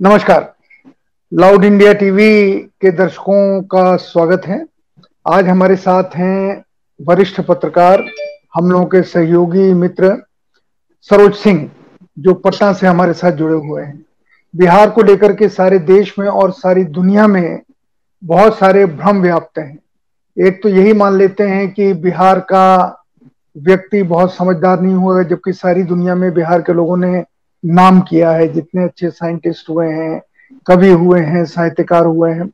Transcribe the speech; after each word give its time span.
नमस्कार। 0.00 0.54
Loud 1.32 1.64
India 1.64 1.92
TV 1.92 2.54
के 2.80 2.90
दर्शकों 2.90 3.62
का 3.62 3.96
स्वागत 3.96 4.42
है। 4.46 4.66
आज 5.28 5.48
हमारे 5.48 5.76
साथ 5.76 6.14
हैं 6.14 6.64
वरिष्ठ 7.00 7.40
पत्रकार, 7.40 8.04
हम 8.54 8.70
लोगों 8.70 8.84
के 8.86 9.02
सहयोगी 9.02 9.72
मित्र 9.74 10.14
सरोज 11.10 11.34
सिंह, 11.34 11.70
जो 12.18 12.34
पटना 12.34 12.72
से 12.72 12.86
हमारे 12.86 13.12
साथ 13.12 13.32
जुड़े 13.32 13.54
हुए 13.54 13.82
हैं। 13.82 14.04
बिहार 14.56 14.90
को 14.90 15.02
लेकर 15.02 15.32
के 15.32 15.48
सारे 15.48 15.78
देश 15.78 16.14
में 16.18 16.28
और 16.28 16.50
सारी 16.50 16.84
दुनिया 16.84 17.26
में 17.26 17.60
बहुत 18.24 18.58
सारे 18.58 18.84
भ्रम 18.86 19.22
व्याप्त 19.22 19.58
हैं। 19.58 19.78
एक 20.36 20.62
तो 20.62 20.68
यही 20.68 20.92
मान 20.92 21.16
लेते 21.16 21.44
हैं 21.44 21.70
कि 21.70 21.92
बिहार 21.92 22.40
का 22.40 23.04
व्यक्ति 23.56 24.02
बहुत 24.02 24.34
समझदार 24.34 24.80
नहीं 24.80 24.94
हुआ, 24.94 25.22
जबकि 25.22 25.52
सारी 25.52 25.82
दुनिया 25.82 26.14
में 26.14 26.32
बिहार 26.34 26.62
के 26.62 26.72
लोगों 26.72 26.96
ने 26.96 27.24
नाम 27.64 28.00
किया 28.00 28.30
है, 28.30 28.48
जितने 28.48 28.84
अच्छे 28.84 29.10
साइंटिस्ट 29.10 29.70
हुए 29.70 29.86
हैं, 29.86 30.20
कवि 30.66 30.90
हुए 30.90 31.20
हैं, 31.20 31.44
साहित्यकार 31.44 32.06
हुए 32.06 32.32
हैं, 32.32 32.46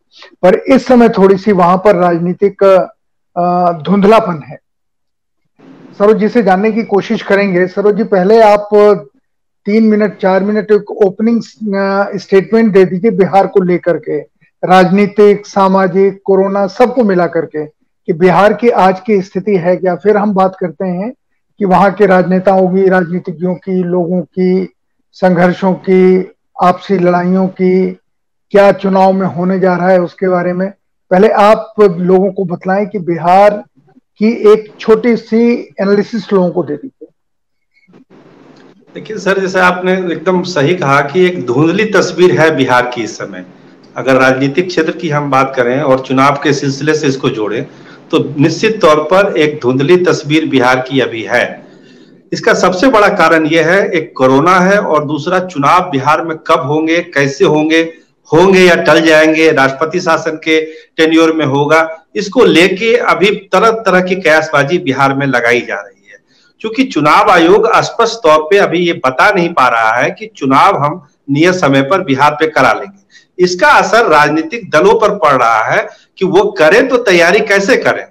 पर 0.43 0.55
इस 0.55 0.87
समय 0.87 1.09
थोड़ी 1.09 1.37
सी 1.39 1.53
वहाँ 1.53 1.77
पर 1.77 1.97
राजनीतिक 1.97 2.65
धुंधलापन 3.87 4.43
है। 4.49 4.59
सरोज 5.99 6.17
जी 6.17 6.29
से 6.29 6.43
जानने 6.43 6.71
की 6.73 6.83
कोशिश 6.85 7.23
करेंगे। 7.23 7.67
सरोज 7.67 7.97
जी, 7.97 8.05
पहले 8.05 8.41
आप 8.43 8.69
तीन 9.67 9.85
मिनट, 9.85 10.17
चार 10.19 10.43
मिनट 10.43 10.71
एक 10.73 10.91
ओपनिंग 10.91 11.41
स्टेटमेंट 12.19 12.73
दे 12.73 12.85
दीजिए 12.85 13.11
बिहार 13.11 13.47
को 13.47 13.63
लेकर 13.63 13.97
के। 13.99 14.19
राजनीतिक, 14.63 15.47
सामाजिक, 15.47 16.21
कोरोना, 16.25 16.67
सबको 16.69 17.05
मिला 17.05 17.27
करके 17.27 17.65
कि 17.65 18.13
बिहार 18.13 18.53
की 18.53 18.69
आज 18.69 19.01
की 19.01 19.21
स्थिति 19.23 19.57
है 19.57 19.77
क्या? 19.77 19.95
फिर 19.97 20.17
हम 20.17 20.35
बात 20.35 20.57
करते 20.61 20.85
हैं 20.85 21.13
कि 21.61 21.65
वहाँ 21.65 21.93
के 21.93 22.07
राजनेताओं 22.07 22.69
की, 22.69 22.89
राजनीतिज्ञों 22.89 23.55
की, 23.55 23.83
लोगों 23.83 24.21
की 24.23 24.74
संघर्षों 25.17 25.73
की, 25.73 26.33
आपसी 26.63 26.99
लड़ाइयों 26.99 27.47
की, 27.49 27.91
क्या 28.53 28.73
चुनाव 28.73 29.13
में 29.13 29.27
होने 29.27 29.59
जा 29.61 29.77
रहा 29.77 29.89
है 29.89 30.01
उसके 30.01 30.29
बारे 30.29 30.53
में, 30.53 30.69
पहले 31.11 31.29
आप 31.29 31.75
लोगों 31.81 32.33
को 32.33 32.45
बतलाएँ 32.45 32.87
कि 32.87 32.99
बिहार 32.99 33.63
की 34.21 34.29
एक 34.53 34.73
छोटी 34.81 35.17
सी 35.17 35.43
एनालिसिस 35.81 36.33
लोगों 36.33 36.51
को 36.51 36.63
दे 36.63 36.77
दीजिए। 36.77 37.09
देखिए 38.95 39.17
सर, 39.19 39.41
जैसे 39.41 39.61
आपने 39.61 39.93
एकदम 39.93 40.43
सही 40.43 40.75
कहा 40.75 41.01
कि 41.01 41.27
एक 41.27 41.45
धुंधली 41.47 41.85
तस्वीर 41.85 42.41
है 42.41 42.55
बिहार 42.57 42.91
की 42.95 43.03
इस 43.03 43.17
समय। 43.19 43.45
अगर 43.97 44.17
राजनीतिक 44.17 44.69
क्षेत्र 44.69 44.93
की 44.93 45.09
हम 45.09 45.31
बात 45.31 45.53
करें 45.57 45.81
और 45.81 46.01
चुनाव 46.01 46.41
के 46.43 46.53
सिलसिले 46.53 46.95
से 46.95 47.07
इसको 47.07 47.31
जोड़ें 47.31 47.65
तो 48.11 48.19
निश्चित 48.39 48.81
तौर 48.81 49.03
पर 49.03 49.37
एक 49.37 49.59
धुंधली 49.63 49.97
तस्वीर 49.97 50.49
बिहार 50.49 50.81
की 50.81 51.01
अभी 51.01 51.23
है। 51.23 51.64
इसका 52.35 52.53
सबसे 52.55 52.89
बड़ा 52.89 53.09
कारण 53.09 53.47
यह 53.47 53.67
है, 53.67 53.91
एक 53.91 54.13
कोरोना 54.17 54.59
है 54.61 54.79
और 54.79 55.05
दूसरा 55.05 55.39
चुनाव 55.41 55.91
बिहार 55.91 56.23
में 56.23 56.37
कब 56.37 56.61
होंगे, 56.61 57.01
कैसे 57.01 57.45
होंगे 57.45 57.81
होंगे 58.31 58.61
या 58.61 58.75
टल 58.75 59.01
जाएँगे, 59.01 59.51
राष्ट्रपति 59.53 60.01
शासन 60.01 60.37
के 60.45 60.61
टेन्योर 60.97 61.33
में 61.33 61.45
होगा, 61.47 61.89
इसको 62.15 62.45
लेके 62.45 62.95
अभी 62.97 63.31
तरह 63.53 63.71
तरह 63.81 64.01
की 64.01 64.15
कयासबाजी 64.17 64.79
बिहार 64.79 65.15
में 65.15 65.27
लगाई 65.27 65.61
जा 65.61 65.75
रही 65.75 66.11
है। 66.13 66.19
क्योंकि 66.61 66.85
चुनाव 66.85 67.31
आयोग 67.31 67.69
स्पष्ट 67.77 68.19
तौर 68.19 68.39
पे 68.43 68.59
अभी 68.59 68.79
ये 68.79 68.93
बता 69.05 69.31
नहीं 69.31 69.53
पा 69.53 69.69
रहा 69.69 69.93
है 69.93 70.11
कि 70.11 70.31
चुनाव 70.37 70.79
हम 70.79 71.01
नियत 71.31 71.55
समय 71.55 71.83
पर 71.83 72.03
बिहार 72.03 72.37
पे 72.41 72.47
करा 72.47 72.73
लेंगे। 72.73 73.45
इसका 73.45 73.69
असर 73.69 74.07
राजनीतिक 74.07 74.71
दलों 74.71 74.99
पर 75.01 75.15
पड़ 75.19 75.33
रहा 75.33 75.63
है 75.65 75.87
कि 76.19 76.25
वो 76.25 76.45
करें 76.53 76.89
तो 76.89 76.97
तैयारी 76.97 77.41
कैसे 77.43 77.77
करें? 77.77 78.05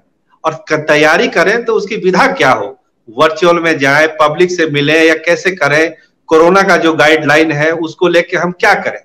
और 0.44 0.64
तैयारी 0.72 1.28
करें 1.28 1.64
तो 1.66 1.74
उसकी 1.74 1.96
विधा 1.96 2.28
क्या 2.28 2.52
हो? 2.52 2.78
वर्चुअल 3.08 3.60
में 3.60 3.78
जाए 3.80 4.08
पब्लिक 4.22 4.52
से 4.52 4.66
मिले 4.68 5.00
या 5.00 5.14
कैसे 5.16 5.52
करें 5.52 5.94
कोरोना 6.30 6.62
का 6.64 6.78
जो 6.78 6.94
गाइडलाइन 6.94 7.52
है, 7.52 7.72
उसको 7.72 8.08
लेके 8.08 8.38
हम 8.38 8.52
क्या 8.52 8.74
करें? 8.76 9.00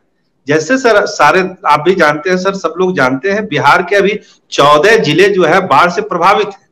जैसे 0.47 0.76
सर, 0.78 1.04
सारे, 1.06 1.41
आप 1.66 1.81
भी 1.81 1.94
जानते 1.94 2.31
हैं 2.31 2.37
सर, 2.38 2.54
सब 2.54 2.75
लोग 2.78 2.94
जानते 2.97 3.31
हैं, 3.31 3.47
बिहार 3.47 3.82
के 3.82 3.97
अभी 3.97 4.19
चौदह 4.50 4.97
ज़िले 4.98 5.28
जो 5.28 5.44
है, 5.44 5.60
बाढ़ 5.66 5.91
से 5.91 6.03
प्रभावित 6.03 6.48
है। 6.48 6.66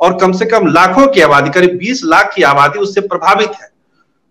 और 0.00 0.16
कम 0.18 0.32
से 0.32 0.46
कम 0.46 0.66
लाखों 0.66 1.06
की 1.06 1.20
आबादी, 1.20 1.50
करीब 1.50 1.76
बीस 1.78 2.00
लाख 2.04 2.32
की 2.34 2.42
आबादी 2.44 2.78
उससे 2.78 3.00
प्रभावित 3.02 3.52
है। 3.52 3.68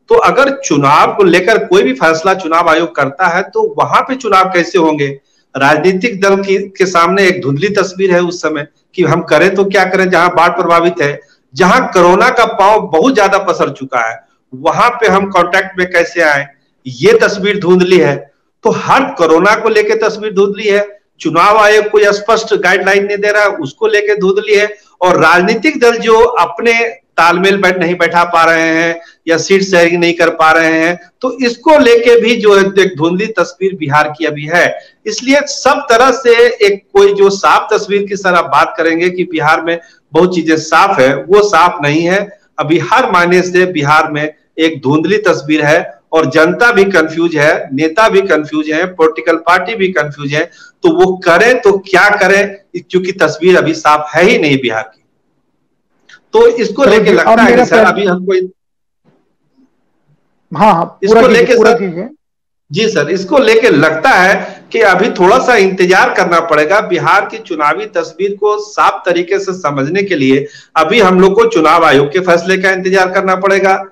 तो 0.10 0.16
अगर 0.16 0.50
चुनाव 0.58 1.14
को 1.14 1.24
लेकर 1.24 1.58
कोई 1.66 1.84
भी 1.84 1.94
फैसला 1.94 2.34
चुनाव 2.34 2.70
आयोग 2.70 2.96
करता 2.96 3.28
है 3.28 3.42
तो 3.46 3.64
वहाँ 3.78 4.02
पे 4.02 4.16
चुनाव 4.16 4.50
कैसे 4.50 4.78
होंगे? 4.78 5.08
राजनीतिक 5.56 6.20
दल 6.22 6.36
की, 6.38 6.58
के 6.58 6.86
सामने 6.86 7.28
एक 7.28 7.42
धुंधली 7.42 7.70
तस्वीर 7.72 8.12
है 8.12 8.22
उस 8.22 8.42
समय, 8.42 8.68
कि 8.96 9.04
हम 9.04 9.22
करें 9.24 9.54
तो 9.56 9.66
क्या 9.66 9.84
करें, 9.86 10.10
जहाँ 10.10 10.34
बाढ़ 10.36 10.50
प्रभावित 10.52 11.02
है 11.02 11.20
जहाँ 11.54 11.88
कोरोना 11.94 12.30
का 12.30 12.46
पाव 12.54 12.82
बहुत 12.90 13.14
ज़्यादा 13.14 13.38
पसर 13.44 13.70
चुका 13.72 14.00
है, 14.02 14.20
वहाँ 14.54 14.90
पे 14.92 15.08
हम 15.08 15.30
कांटेक्ट 15.32 15.80
में 15.80 15.88
कैसे 15.92 16.22
आए? 16.24 16.48
ये 16.86 17.14
तस्वीर 17.20 17.60
धुंधली 17.60 17.98
है। 18.00 18.16
तो 18.64 18.72
हर 18.74 19.04
कोरोना 19.14 19.56
को 19.56 19.70
लेकर 19.70 19.96
तस्वीर 20.00 20.34
धुंधली 20.34 20.68
है, 20.68 20.86
चुनाव 21.22 21.58
आयोग 21.58 21.90
कोई 21.92 22.06
स्पष्ट 22.14 22.54
गाइडलाइन 22.56 23.06
नहीं 23.06 23.18
दे 23.18 23.32
रहा, 23.32 23.46
उसको 23.58 23.88
लेके 23.88 24.16
धुंधली 24.18 24.56
है, 24.56 24.70
और 25.02 25.20
राजनीतिक 25.22 25.80
दल 25.80 25.98
जो 26.00 26.20
अपने 26.20 26.74
तालमेल 27.18 27.58
बैठ 27.58 27.78
नहीं 27.80 27.94
बैठा 27.98 28.24
पा 28.26 28.44
रहे 28.46 28.68
हैं, 28.72 29.00
या 29.28 29.38
सीट 29.38 29.62
शेयरिंग 29.64 30.00
नहीं 30.00 30.14
कर 30.14 30.30
पा 30.32 30.52
रहे 30.52 30.74
हैं 30.74 30.98
तो 31.22 31.32
इसको 31.46 31.78
लेके 31.80 32.20
भी 32.22 32.36
जो 32.38 32.58
एक 32.58 32.96
धुंधली 32.98 33.28
तस्वीर 33.38 33.76
बिहार 33.76 34.14
की 34.18 34.26
अभी 34.26 34.46
है। 34.46 34.80
इसलिए 35.06 35.40
सब 35.48 35.86
तरह 35.90 36.12
से 36.14 36.36
एक 36.66 36.82
कोई 36.94 37.14
जो 37.14 37.30
साफ़ 37.32 37.74
तस्वीर 37.74 38.06
की 38.08 38.16
सर 38.16 38.36
आप 38.36 38.46
बात 38.48 38.74
करेंगे 38.78 39.10
कि 39.10 39.24
बिहार 39.26 39.62
में 39.62 39.80
बहुत 40.18 40.36
चीज़ें 40.36 40.56
साफ़ 40.60 41.02
है 41.02 41.14
वो 41.24 41.42
साफ़ 41.50 41.82
नहीं 41.82 42.04
है। 42.04 42.20
अभी 42.60 42.80
हर 42.92 43.12
मायने 43.12 43.42
से 43.44 43.66
बिहार 43.72 44.12
में 44.12 44.24
एक 44.60 44.82
धुंधली 44.82 45.18
तस्वीर 45.24 45.66
है 45.66 45.80
और 46.14 46.30
जनता 46.32 46.72
भी 46.72 46.84
कंफ्यूज 46.92 47.36
है 47.36 47.54
नेता 47.74 48.08
भी 48.10 48.22
कंफ्यूज 48.28 48.70
है 48.72 48.86
पॉलिटिकल 48.96 49.36
पार्टी 49.48 49.76
भी 49.76 49.88
कंफ्यूज 49.94 50.34
है। 50.34 50.44
तो 50.84 50.90
वो 50.96 51.16
करें 51.26 51.60
तो 51.62 51.78
क्या 51.88 52.10
करें? 52.18 52.56
क्योंकि 52.80 53.12
तस्वीर 53.22 53.58
अभी 53.58 53.74
साफ़ 53.76 54.16
है 54.16 54.24
ही 54.24 54.38
नहीं 54.38 54.58
बिहार 54.62 54.84
की। 54.86 55.04
तो 56.34 56.48
इसको 56.58 56.86
लेके 56.86 57.12
लगता 57.14 57.42
है 57.42 57.66
सर 57.66 57.86
अभी 57.86 58.06
हमको 58.06 58.34
हाँ, 60.52 60.74
हाँ 60.74 61.00
इसको 61.04 61.28
लेके 61.28 61.56
जी 62.72 62.88
सर, 62.90 63.10
इसको 63.10 63.38
लेके 63.38 63.70
लगता 63.70 64.10
है 64.10 64.66
कि 64.72 64.80
अभी 64.82 65.10
थोड़ा 65.10 65.38
सा 65.40 65.56
इंतज़ार 65.56 66.14
करना 66.14 66.40
पड़ेगा 66.40 66.80
बिहार 66.88 67.26
की 67.26 67.38
चुनावी 67.40 67.86
तस्वीर 67.88 68.36
को 68.36 68.58
साफ़ 68.62 69.04
तरीके 69.06 69.40
से 69.40 69.54
समझने 69.54 70.04
के 70.04 70.16
लिए। 70.16 70.46
अभी 70.76 71.00
हम 71.00 71.20
लोग 71.20 71.36
को 71.36 71.46
चुनाव 71.50 71.86
आयोग 71.86 72.12
के 72.14 72.20
फैसले 72.22 72.58
का 72.58 72.72
इंतज़ार 72.72 73.12
करना 73.12 73.36
पड़ेगा। 73.38 73.84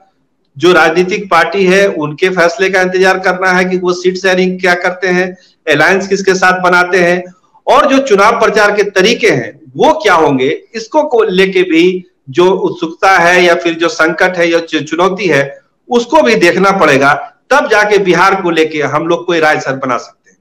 जो 0.57 0.71
राजनीतिक 0.73 1.29
पार्टी 1.31 1.65
है, 1.65 1.87
उनके 1.87 2.29
फैसले 2.29 2.69
का 2.69 2.81
इंतज़ार 2.81 3.19
करना 3.19 3.51
है 3.51 3.63
कि 3.65 3.77
वो 3.77 3.93
सीट 3.93 4.17
शेयरिंग 4.17 4.59
क्या 4.59 4.73
करते 4.75 5.07
हैं 5.09 5.27
अलायंस 5.67 6.07
किसके 6.07 6.33
साथ 6.35 6.61
बनाते 6.61 6.99
हैं, 6.99 7.23
और 7.67 7.87
जो 7.87 7.97
चुनाव 7.99 8.39
प्रचार 8.39 8.75
के 8.75 8.83
तरीके 8.91 9.29
हैं, 9.29 9.59
वो 9.77 9.91
क्या 10.03 10.13
होंगे, 10.15 10.49
इसको 10.75 11.23
लेके 11.25 11.61
भी 11.63 12.03
जो 12.29 12.49
उत्सुकता 12.49 13.17
है 13.17 13.43
या 13.43 13.55
फिर 13.55 13.73
जो 13.75 13.89
संकट 13.89 14.37
है 14.37 14.49
या 14.49 14.59
चुनौती 14.61 15.27
है, 15.27 15.43
उसको 15.89 16.21
भी 16.21 16.35
देखना 16.37 16.71
पड़ेगा। 16.77 17.13
तब 17.51 17.67
जाके 17.69 17.97
बिहार 18.03 18.41
को 18.41 18.49
लेके 18.51 18.81
हम 18.83 19.07
लोग 19.07 19.25
कोई 19.25 19.39
राय 19.39 19.59
सर 19.59 19.75
बना 19.77 19.97
सकते 19.97 20.29
हैं। 20.29 20.37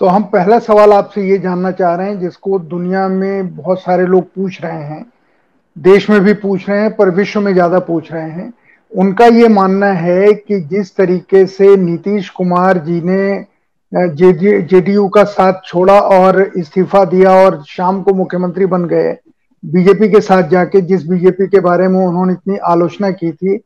तो 0.00 0.06
हम 0.06 0.22
पहला 0.24 0.58
सवाल 0.60 0.92
आपसे 0.92 1.28
ये 1.28 1.38
जानना 1.38 1.70
चाह 1.72 1.94
रहे 1.94 2.08
हैं, 2.08 2.18
जिसको 2.20 2.58
दुनिया 2.58 3.06
में 3.08 3.54
बहुत 3.56 3.80
सारे 3.80 4.06
लोग 4.06 4.24
पूछ 4.34 4.60
रहे 4.62 4.82
हैं, 4.82 5.04
देश 5.76 6.08
में 6.10 6.20
भी 6.20 6.32
पूछ 6.36 6.68
रहे 6.68 6.80
हैं, 6.80 6.94
पर 6.96 7.10
विश्व 7.10 7.40
में 7.40 7.52
ज़्यादा 7.52 7.78
पूछ 7.80 8.12
रहे 8.12 8.30
हैं। 8.30 8.52
उनका 8.92 9.26
ये 9.26 9.48
मानना 9.50 9.86
है 9.86 10.32
कि 10.32 10.60
जिस 10.62 10.96
तरीके 10.96 11.46
से 11.46 11.76
नीतीश 11.76 12.28
कुमार 12.30 12.78
जी 12.80 13.00
ने 13.02 13.46
जेडीयू 13.92 15.06
का 15.08 15.24
साथ 15.26 15.60
छोड़ा 15.66 15.98
और 16.00 16.40
इस्तीफा 16.56 17.04
दिया 17.06 17.32
और 17.36 17.62
शाम 17.68 18.02
को 18.02 18.14
मुख्यमंत्री 18.14 18.66
बन 18.66 18.84
गए, 18.84 19.12
बीजेपी 19.62 20.08
के 20.10 20.20
साथ 20.20 20.48
जाके, 20.50 20.80
जिस 20.82 21.06
बीजेपी 21.06 21.46
के 21.46 21.60
बारे 21.60 21.88
में 21.88 21.98
उन्होंने 21.98 22.32
इतनी 22.32 22.56
आलोचना 22.64 23.10
की 23.12 23.32
थी 23.32 23.56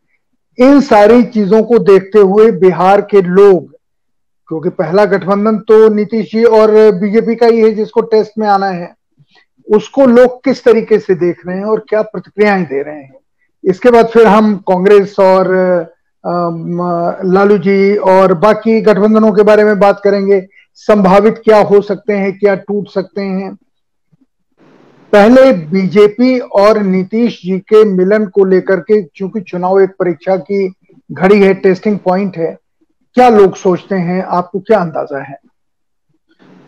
इन 0.59 0.81
सारी 0.81 1.23
चीज़ों 1.25 1.63
को 1.63 1.79
देखते 1.81 2.19
हुए 2.19 2.51
बिहार 2.53 3.01
के 3.01 3.23
लोग, 3.23 3.71
क्योंकि 4.49 4.69
पहला 4.71 5.05
गठबंधन 5.05 5.59
तो 5.69 5.89
नीतीश 5.89 6.31
जी 6.33 6.45
और 6.45 6.71
बीजेपी 7.01 7.35
का 7.35 7.47
ही 7.47 7.61
है 7.61 7.71
जिसको 7.75 8.01
टेस्ट 8.03 8.33
में 8.39 8.47
आना 8.49 8.67
है, 8.67 8.93
उसको 9.69 10.07
लोग 10.07 10.43
किस 10.45 10.65
तरीके 10.65 10.99
से 10.99 11.15
देख 11.15 11.47
रहे 11.47 11.57
हैं 11.57 11.65
और 11.65 11.85
क्या 11.89 12.03
प्रतिक्रियाएँ 12.03 12.65
दे 12.65 12.83
रहे 12.83 12.95
हैं? 12.95 13.15
इसके 13.65 13.91
बाद 13.91 14.07
फिर 14.09 14.27
हम 14.27 14.57
कांग्रेस 14.69 15.17
और 15.21 15.51
लालू 16.25 17.59
जी 17.59 17.95
और 17.97 18.35
बाकी 18.39 18.81
गठबंधनों 18.81 19.33
के 19.33 19.43
बारे 19.43 19.65
में 19.65 19.79
बात 19.79 20.01
करेंगे। 20.05 20.41
संभावित 20.75 21.39
क्या 21.45 21.59
हो 21.61 21.81
सकते 21.81 22.13
हैं, 22.13 22.39
क्या 22.39 22.55
टूट 22.57 22.89
सकते 22.89 23.21
हैं? 23.21 23.57
पहले 25.13 25.53
बीजेपी 25.53 26.39
और 26.59 26.79
नीतीश 26.83 27.41
जी 27.43 27.59
के 27.69 27.85
मिलन 27.87 28.25
को 28.27 28.45
लेकर 28.45 28.81
के 28.81 29.03
चूँकि 29.07 29.41
चुनाव 29.41 29.81
एक 29.81 29.91
परीक्षा 29.99 30.37
की 30.39 30.69
घड़ी 31.11 31.41
है 31.41 31.53
टेस्टिंग 31.57 31.99
पॉइंट 31.99 32.37
है, 32.37 32.57
क्या 33.17 33.29
लोग 33.29 33.57
सोचते 33.57 33.95
हैं? 33.97 34.23
आपको 34.25 34.61
क्या 34.61 34.79
अंदाज़ा 34.81 35.19
है? 35.21 35.37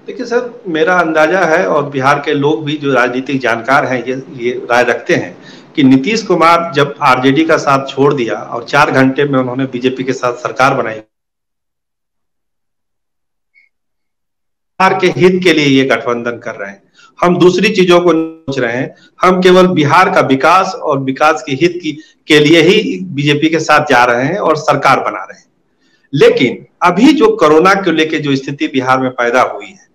देखिए 0.06 0.26
सर, 0.26 0.62
मेरा 0.68 0.98
अंदाज़ा 1.00 1.44
है 1.46 1.66
और 1.68 1.88
बिहार 1.90 2.20
के 2.20 2.34
लोग 2.34 2.64
भी 2.64 2.76
जो 2.76 2.92
राजनीतिक 2.94 3.40
जानकार 3.40 3.84
हैं, 3.86 4.04
ये 4.04 4.22
ये 4.36 4.52
राय 4.70 4.84
रखते 4.84 5.14
हैं 5.14 5.36
कि 5.76 5.82
नीतीश 5.84 6.22
कुमार 6.22 6.70
जब 6.74 6.94
आरजेडी 7.02 7.44
का 7.44 7.56
साथ 7.58 7.86
छोड़ 7.88 8.12
दिया 8.14 8.34
और 8.34 8.64
चार 8.66 8.90
घंटे 8.92 9.24
में 9.24 9.38
उन्होंने 9.38 9.66
बीजेपी 9.66 10.04
के 10.04 10.12
साथ 10.12 10.34
सरकार 10.38 10.74
बनाई, 10.74 11.00
बिहार 14.80 14.98
के 15.00 15.06
हित 15.20 15.42
के 15.44 15.52
लिए 15.52 15.66
ये 15.66 15.84
गठबंधन 15.86 16.38
कर 16.38 16.54
रहे 16.54 16.70
हैं। 16.70 16.82
हम 17.20 17.38
दूसरी 17.38 17.68
चीज़ों 17.68 18.00
को 18.00 18.12
सोच 18.12 18.58
रहे 18.58 18.76
हैं। 18.76 18.94
हम 19.22 19.40
केवल 19.42 19.66
बिहार 19.66 20.10
का 20.10 20.20
विकास 20.20 20.74
और 20.74 20.98
विकास 20.98 21.42
के 21.46 21.52
हित 21.52 21.78
की, 21.82 21.92
के 22.26 22.38
लिए 22.40 22.60
ही 22.60 22.98
बीजेपी 23.02 23.48
के 23.48 23.58
साथ 23.58 23.86
जा 23.86 24.04
रहे 24.04 24.24
हैं 24.24 24.38
और 24.38 24.56
सरकार 24.56 25.00
बना 25.00 25.24
रहे 25.24 25.38
हैं। 25.38 25.46
लेकिन 26.12 26.64
अभी 26.82 27.12
जो 27.12 27.28
कोरोना 27.36 27.74
को 27.74 27.90
लेकर 27.90 28.18
जो 28.18 28.36
स्थिति 28.36 28.68
बिहार 28.68 29.00
में 29.00 29.10
पैदा 29.10 29.42
हुई 29.42 29.66
है, 29.66 29.86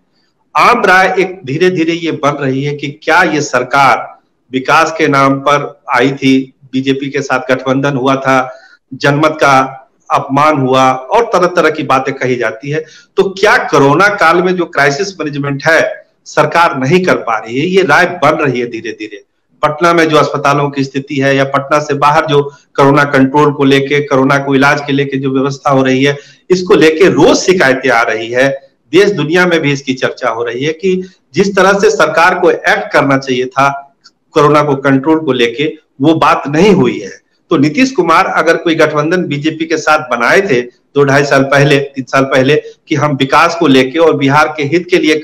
आम 0.55 0.85
राय 0.85 1.15
एक 1.19 1.39
धीरे 1.45 1.69
धीरे 1.69 1.93
ये 1.93 2.11
बन 2.11 2.31
रही 2.31 2.63
है 2.63 2.75
कि 2.75 2.87
क्या 3.03 3.23
ये 3.23 3.41
सरकार 3.41 4.19
विकास 4.51 4.93
के 4.97 5.07
नाम 5.07 5.39
पर 5.39 5.81
आई 5.89 6.11
थी, 6.11 6.53
बीजेपी 6.71 7.09
के 7.09 7.21
साथ 7.21 7.39
गठबंधन 7.39 7.97
हुआ 7.97 8.15
था, 8.15 8.55
जनमत 8.93 9.37
का 9.41 9.75
अपमान 10.11 10.57
हुआ 10.57 10.91
और 10.91 11.23
तरह 11.23 11.47
तरह 11.47 11.69
की 11.69 11.83
बातें 11.83 12.13
कही 12.13 12.35
जाती 12.35 12.69
है। 12.69 12.85
तो 13.17 13.23
क्या 13.29 13.57
कोरोना 13.57 14.07
काल 14.07 14.41
में 14.41 14.55
जो 14.55 14.65
क्राइसिस 14.65 15.19
मैनेजमेंट 15.19 15.63
है 15.67 16.08
सरकार 16.27 16.77
नहीं 16.79 17.03
कर 17.05 17.15
पा 17.17 17.37
रही 17.37 17.59
है, 17.59 17.65
ये 17.67 17.83
राय 17.83 18.05
बन 18.23 18.37
रही 18.37 18.59
है 18.59 18.67
धीरे 18.67 18.91
धीरे 18.91 19.23
पटना 19.63 19.91
में 19.93 20.07
जो 20.09 20.17
अस्पतालों 20.17 20.69
की 20.69 20.83
स्थिति 20.83 21.15
है 21.15 21.35
या 21.35 21.43
पटना 21.45 21.79
से 21.79 21.93
बाहर 21.95 22.25
जो 22.25 22.41
कोरोना 22.75 23.03
कंट्रोल 23.05 23.51
को 23.53 23.63
लेके, 23.63 23.99
कोरोना 24.01 24.37
को 24.37 24.55
इलाज 24.55 24.81
के 24.87 24.93
लेके 24.93 25.17
जो 25.17 25.31
व्यवस्था 25.31 25.69
हो 25.69 25.81
रही 25.83 26.03
है, 26.03 26.17
इसको 26.49 26.75
लेके 26.75 27.09
रोज 27.09 27.35
शिकायतें 27.37 27.89
आ 27.89 28.01
रही 28.01 28.29
है। 28.31 28.49
देश 28.93 29.11
दुनिया 29.11 29.45
में 29.45 29.59
भी 29.59 29.71
इसकी 29.71 29.93
चर्चा 29.93 30.29
हो 30.29 30.43
रही 30.43 30.63
है 30.63 30.73
कि 30.73 30.95
जिस 31.33 31.55
तरह 31.55 31.79
से 31.79 31.89
सरकार 31.89 32.39
को 32.39 32.51
एक्ट 32.51 32.91
करना 32.93 33.17
चाहिए 33.17 33.45
था, 33.45 33.69
कोरोना 34.31 34.61
को 34.63 34.75
कंट्रोल 34.77 35.19
को 35.19 35.31
लेके, 35.33 35.73
वो 36.01 36.13
बात 36.15 36.43
नहीं 36.47 36.73
हुई 36.73 36.99
है। 36.99 37.11
तो 37.51 37.57
नीतीश 37.57 37.91
कुमार 37.91 38.25
अगर 38.27 38.57
कोई 38.57 38.75
गठबंधन 38.75 39.23
बीजेपी 39.25 39.65
के 39.65 39.77
साथ 39.77 40.09
बनाए 40.09 40.41
थे, 40.41 40.61
दो 40.61 41.03
ढाई 41.03 41.23
साल 41.23 41.43
पहले, 41.43 41.77
तीन 41.77 42.05
साल 42.05 42.23
पहले, 42.25 42.55
कि 42.87 42.95
हम 42.95 43.15
विकास 43.15 43.55
को 43.59 43.67
लेके 43.67 43.99
और 43.99 44.15
बिहार 44.17 44.53
के 44.57 44.63
हित 44.65 44.87
के 44.89 44.97
लिए 44.97 45.19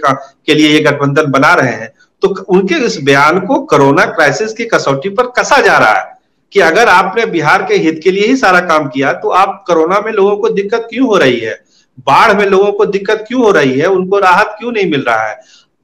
के 0.46 0.54
लिए 0.54 0.70
ये 0.70 0.80
गठबंधन 0.82 1.32
बना 1.32 1.54
रहे 1.54 1.74
हैं 1.74 1.92
तो 2.22 2.28
उनके 2.50 2.76
इस 2.86 2.98
बयान 3.04 3.40
को 3.40 3.60
कोरोना 3.66 4.06
क्राइसिस 4.06 4.54
की 4.54 4.66
कसौटी 4.66 5.10
पर 5.10 5.28
कसा 5.38 5.62
जा 5.62 5.78
रहा 5.78 5.94
है? 5.94 6.14
कि 6.52 6.60
अगर 6.62 6.90
आपने 6.90 7.26
बिहार 7.26 7.64
के 7.64 7.76
हित 7.76 8.00
के 8.04 8.12
लिए 8.12 8.28
ही 8.28 8.36
सारा 8.38 8.60
काम 8.62 8.88
किया 8.88 9.14
तो 9.14 9.30
आप 9.30 9.64
कोरोना 9.68 10.00
में 10.00 10.12
लोगों 10.12 10.36
को 10.38 10.50
दिक्कत 10.50 10.88
क्यों 10.90 11.08
हो 11.08 11.18
रही 11.18 11.40
है? 11.40 11.54
बाढ़ 12.00 12.34
में 12.38 12.46
लोगों 12.46 12.72
को 12.72 12.86
दिक्कत 12.86 13.26
क्यों 13.28 13.44
हो 13.44 13.52
रही 13.52 13.80
है? 13.80 13.88
उनको 13.88 14.20
राहत 14.20 14.56
क्यों 14.60 14.72
नहीं 14.72 14.90
मिल 14.92 15.04
रहा 15.08 15.28
है? 15.28 15.36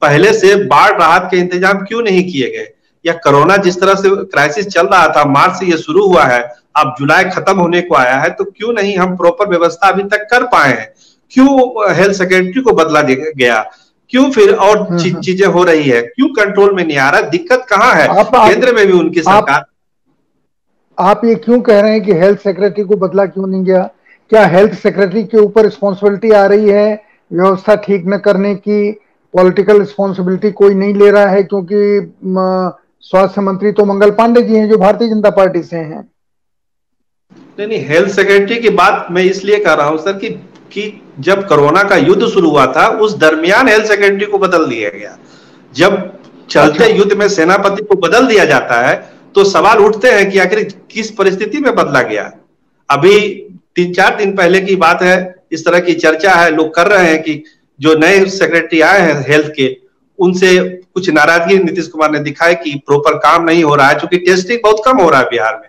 पहले 0.02 0.32
से 0.32 0.54
बाढ़ 0.66 0.98
राहत 1.00 1.28
के 1.30 1.36
इंतज़ाम 1.36 1.84
क्यों 1.84 2.02
नहीं 2.02 2.22
किए 2.24 2.48
गए? 2.48 2.66
या 3.04 3.12
कोरोना 3.14 3.56
जिस 3.58 3.80
तरह 3.80 3.94
से 3.94 4.08
क्राइसिस 4.24 4.66
चल 4.66 4.86
रहा 4.86 5.06
था, 5.08 5.24
मार्च 5.24 5.58
से 5.58 5.66
ये 5.66 5.76
शुरू 5.76 6.06
हुआ 6.06 6.24
है, 6.24 6.40
अब 6.76 6.94
जुलाई 6.98 7.24
खत्म 7.26 7.56
होने 7.58 7.80
को 7.80 7.94
आया 7.94 8.16
है 8.16 8.30
तो 8.30 8.44
क्यों 8.46 8.72
नहीं 8.72 8.96
हम 8.96 9.16
प्रॉपर 9.16 9.48
व्यवस्था 9.48 9.88
अभी 9.88 10.02
तक 10.08 10.26
कर 10.30 10.44
पाए 10.46 10.68
हैं? 10.68 10.92
क्यों 11.32 11.94
हेल्थ 11.94 12.16
सेक्रेटरी 12.16 12.60
को 12.60 12.72
बदला 12.72 13.02
गया? 13.02 13.64
क्यों 14.12 14.30
फिर 14.30 14.52
और 14.54 14.78
हम्म, 14.78 14.98
हम्म। 14.98 15.20
चीज़ें 15.20 15.46
हो 15.46 15.62
रही 15.64 15.88
है? 15.88 16.00
क्यों 16.02 16.28
कंट्रोल 16.34 16.74
में 16.74 16.84
नहीं 16.84 16.96
आ 16.96 17.08
रहा? 17.10 17.20
दिक्कत 17.30 17.66
कहाँ 17.68 17.94
है? 17.94 18.06
केंद्र 18.24 18.74
में 18.74 18.86
भी 18.86 18.92
उनकी 18.92 19.22
सरकार 19.22 19.50
आप, 19.50 19.66
आप 20.98 21.24
ये 21.24 21.34
क्यों 21.34 21.60
कह 21.60 21.80
रहे 21.80 21.92
हैं 21.92 22.02
कि 22.04 22.12
हेल्थ 22.12 22.40
सेक्रेटरी 22.40 22.84
को 22.84 22.96
बदला 22.96 23.26
क्यों 23.26 23.46
नहीं 23.46 23.64
गया? 23.64 23.82
क्या 24.30 24.44
हेल्थ 24.46 24.74
सेक्रेटरी 24.74 25.22
के 25.24 25.38
ऊपर 25.38 25.64
रिस्पॉन्सिबिलिटी 25.64 26.30
आ 26.30 26.44
रही 26.46 26.68
है? 26.68 27.04
व्यवस्था 27.30 27.74
ठीक 27.86 28.04
न 28.06 28.18
करने 28.18 28.54
की 28.54 28.92
पॉलिटिकल 29.34 29.78
रिस्पॉन्सिबिलिटी 29.78 30.50
कोई 30.52 30.74
नहीं 30.74 30.94
ले 30.94 31.10
रहा 31.10 31.26
है 31.26 31.42
क्योंकि 31.42 32.12
स्वास्थ्य 33.02 33.40
मंत्री 33.40 33.72
तो 33.72 33.84
मंगल 33.84 34.10
पांडे 34.10 34.42
जी 34.42 34.56
हैं 34.56 34.68
जो 34.70 34.76
भारतीय 34.78 35.08
जनता 35.08 35.30
पार्टी 35.30 35.62
से 35.62 35.76
हैं। 35.76 36.02
नहीं 37.58 37.66
नहीं 37.68 37.84
हेल्थ 37.86 38.10
सेक्रेटरी 38.10 38.56
की 38.56 38.70
बात 38.76 39.06
मैं 39.10 39.22
इसलिए 39.22 39.58
कर 39.58 39.78
रहा 39.78 39.86
हूँ 39.86 39.98
सर 39.98 40.12
कि 40.12 40.28
कि 40.72 40.92
जब 41.20 41.46
कोरोना 41.48 41.82
का 41.82 41.96
युद्ध 41.98 42.26
शुरू 42.26 42.50
हुआ 42.50 42.66
था 42.66 42.86
उस 42.98 43.16
दरमियान 43.18 43.68
हेल्थ 43.68 43.86
सेक्रेटरी 43.86 44.26
को 44.26 44.38
बदल 44.38 44.66
दिया 44.66 44.88
गया। 44.90 45.16
जब 45.72 45.96
चलते 46.50 46.84
अच्छा। 46.84 46.96
युद्ध 46.96 47.12
में 47.12 47.28
सेनापति 47.30 47.82
को 47.84 47.94
बदल 47.98 48.26
दिया 48.26 48.44
जाता 48.44 48.80
है 48.80 48.94
तो 49.34 49.44
सवाल 49.46 49.78
उठते 49.78 50.10
हैं 50.10 50.30
कि 50.30 50.38
आखिर 50.38 50.62
किस 50.90 51.10
परिस्थिति 51.10 51.58
में 51.58 51.74
बदला 51.74 52.02
गया। 52.02 52.30
अभी 52.90 53.18
तीन 53.76 53.92
चार 53.94 54.16
दिन 54.16 54.34
पहले 54.36 54.60
की 54.60 54.76
बात 54.76 55.02
है 55.02 55.14
इस 55.52 55.64
तरह 55.64 55.80
की 55.80 55.94
चर्चा 55.96 56.32
है 56.32 56.50
लोग 56.56 56.74
कर 56.74 56.86
रहे 56.86 57.06
हैं 57.06 57.22
कि 57.22 57.42
जो 57.80 57.94
नए 57.98 58.24
सेक्रेटरी 58.30 58.80
आए 58.80 59.00
हैं 59.00 59.24
हेल्थ 59.28 59.52
के 59.56 59.76
उनसे 60.18 60.58
कुछ 60.94 61.08
नाराज़गी 61.10 61.58
नीतीश 61.58 61.86
कुमार 61.88 62.10
ने 62.10 62.18
दिखाई 62.20 62.54
कि 62.54 62.74
प्रॉपर 62.86 63.14
काम 63.18 63.44
नहीं 63.44 63.62
हो 63.64 63.74
रहा 63.74 63.88
है 63.88 63.94
क्योंकि 63.94 64.18
टेस्टिंग 64.26 64.58
बहुत 64.64 64.82
कम 64.84 64.98
हो 64.98 65.08
रहा 65.10 65.20
है 65.20 65.26
बिहार 65.26 65.54
में। 65.54 65.68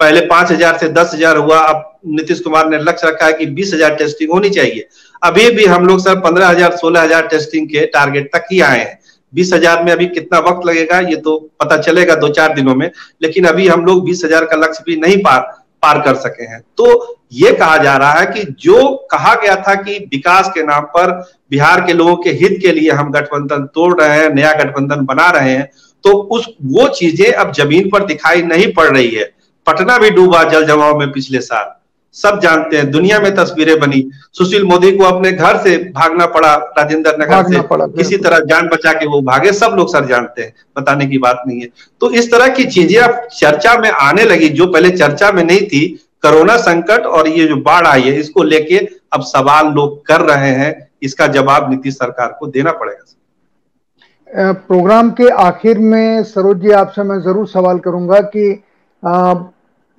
पहले 0.00 0.20
पाँच 0.26 0.50
हज़ार 0.52 0.76
से 0.78 0.88
दस 0.90 1.10
हज़ार 1.14 1.36
हुआ, 1.36 1.58
अब 1.58 1.92
नीतीश 2.08 2.40
कुमार 2.40 2.68
ने 2.70 2.78
लक्ष्य 2.80 3.06
रखा 3.06 3.26
है 3.26 3.32
कि 3.32 3.46
बीस 3.48 3.72
हज़ार 3.74 3.94
टेस्टिंग 3.96 4.32
होनी 4.32 4.50
चाहिए। 4.50 4.86
अभी 5.22 5.48
भी 5.50 5.64
हम 5.66 5.86
लोग 5.86 6.00
सर 6.00 6.18
पंद्रह 6.20 6.48
हज़ार, 6.48 6.76
सोलह 6.76 7.02
हज़ार 7.02 7.26
टेस्टिंग 7.28 7.68
के 7.68 7.84
टारगेट 7.88 8.30
तक 8.32 8.46
ही 8.52 8.60
आए 8.62 8.78
हैं। 8.78 8.98
बीस 9.32 9.52
हज़ार 9.52 9.82
में 9.84 9.92
अभी 9.92 10.06
कितना 10.08 10.38
वक्त 10.40 10.66
लगेगा, 10.66 10.98
ये 11.00 11.16
तो 11.16 11.36
पता 11.60 11.76
चलेगा 11.78 12.14
दो 12.16 12.28
चार 12.30 12.54
दिनों 12.54 12.74
में, 12.74 12.90
लेकिन 13.22 13.44
अभी 13.46 13.68
हम 13.68 13.84
लोग 13.86 14.04
बीस 14.04 14.24
हज़ार 14.24 14.44
का 14.44 14.56
लक्ष्य 14.56 14.84
भी 14.86 14.96
नहीं 14.98 15.16
पार 15.22 15.40
पार 15.82 16.00
कर 16.02 16.14
सके 16.16 16.44
हैं। 16.44 16.60
तो 16.78 17.16
ये 17.34 17.52
कहा 17.52 17.76
जा 17.78 17.96
रहा 17.96 18.12
है 18.12 18.26
कि 18.26 18.42
जो 18.60 18.84
कहा 19.12 19.34
गया 19.36 19.54
था 19.58 19.74
कि 19.76 19.98
विकास 20.12 20.50
के 20.54 20.62
नाम 20.62 20.84
पर 20.94 21.10
बिहार 21.50 21.80
के 21.86 21.92
लोगों 21.92 22.16
के 22.16 22.30
हित 22.32 22.58
के 22.62 22.72
लिए 22.72 22.90
हम 22.90 23.10
गठबंधन 23.12 23.66
तोड़ 23.74 23.92
रहे 23.94 24.18
हैं, 24.18 24.28
नया 24.30 24.52
गठबंधन 24.54 25.04
बना 25.06 25.28
रहे 25.30 25.50
हैं 25.50 25.68
तो 26.04 26.12
उस, 26.12 26.46
वो 26.62 26.88
चीज़ें 26.90 27.32
अब 27.32 27.52
ज़मीन 27.54 27.88
पर 27.90 28.04
दिखाई 28.06 28.42
नहीं 28.44 28.72
पड़ 28.72 28.88
रही 28.88 29.10
है। 29.10 29.30
पटना 29.66 29.98
भी 29.98 30.10
डूबा 30.10 30.42
जल 30.44 30.66
जमाव 30.66 30.98
में 30.98 31.10
पिछले 31.12 31.40
साल। 31.42 31.74
सब 32.16 32.38
जानते 32.40 32.76
हैं 32.76 32.90
दुनिया 32.90 33.18
में 33.20 33.34
तस्वीरें 33.34 33.78
बनी। 33.80 34.02
सुशील 34.32 34.64
मोदी 34.64 34.90
को 34.92 35.04
अपने 35.04 35.32
घर 35.32 35.56
से 35.58 35.76
भागना 35.92 36.26
पड़ा 36.28 36.54
राजेंद्र 36.78 37.14
नगर 37.18 37.42
से। 37.44 37.60
किसी 37.94 38.16
तरह 38.18 38.38
जान 38.46 38.68
बचा 38.68 38.92
के 38.92 39.06
वो 39.06 39.20
भागे 39.22 39.52
सब 39.54 39.74
लोग 39.76 39.92
सर 39.92 40.06
जानते 40.06 40.42
हैं 40.42 40.52
बताने 40.76 41.06
की 41.06 41.18
बात 41.18 41.42
नहीं 41.46 41.60
है। 41.60 41.68
तो 42.00 42.10
इस 42.12 42.30
तरह 42.32 42.48
की 42.50 42.64
चीज़ें 42.66 42.98
अब 43.00 43.20
चर्चा 43.32 43.76
में 43.80 43.90
आने 43.90 44.24
लगी 44.24 44.48
जो 44.50 44.66
पहले 44.68 44.90
चर्चा 44.92 45.30
में 45.32 45.42
नहीं 45.44 45.60
थी। 45.62 45.86
कोरोना 46.22 46.56
संकट 46.58 47.06
और 47.08 47.28
ये 47.28 47.46
जो 47.46 47.56
बाढ़ 47.62 47.86
आई 47.86 48.02
है 48.02 48.18
इसको 48.20 48.42
लेके 48.44 48.78
अब 49.12 49.22
सवाल 49.24 49.66
लोग 49.72 50.06
कर 50.06 50.20
रहे 50.22 50.50
हैं। 50.54 50.74
इसका 51.02 51.26
जवाब 51.28 51.70
नीतीश 51.70 51.94
सरकार 51.94 52.36
को 52.40 52.46
देना 52.48 52.72
पड़ेगा 52.74 54.52
प्रोग्राम 54.52 55.10
के 55.10 55.28
आखिर 55.40 55.78
में 55.80 56.22
सरोज 56.24 56.60
जी 56.60 56.70
आपसे 56.74 57.02
मैं 57.02 57.18
ज़रूर 57.22 57.46
सवाल 57.48 57.78
करूँगा 57.80 58.20
कि 58.28 58.50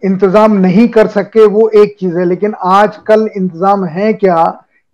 इंतज़ाम 0.03 0.53
नहीं 0.55 0.87
कर 0.87 1.07
सके, 1.07 1.45
वो 1.45 1.67
एक 1.75 1.95
चीज़ 1.99 2.17
है। 2.17 2.25
लेकिन 2.25 2.53
आजकल 2.65 3.27
इंतज़ाम 3.37 3.85
है 3.85 4.13
क्या? 4.13 4.43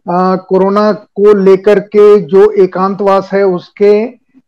कोरोना 0.06 0.92
को 0.92 1.34
लेकर 1.36 1.80
के 1.80 2.20
जो 2.22 2.50
एकांतवास 2.64 3.30
है 3.34 3.44
उसके 3.46 3.94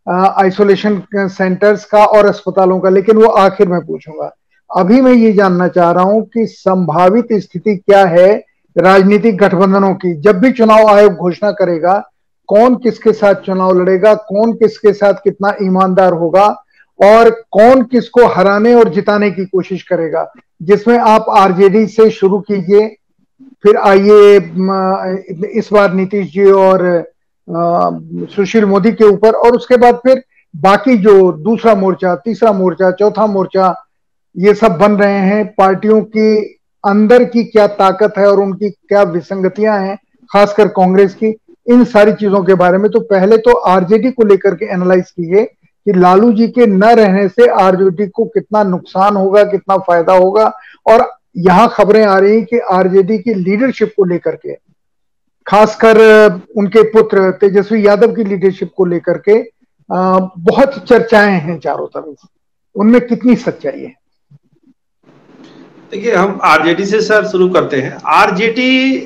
आइसोलेशन 0.08 1.02
सेंटर्स 1.16 1.86
का 1.86 2.04
और 2.06 2.26
अस्पतालों 2.26 2.80
का, 2.80 2.90
लेकिन 2.90 3.18
वो 3.18 3.28
आखिर 3.28 3.68
में 3.68 3.80
पूछूँगा। 3.86 4.32
अभी 4.70 5.00
मैं 5.02 5.14
ये 5.14 5.32
जानना 5.34 5.68
चाह 5.68 5.92
रहा 5.92 6.04
हूँ 6.04 6.22
कि 6.26 6.46
संभावित 6.48 7.34
स्थिति 7.34 7.76
क्या 7.76 8.04
है 8.06 8.34
राजनीतिक 8.76 9.38
गठबंधनों 9.38 9.94
की? 9.96 10.14
जब 10.16 10.40
भी 10.40 10.52
चुनाव 10.52 10.88
आयोग 10.88 11.14
घोषणा 11.14 11.52
करेगा, 11.54 11.98
कौन 12.50 12.76
किसके 12.76 13.14
साथ 13.14 13.36
चुनाव 13.36 13.80
लड़ेगा, 13.80 14.14
कौन 14.14 14.54
किसके 14.54 14.94
साथ 14.94 15.14
कितना 15.24 15.54
ईमानदार 15.62 16.14
होगा 16.14 16.48
और 17.00 17.30
कौन 17.52 17.82
किसको 17.84 18.26
हराने 18.28 18.74
और 18.74 18.90
जिताने 18.90 19.30
की 19.32 19.46
कोशिश 19.46 19.84
करेगा। 19.84 20.32
जिसमें 20.62 20.98
आप 21.00 21.26
आरजेडी 21.30 21.86
से 21.88 22.10
शुरू 22.12 22.40
कीजिए, 22.42 22.88
फिर 23.64 23.78
आइए 23.78 24.36
इस 25.60 25.70
बार 25.74 25.94
नीतीश 25.94 26.32
जी 26.34 26.52
और 26.52 26.84
सुशील 28.36 28.66
मोदी 28.66 28.92
के 28.92 29.04
ऊपर, 29.04 29.32
और 29.32 29.56
उसके 29.56 29.78
बाद 29.78 29.96
फिर 29.98 30.24
बाकी 30.54 30.98
जो 30.98 31.32
दूसरा 31.34 31.74
मोर्चा, 31.76 32.16
तीसरा 32.16 32.52
मोर्चा, 32.54 32.92
चौथा 32.92 33.26
मोर्चा, 33.28 33.74
ये 34.36 34.54
सब 34.54 34.78
बन 34.78 34.92
रहे 34.92 35.20
हैं। 35.20 35.46
पार्टियों 35.48 36.02
की 36.02 36.60
अंदर 36.84 37.24
की 37.24 37.44
क्या 37.44 37.68
ताकत 37.70 38.14
है 38.18 38.28
और 38.28 38.40
उनकी 38.40 38.70
क्या 38.70 39.02
विसंगतियाँ 39.04 39.78
हैं, 39.80 39.98
खासकर 40.30 40.68
कांग्रेस 40.70 41.14
की, 41.14 41.36
इन 41.68 41.84
सारी 41.86 42.14
चीज़ों 42.14 42.44
के 42.44 42.54
बारे 42.54 42.78
में। 42.78 42.90
तो 42.92 43.00
पहले 43.02 43.38
तो 43.38 43.54
आरजेडी 43.68 44.12
को 44.12 44.26
लेकर 44.26 44.56
के 44.56 44.66
एनालाइज 44.66 45.12
कीजिए। 45.12 45.48
कि 45.86 45.94
लालू 45.94 46.32
जी 46.34 46.48
के 46.50 46.66
न 46.68 46.84
रहने 46.96 47.28
से 47.30 47.48
आरजेडी 47.56 48.08
को 48.08 48.26
कितना 48.28 48.64
नुकसान 48.66 49.16
होगा, 49.16 49.44
कितना 49.46 49.78
फ़ायदा 49.80 50.14
होगा। 50.16 50.52
और 50.86 51.10
यहाँ 51.38 51.68
खबरें 51.74 52.04
आ 52.06 52.18
रही 52.20 52.42
कि 52.44 52.60
आरजेडी 52.72 53.18
की 53.20 53.34
लीडरशिप 53.36 53.94
को 53.98 54.06
लेकर 54.06 54.36
के, 54.36 54.54
खासकर 55.48 55.98
उनके 56.58 56.84
पुत्र 56.92 57.30
तेजस्वी 57.42 57.86
यादव 57.88 58.14
की 58.16 58.24
लीडरशिप 58.24 58.72
को 58.78 58.86
लेकर 58.86 59.18
के 59.20 59.44
बहुत 59.90 60.78
चर्चाएँ 60.88 61.40
हैं 61.40 61.58
चारों 61.60 61.88
तरफ़ 61.88 62.28
उनमें 62.76 63.00
कितनी 63.02 63.36
सच्चाई 63.38 63.80
है? 63.80 63.94
देखिए, 65.92 66.14
हम 66.16 66.40
आरजेडी 66.44 66.86
से 66.86 67.02
सर 67.02 67.26
शुरू 67.28 67.48
करते 67.50 67.82
हैं। 67.82 67.98
आरजेडी 68.14 68.98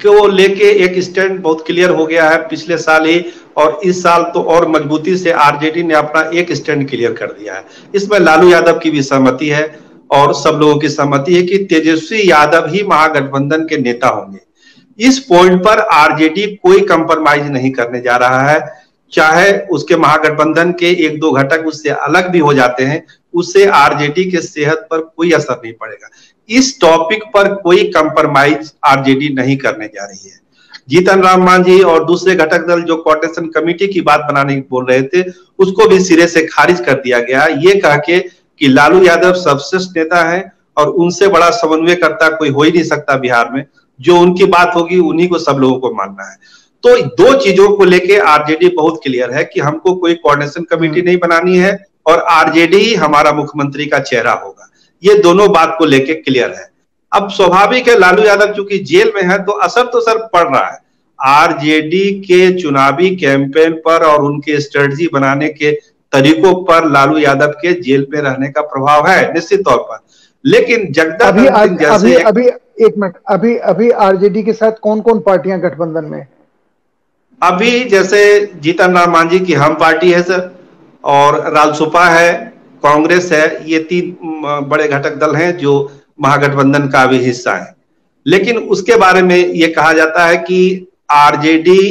को 0.00 0.26
लेके 0.28 0.70
एक 0.84 0.98
स्टैंड 1.02 1.40
बहुत 1.42 1.64
क्लियर 1.66 1.90
हो 1.90 2.06
गया 2.06 2.28
है। 2.30 2.38
पिछले 2.48 2.76
साल 2.78 3.04
ही 3.06 3.18
और 3.56 3.80
इस 3.84 4.02
साल 4.02 4.22
तो 4.24 4.42
और 4.44 4.68
मजबूती 4.68 5.16
से 5.16 5.30
आरजेडी 5.30 5.82
ने 5.82 5.94
अपना 5.94 6.20
एक 6.32 6.52
स्टैंड 6.52 6.88
क्लियर 6.90 7.12
कर 7.12 7.32
दिया 7.32 7.54
है। 7.54 7.64
इसमें 7.94 8.18
लालू 8.20 8.48
यादव 8.48 8.78
की 8.78 8.90
भी 8.90 9.02
सहमति 9.02 9.48
है 9.48 9.64
और 10.10 10.34
सब 10.34 10.58
लोगों 10.60 10.78
की 10.78 10.88
सहमति 10.88 11.34
है 11.34 11.42
कि 11.42 11.58
तेजस्वी 11.64 12.30
यादव 12.30 12.68
ही 12.68 12.82
महागठबंधन 12.82 13.66
के 13.66 13.76
नेता 13.76 14.08
होंगे। 14.08 14.38
इस 14.98 15.18
पॉइंट 15.18 15.60
पर 15.64 15.80
आरजेडी 15.92 16.46
कोई 16.56 16.80
कंप्रोमाइज 16.86 17.50
नहीं 17.50 17.70
करने 17.70 18.00
जा 18.00 18.16
रहा 18.16 18.48
है। 18.48 18.60
चाहे 19.12 19.52
उसके 19.68 19.96
महागठबंधन 19.96 20.70
के 20.72 20.90
एक 21.06 21.18
दो 21.20 21.30
घटक 21.32 21.66
उससे 21.66 21.88
अलग 21.88 22.28
भी 22.28 22.38
हो 22.38 22.52
जाते 22.54 22.84
हैं, 22.84 23.04
उससे 23.34 23.64
आरजेडी 23.66 24.24
के 24.30 24.40
सेहत 24.40 24.86
पर 24.90 25.00
कोई 25.16 25.32
असर 25.32 25.54
नहीं 25.54 25.72
पड़ेगा। 25.72 26.08
इस 26.48 26.78
टॉपिक 26.80 27.24
पर 27.34 27.52
कोई 27.54 27.84
कंप्रोमाइज 27.90 28.72
आरजेडी 28.84 29.28
नहीं 29.28 29.56
करने 29.56 29.86
जा 29.86 30.04
रही 30.04 30.28
है। 30.28 30.40
जीतन 30.88 31.22
राम 31.22 31.42
मांझी 31.44 31.80
और 31.82 32.04
दूसरे 32.04 32.34
घटक 32.34 32.66
दल 32.66 32.80
जो 32.82 32.96
कोऑर्डिनेशन 32.96 33.46
कमेटी 33.50 33.86
की 33.86 34.00
बात 34.00 34.20
बनाने 34.28 34.54
की 34.54 34.60
बोल 34.70 34.86
रहे 34.86 35.02
थे 35.04 35.22
उसको 35.58 35.88
भी 35.88 36.00
सिरे 36.00 36.26
से 36.26 36.46
खारिज 36.46 36.80
कर 36.80 36.94
दिया 36.94 37.18
गया। 37.20 37.46
ये 37.46 37.74
कह 37.74 37.96
के 37.98 38.18
कि 38.18 38.68
लालू 38.68 39.02
यादव 39.02 39.32
सर्वश्रेष्ठ 39.34 39.96
नेता 39.96 40.22
है 40.24 40.42
और 40.78 40.88
उनसे 40.88 41.28
बड़ा 41.28 41.50
समन्वयकर्ता 41.52 42.28
कोई 42.28 42.48
हो 42.48 42.62
ही 42.62 42.70
नहीं 42.72 42.82
सकता 42.84 43.16
बिहार 43.16 43.50
में। 43.52 43.64
जो 44.00 44.16
उनकी 44.18 44.44
बात 44.46 44.72
होगी 44.74 44.98
उन्हीं 45.00 45.28
को 45.28 45.38
सब 45.38 45.56
लोगों 45.56 45.78
को 45.80 45.92
मानना 45.94 46.28
है। 46.30 46.36
तो 46.84 46.96
दो 47.16 47.34
चीज़ों 47.40 47.68
को 47.68 47.84
लेके 47.84 48.16
आरजेडी 48.18 48.68
बहुत 48.68 49.00
क्लियर 49.02 49.30
है 49.30 49.44
कि 49.44 49.60
हमको 49.60 49.94
कोई 49.94 50.14
कोऑर्डिनेशन 50.14 50.62
कमेटी 50.70 51.02
नहीं 51.02 51.18
बनानी 51.18 51.56
है 51.56 51.76
और 52.06 52.18
आरजेडी 52.30 52.94
हमारा 52.94 53.32
मुख्यमंत्री 53.32 53.86
का 53.86 53.98
चेहरा 54.00 54.32
होगा। 54.34 54.68
ये 55.02 55.14
दोनों 55.18 55.50
बात 55.52 55.74
को 55.78 55.84
लेके 55.84 56.14
क्लियर 56.14 56.50
है। 56.50 56.70
अब 57.12 57.28
स्वाभाविक 57.30 57.88
है 57.88 57.98
लालू 57.98 58.22
यादव 58.22 58.52
चूँकि 58.54 58.78
जेल 58.90 59.12
में 59.16 59.22
है 59.22 59.38
तो 59.44 59.52
असर 59.64 59.86
तो 59.86 60.00
सर 60.00 60.18
पड़ 60.32 60.48
रहा 60.48 60.66
है। 60.66 60.78
आरजेडी 61.18 62.10
के 62.20 62.52
चुनावी 62.60 63.14
कैंपेन 63.16 63.72
पर 63.84 64.04
और 64.06 64.22
उनके 64.22 64.60
स्ट्रेटजी 64.60 65.08
बनाने 65.12 65.48
के 65.50 65.72
तरीकों 66.12 66.54
पर 66.64 66.88
लालू 66.90 67.18
यादव 67.18 67.50
के 67.62 67.72
जेल 67.82 68.06
में 68.12 68.20
रहने 68.20 68.48
का 68.48 68.62
प्रभाव 68.62 69.06
है 69.08 69.32
निश्चित 69.34 69.60
तौर 69.64 69.78
पर। 69.82 69.98
लेकिन 70.44 70.92
जगदा 70.92 71.28
अभी 71.28 71.46
अभी 71.86 72.14
अभी 72.14 72.46
एक 72.46 72.94
मिनट 72.98 73.16
अभी 73.30 73.56
अभी 73.70 73.90
आरजेडी 74.00 74.42
के 74.42 74.52
साथ 74.52 74.72
कौन 74.82 75.00
कौन 75.00 75.20
पार्टियाँ 75.20 75.58
गठबंधन 75.60 76.04
में? 76.04 76.26
अभी 77.42 77.84
जैसे 77.84 78.20
जीतन 78.62 78.96
राम 78.96 79.10
मांझी 79.12 79.38
की 79.40 79.52
हम 79.54 79.74
पार्टी 79.74 80.10
है 80.12 80.22
सर 80.22 80.50
और 81.04 81.40
रालसुपा 81.54 82.04
है 82.08 82.32
कांग्रेस 82.82 83.30
है 83.32 83.70
ये 83.70 83.78
तीन 83.84 84.16
बड़े 84.68 84.86
घटक 84.88 85.16
दल 85.16 85.34
हैं 85.36 85.56
जो 85.56 85.72
महागठबंधन 86.22 86.88
का 86.88 87.04
भी 87.06 87.18
हिस्सा 87.18 87.54
है। 87.54 87.74
लेकिन 88.26 88.58
उसके 88.58 88.96
बारे 88.96 89.22
में 89.22 89.36
ये 89.36 89.68
कहा 89.68 89.92
जाता 89.92 90.26
है 90.26 90.36
कि 90.38 90.86
आरजेडी 91.10 91.88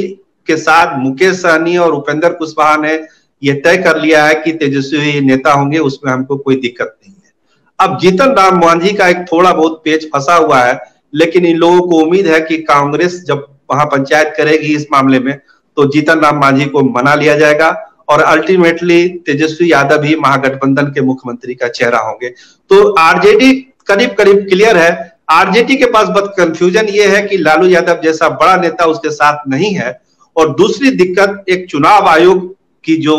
के 0.48 0.56
साथ 0.56 0.98
मुकेश 0.98 1.36
सहनी 1.36 1.76
और 1.76 1.92
उपेंद्र 1.92 2.32
कुशवाहा 2.32 2.76
ने 2.76 3.00
यह 3.42 3.60
तय 3.64 3.76
कर 3.76 4.00
लिया 4.00 4.24
है 4.24 4.34
कि 4.34 4.52
तेजस्वी 4.52 5.20
नेता 5.20 5.52
होंगे, 5.52 5.78
उसमें 5.78 6.12
हमको 6.12 6.36
कोई 6.36 6.56
दिक्कत 6.56 6.96
नहीं 6.98 7.14
है। 7.14 7.30
अब 7.78 7.98
जीतन 7.98 8.34
राम 8.34 8.60
मांझी 8.60 8.92
का 8.92 9.08
एक 9.08 9.24
थोड़ा 9.32 9.52
बहुत 9.52 9.80
पेज 9.84 10.08
फंसा 10.10 10.34
हुआ 10.34 10.58
है, 10.58 10.78
लेकिन 11.14 11.46
इन 11.46 11.56
लोगों 11.56 11.80
को 11.80 11.96
उम्मीद 11.96 12.26
है 12.26 12.40
कि 12.40 12.56
कांग्रेस 12.58 13.22
जब 13.28 13.46
वहाँ 13.70 13.86
पंचायत 13.86 14.34
करेगी 14.36 14.74
इस 14.74 14.86
मामले 14.92 15.18
में 15.18 15.36
तो 15.76 15.84
जीतन 15.84 16.20
राम 16.20 16.40
मांझी 16.40 16.64
को 16.64 16.82
मना 16.90 17.14
लिया 17.14 17.36
जाएगा 17.36 17.68
और 18.08 18.20
अल्टीमेटली 18.20 19.08
तेजस्वी 19.26 19.70
यादव 19.72 20.02
ही 20.02 20.14
महागठबंधन 20.16 20.86
के 20.86 21.00
मुख्यमंत्री 21.00 21.54
का 21.54 21.68
चेहरा 21.68 21.98
होंगे। 21.98 22.28
तो 22.70 22.92
आरजेडी 22.92 23.52
करीब 23.86 24.14
करीब 24.18 24.46
क्लियर 24.48 24.76
है। 24.78 24.90
आरजेडी 25.30 25.76
के 25.76 25.86
पास 25.88 26.08
बहुत 26.08 26.34
कंफ्यूजन 26.36 26.88
ये 26.90 27.06
है 27.08 27.22
कि 27.22 27.36
लालू 27.38 27.66
यादव 27.68 28.00
जैसा 28.02 28.28
बड़ा 28.30 28.56
नेता 28.58 28.84
उसके 28.86 29.10
साथ 29.12 29.48
नहीं 29.48 29.72
है। 29.74 30.00
और 30.36 30.54
दूसरी 30.56 30.90
दिक्कत, 30.92 31.44
एक 31.48 31.66
चुनाव 31.70 32.08
आयोग 32.08 32.54
की 32.84 32.96
जो 32.98 33.16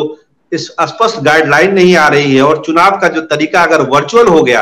इस 0.51 0.67
स्पष्ट 0.81 1.19
गाइडलाइन 1.23 1.73
नहीं 1.73 1.95
आ 1.97 2.07
रही 2.09 2.35
है 2.35 2.41
और 2.43 2.61
चुनाव 2.65 2.99
का 2.99 3.07
जो 3.09 3.21
तरीका 3.27 3.61
अगर 3.63 3.81
वर्चुअल 3.89 4.27
हो 4.27 4.41
गया 4.43 4.61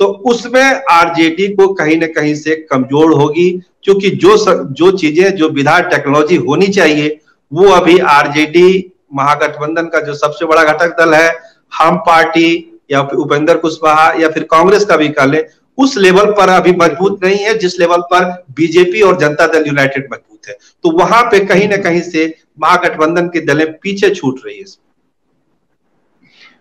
तो 0.00 0.06
उसमें 0.26 0.82
आरजेडी 0.90 1.46
को 1.50 1.66
कहीं 1.74 1.96
ना 1.98 2.06
कहीं 2.08 2.34
से 2.34 2.54
कमज़ोर 2.70 3.12
होगी, 3.12 3.50
क्योंकि 3.82 4.10
जो 4.12 4.36
जो 4.70 4.90
चीज़ें, 4.92 5.30
जो 5.30 5.48
विधायक 5.50 5.86
टेक्नोलॉजी 5.86 6.36
होनी 6.38 6.66
चाहिए, 6.68 7.18
वो 7.52 7.68
अभी 7.70 7.98
आरजेडी 7.98 8.92
महागठबंधन 9.14 9.86
का 9.86 10.00
जो 10.00 10.14
सबसे 10.14 10.46
बड़ा 10.46 10.64
घटक 10.64 10.96
दल 10.98 11.14
है, 11.14 11.32
हम 11.72 11.96
पार्टी 11.98 12.75
या 12.90 13.02
फिर 13.02 13.18
उपेंद्र 13.18 13.56
कुशवाहा 13.56 14.10
या 14.20 14.28
फिर 14.28 14.42
कांग्रेस 14.50 14.84
का 14.84 14.96
भी 14.96 15.08
कह 15.10 15.24
ले 15.24 15.44
उस 15.78 15.96
लेवल 15.98 16.30
पर 16.32 16.48
अभी 16.48 16.72
मज़बूत 16.72 17.24
नहीं 17.24 17.38
है 17.38 17.56
जिस 17.58 17.78
लेवल 17.80 18.00
पर 18.10 18.24
बीजेपी 18.56 19.00
और 19.02 19.18
जनता 19.18 19.46
दल 19.46 19.66
यूनाइटेड 19.66 20.08
मज़बूत 20.12 20.48
है। 20.48 20.56
तो 20.84 20.90
वहाँ 20.98 21.22
पे 21.22 21.38
कहीं 21.46 21.68
ना 21.68 21.76
कहीं 21.82 22.00
से 22.02 22.26
महागठबंधन 22.60 23.28
की 23.28 23.40
दलें 23.46 23.72
पीछे 23.72 24.10
छूट 24.10 24.40
रही 24.46 24.58
है। 24.58 24.64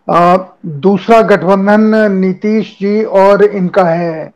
आ, 0.08 0.38
दूसरा 0.66 1.22
गठबंधन 1.22 2.12
नीतीश 2.12 2.76
जी 2.82 3.04
और 3.04 3.44
इनका 3.44 3.84
है 3.84 4.34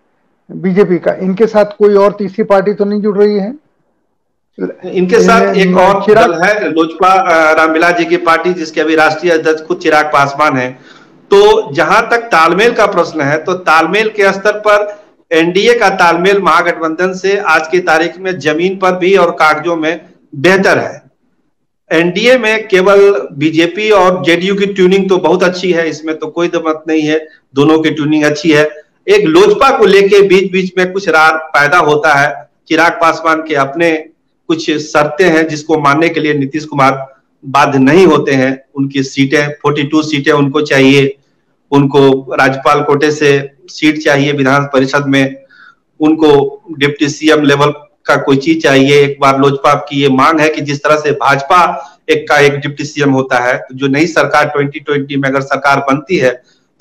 बीजेपी 0.49 0.97
का। 0.97 1.13
इनके 1.21 1.47
साथ 1.47 1.75
कोई 1.79 1.95
और 1.95 2.15
तीसरी 2.19 2.43
पार्टी 2.43 2.73
तो 2.73 2.85
नहीं 2.85 3.01
जुड़ 3.01 3.17
रही 3.17 3.37
है? 3.37 3.53
इनके 4.85 5.19
साथ 5.21 5.55
एक 5.55 5.77
और 5.77 6.13
दल 6.13 6.33
है 6.43 6.69
लोजपा 6.69 7.13
रामविलास 7.53 7.97
जी 7.97 8.05
की 8.05 8.17
पार्टी 8.23 8.53
जिसके 8.53 8.81
अभी 8.81 8.95
राष्ट्रीय 8.95 9.33
अध्यक्ष 9.33 9.61
खुद 9.63 9.77
चिराग 9.77 10.05
पासवान 10.05 10.57
है। 10.57 10.67
तो 11.31 11.71
जहाँ 11.73 12.01
तक 12.11 12.27
तालमेल 12.31 12.73
का 12.73 12.85
प्रश्न 12.87 13.21
है 13.21 13.37
तो 13.43 13.53
तालमेल 13.65 14.09
के 14.09 14.31
स्तर 14.33 14.59
पर 14.59 14.87
एनडीए 15.31 15.73
का 15.79 15.89
तालमेल 15.97 16.39
महागठबंधन 16.41 17.13
से 17.13 17.37
आज 17.47 17.67
की 17.67 17.79
तारीख 17.81 18.17
में 18.19 18.31
ज़मीन 18.39 18.77
पर 18.77 18.95
भी 18.97 19.15
और 19.17 19.31
कागजों 19.39 19.75
में 19.75 19.99
बेहतर 20.33 20.79
है। 20.79 21.01
एनडीए 21.91 22.37
में 22.37 22.67
केवल 22.67 22.99
बीजेपी 23.33 23.89
और 23.91 24.23
जेडीयू 24.25 24.55
की 24.55 24.65
ट्यूनिंग 24.67 25.07
तो 25.09 25.17
बहुत 25.19 25.43
अच्छी 25.43 25.71
है, 25.71 25.87
इसमें 25.89 26.17
तो 26.17 26.27
कोई 26.27 26.47
दमत 26.47 26.83
नहीं 26.87 27.01
है, 27.01 27.19
दोनों 27.55 27.79
की 27.79 27.89
ट्यूनिंग 27.91 28.23
अच्छी 28.23 28.51
है। 28.51 28.67
एक 29.07 29.25
लोजपा 29.27 29.69
को 29.77 29.85
लेके 29.85 30.21
बीच 30.23 30.51
बीच 30.51 30.71
में 30.77 30.91
कुछ 30.91 31.07
रार 31.09 31.37
पैदा 31.53 31.77
होता 31.79 32.13
है, 32.13 32.33
चिराग 32.67 32.99
पासवान 33.01 33.41
के 33.41 33.55
अपने 33.57 33.91
कुछ 34.49 34.69
शर्तें 34.71 35.25
हैं 35.27 35.47
जिसको 35.47 35.79
मानने 35.79 36.09
के 36.09 36.19
लिए 36.19 36.33
नीतीश 36.33 36.65
कुमार 36.65 36.93
बाध्य 37.43 37.79
नहीं 37.79 38.05
होते 38.05 38.31
हैं। 38.31 38.51
उनकी 38.75 39.03
सीटें 39.03 39.47
42 39.59 40.01
सीटें 40.03 40.31
उनको 40.31 40.61
चाहिए। 40.61 41.15
उनको 41.71 42.35
राज्यपाल 42.35 42.81
कोटे 42.81 43.11
से 43.11 43.29
सीट 43.69 44.01
चाहिए 44.03 44.31
विधान 44.31 44.65
परिषद 44.73 45.05
में। 45.07 45.35
उनको 45.99 46.63
डिप्टी 46.77 47.09
सीएम 47.09 47.43
लेवल 47.43 47.71
का 48.05 48.15
कोई 48.15 48.37
चीज़ 48.37 48.59
चाहिए। 48.59 49.01
एक 49.03 49.17
बार 49.21 49.39
लोजपा 49.39 49.73
की 49.89 50.01
ये 50.01 50.09
मांग 50.09 50.39
है 50.39 50.49
कि 50.49 50.61
जिस 50.61 50.83
तरह 50.83 50.95
से 50.95 51.11
भाजपा 51.11 51.61
एक 52.09 52.27
का 52.29 52.37
एक 52.39 52.53
डिप्टी 52.53 52.85
सीएम 52.85 53.11
होता 53.11 53.39
है 53.39 53.57
तो 53.57 53.75
जो 53.75 53.87
नई 53.87 54.05
सरकार 54.07 54.51
2020 54.55 55.17
में 55.17 55.29
अगर 55.29 55.41
सरकार 55.41 55.79
बनती 55.79 56.17
है 56.17 56.31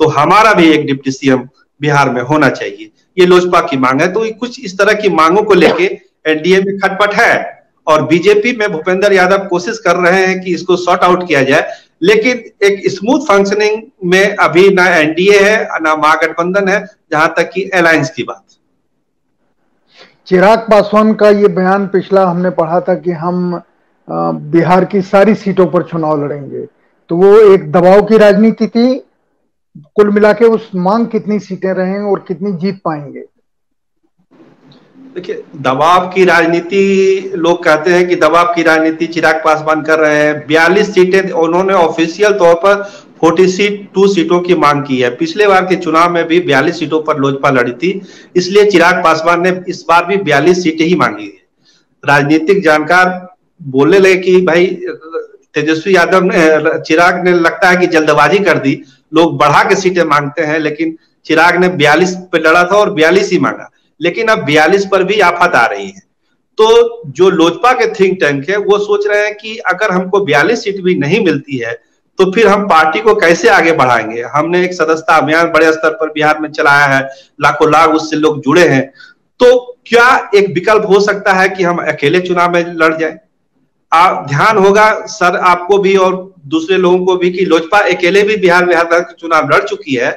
तो 0.00 0.08
हमारा 0.08 0.52
भी 0.54 0.70
एक 0.70 0.86
डिप्टी 0.86 1.10
सीएम 1.10 1.48
बिहार 1.80 2.10
में 2.10 2.22
होना 2.22 2.48
चाहिए। 2.48 2.90
ये 3.18 3.26
लोजपा 3.26 3.60
की 3.60 3.76
मांग 3.76 4.00
है। 4.00 4.12
तो 4.12 4.24
कुछ 4.34 4.60
इस 4.60 4.78
तरह 4.78 4.92
की 4.92 5.08
मांगों 5.08 5.42
को 5.42 5.54
लेके 5.54 5.84
एनडीए 6.30 6.60
में 6.62 6.78
खटपट 6.78 7.14
है। 7.14 7.57
और 7.88 8.02
बीजेपी 8.06 8.56
में 8.56 8.70
भूपेंद्र 8.72 9.12
यादव 9.12 9.46
कोशिश 9.48 9.78
कर 9.78 9.96
रहे 9.98 10.24
हैं 10.26 10.40
कि 10.40 10.54
इसको 10.54 10.76
सॉर्ट 10.76 11.02
आउट 11.02 11.26
किया 11.28 11.42
जाए, 11.42 11.70
लेकिन 12.02 12.42
एक 12.66 12.88
स्मूथ 12.90 13.20
फंक्शनिंग 13.26 13.82
में 14.04 14.36
अभी 14.36 14.68
ना 14.70 14.86
एनडीए 14.96 15.38
है, 15.40 15.64
ना 15.82 15.94
महागठबंधन 15.96 16.68
है, 16.68 16.84
जहाँ 17.12 17.32
तक 17.36 17.50
कि 17.54 17.68
अलायंस 17.70 18.10
की 18.10 18.22
बात। 18.22 18.44
चिराग 20.26 20.58
पासवान 20.70 21.12
का 21.14 21.28
ये 21.30 21.48
बयान 21.50 21.86
पिछला 21.86 22.24
हमने 22.26 22.50
पढ़ा 22.52 22.80
था 22.80 22.94
कि 22.96 23.10
हम 23.12 23.60
बिहार 24.08 24.84
की 24.84 25.00
सारी 25.02 25.34
सीटों 25.34 25.66
पर 25.66 25.82
चुनाव 25.82 26.24
लड़ेंगे। 26.24 26.64
तो 27.10 27.16
वो 27.16 27.38
एक 27.52 27.70
दबाव 27.72 28.02
की 28.06 28.18
राजनीति 28.18 28.66
थी। 28.66 28.94
कुल 29.96 30.10
मिला 30.10 30.32
के 30.32 30.44
उस 30.46 30.70
मांग 30.76 31.06
कितनी 31.06 31.38
सीटें 31.40 31.72
रहेंगे 31.72 32.10
और 32.10 32.24
कितनी 32.28 32.52
जीत 32.52 32.80
पाएँगे। 32.84 33.24
देखिए, 35.14 35.42
दबाव 35.56 36.08
की 36.08 36.24
राजनीति, 36.24 37.32
लोग 37.34 37.62
कहते 37.64 37.90
हैं 37.90 38.06
कि 38.08 38.16
दबाव 38.16 38.52
की 38.54 38.62
राजनीति 38.62 39.06
चिराग 39.06 39.40
पासवान 39.44 39.82
कर 39.82 39.98
रहे 39.98 40.16
हैं। 40.16 40.46
बयालीस 40.46 40.94
सीटें 40.94 41.30
उन्होंने 41.30 41.72
ऑफिशियल 41.72 42.32
तौर 42.32 42.54
पर 42.54 42.82
फोर्टी 43.20 43.46
सीट, 43.48 43.88
टू 43.94 44.06
सीटों 44.08 44.40
की 44.40 44.54
मांग 44.54 44.82
की 44.82 45.00
है। 45.00 45.10
पिछले 45.16 45.46
बार 45.46 45.64
के 45.66 45.76
चुनाव 45.76 46.12
में 46.12 46.24
भी 46.26 46.40
बयालीस 46.40 46.78
सीटों 46.78 47.00
पर 47.02 47.18
लोजपा 47.18 47.50
लड़ी 47.50 47.72
थी, 47.72 48.00
इसलिए 48.36 48.64
चिराग 48.64 49.02
पासवान 49.04 49.42
ने 49.42 49.60
इस 49.68 49.84
बार 49.88 50.04
भी 50.04 50.16
बयालीस 50.16 50.62
सीटें 50.62 50.84
ही 50.84 50.94
मांगी 50.94 51.24
है। 51.24 51.46
राजनीतिक 52.04 52.62
जानकार 52.64 53.28
बोलने 53.60 53.98
लगे 53.98 54.16
कि 54.16 54.40
भाई, 54.40 54.66
तेजस्वी 55.54 55.96
यादव 55.96 56.24
ने, 56.24 56.38
चिराग 56.80 57.24
ने 57.24 57.32
लगता 57.32 57.68
है 57.68 57.76
कि 57.76 57.86
जल्दबाजी 57.86 58.38
कर 58.38 58.58
दी। 58.58 58.80
लोग 59.14 59.36
बढ़ा 59.38 59.62
के 59.62 59.76
सीटें 59.76 60.02
मांगते 60.04 60.42
हैं, 60.42 60.58
लेकिन 60.58 60.96
चिराग 61.26 61.56
ने 61.56 61.68
बयालीस 61.68 62.14
पे 62.32 62.38
लड़ा 62.38 62.64
था 62.64 62.76
और 62.76 62.90
बयालीस 62.90 63.30
ही 63.32 63.38
मांगा। 63.38 63.70
लेकिन 64.00 64.28
अब 64.28 64.44
बयालीस 64.44 64.86
पर 64.86 65.02
भी 65.04 65.20
आफत 65.22 65.54
आ 65.54 65.64
रही 65.66 65.86
है। 65.86 66.06
तो 66.58 67.02
जो 67.08 67.28
लोजपा 67.30 67.72
के 67.72 67.86
थिंक 67.94 68.18
टैंक 68.20 68.48
है, 68.50 68.56
वो 68.56 68.78
सोच 68.78 69.06
रहे 69.06 69.24
हैं 69.24 69.34
कि 69.36 69.56
अगर 69.66 69.90
हमको 69.90 70.20
बयालीस 70.20 70.64
सीट 70.64 70.80
भी 70.80 70.94
नहीं 70.94 71.24
मिलती 71.24 71.56
है 71.56 71.76
तो 72.18 72.30
फिर 72.32 72.46
हम 72.48 72.66
पार्टी 72.68 73.00
को 73.00 73.14
कैसे 73.14 73.48
आगे 73.48 73.72
बढ़ाएँगे? 73.72 74.22
हमने 74.24 74.64
एक 74.64 74.72
सदस्यता 74.74 75.16
अभियान 75.16 75.50
बड़े 75.50 75.70
स्तर 75.72 75.90
पर 75.90 76.08
बिहार 76.08 76.38
में 76.40 76.50
चलाया 76.50 76.86
है, 76.86 77.02
लाखों 77.40 77.70
लाख 77.72 77.90
उससे 77.90 78.16
लोग 78.16 78.40
जुड़े 78.42 78.66
हैं। 78.68 78.82
तो 79.40 79.78
क्या 79.86 80.30
एक 80.34 80.48
विकल्प 80.54 80.86
हो 80.88 81.00
सकता 81.00 81.32
है 81.32 81.48
कि 81.48 81.62
हम 81.62 81.78
अकेले 81.82 82.20
चुनाव 82.20 82.52
में 82.52 82.74
लड़ 82.74 82.96
जाए? 82.96 83.18
आप 83.92 84.26
ध्यान 84.28 84.58
होगा, 84.58 84.90
सर 85.06 85.36
आपको 85.36 85.78
भी 85.78 85.96
और 85.96 86.34
दूसरे 86.46 86.76
लोगों 86.76 87.04
को 87.06 87.16
भी 87.16 87.30
कि 87.30 87.44
लोजपा 87.44 87.78
अकेले 87.88 88.22
भी 88.22 88.36
बिहार 88.36 88.66
बिहार 88.66 89.14
चुनाव 89.20 89.48
लड़ 89.48 89.62
चुकी 89.64 89.94
है 89.94 90.10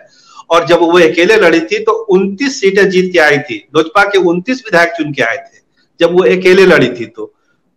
और 0.52 0.66
जब 0.68 0.80
वो 0.80 1.00
अकेले 1.00 1.36
लड़ी 1.36 1.60
थी 1.62 1.80
तो 1.80 1.92
29 2.12 2.60
सीटें 2.62 2.90
जीत 2.90 3.12
के 3.14 3.20
आई 3.20 3.38
थी। 3.40 3.56
लोजपा 3.76 4.04
के 4.04 4.18
29 4.20 4.64
विधायक 4.66 4.92
चुन 4.92 5.12
के 5.14 5.22
आए 5.22 5.38
थे, 5.38 5.60
जब 6.00 6.14
वो 6.14 6.24
अकेले 6.30 6.66
लड़ी 6.66 6.90
थी 6.90 7.06
तो। 7.06 7.34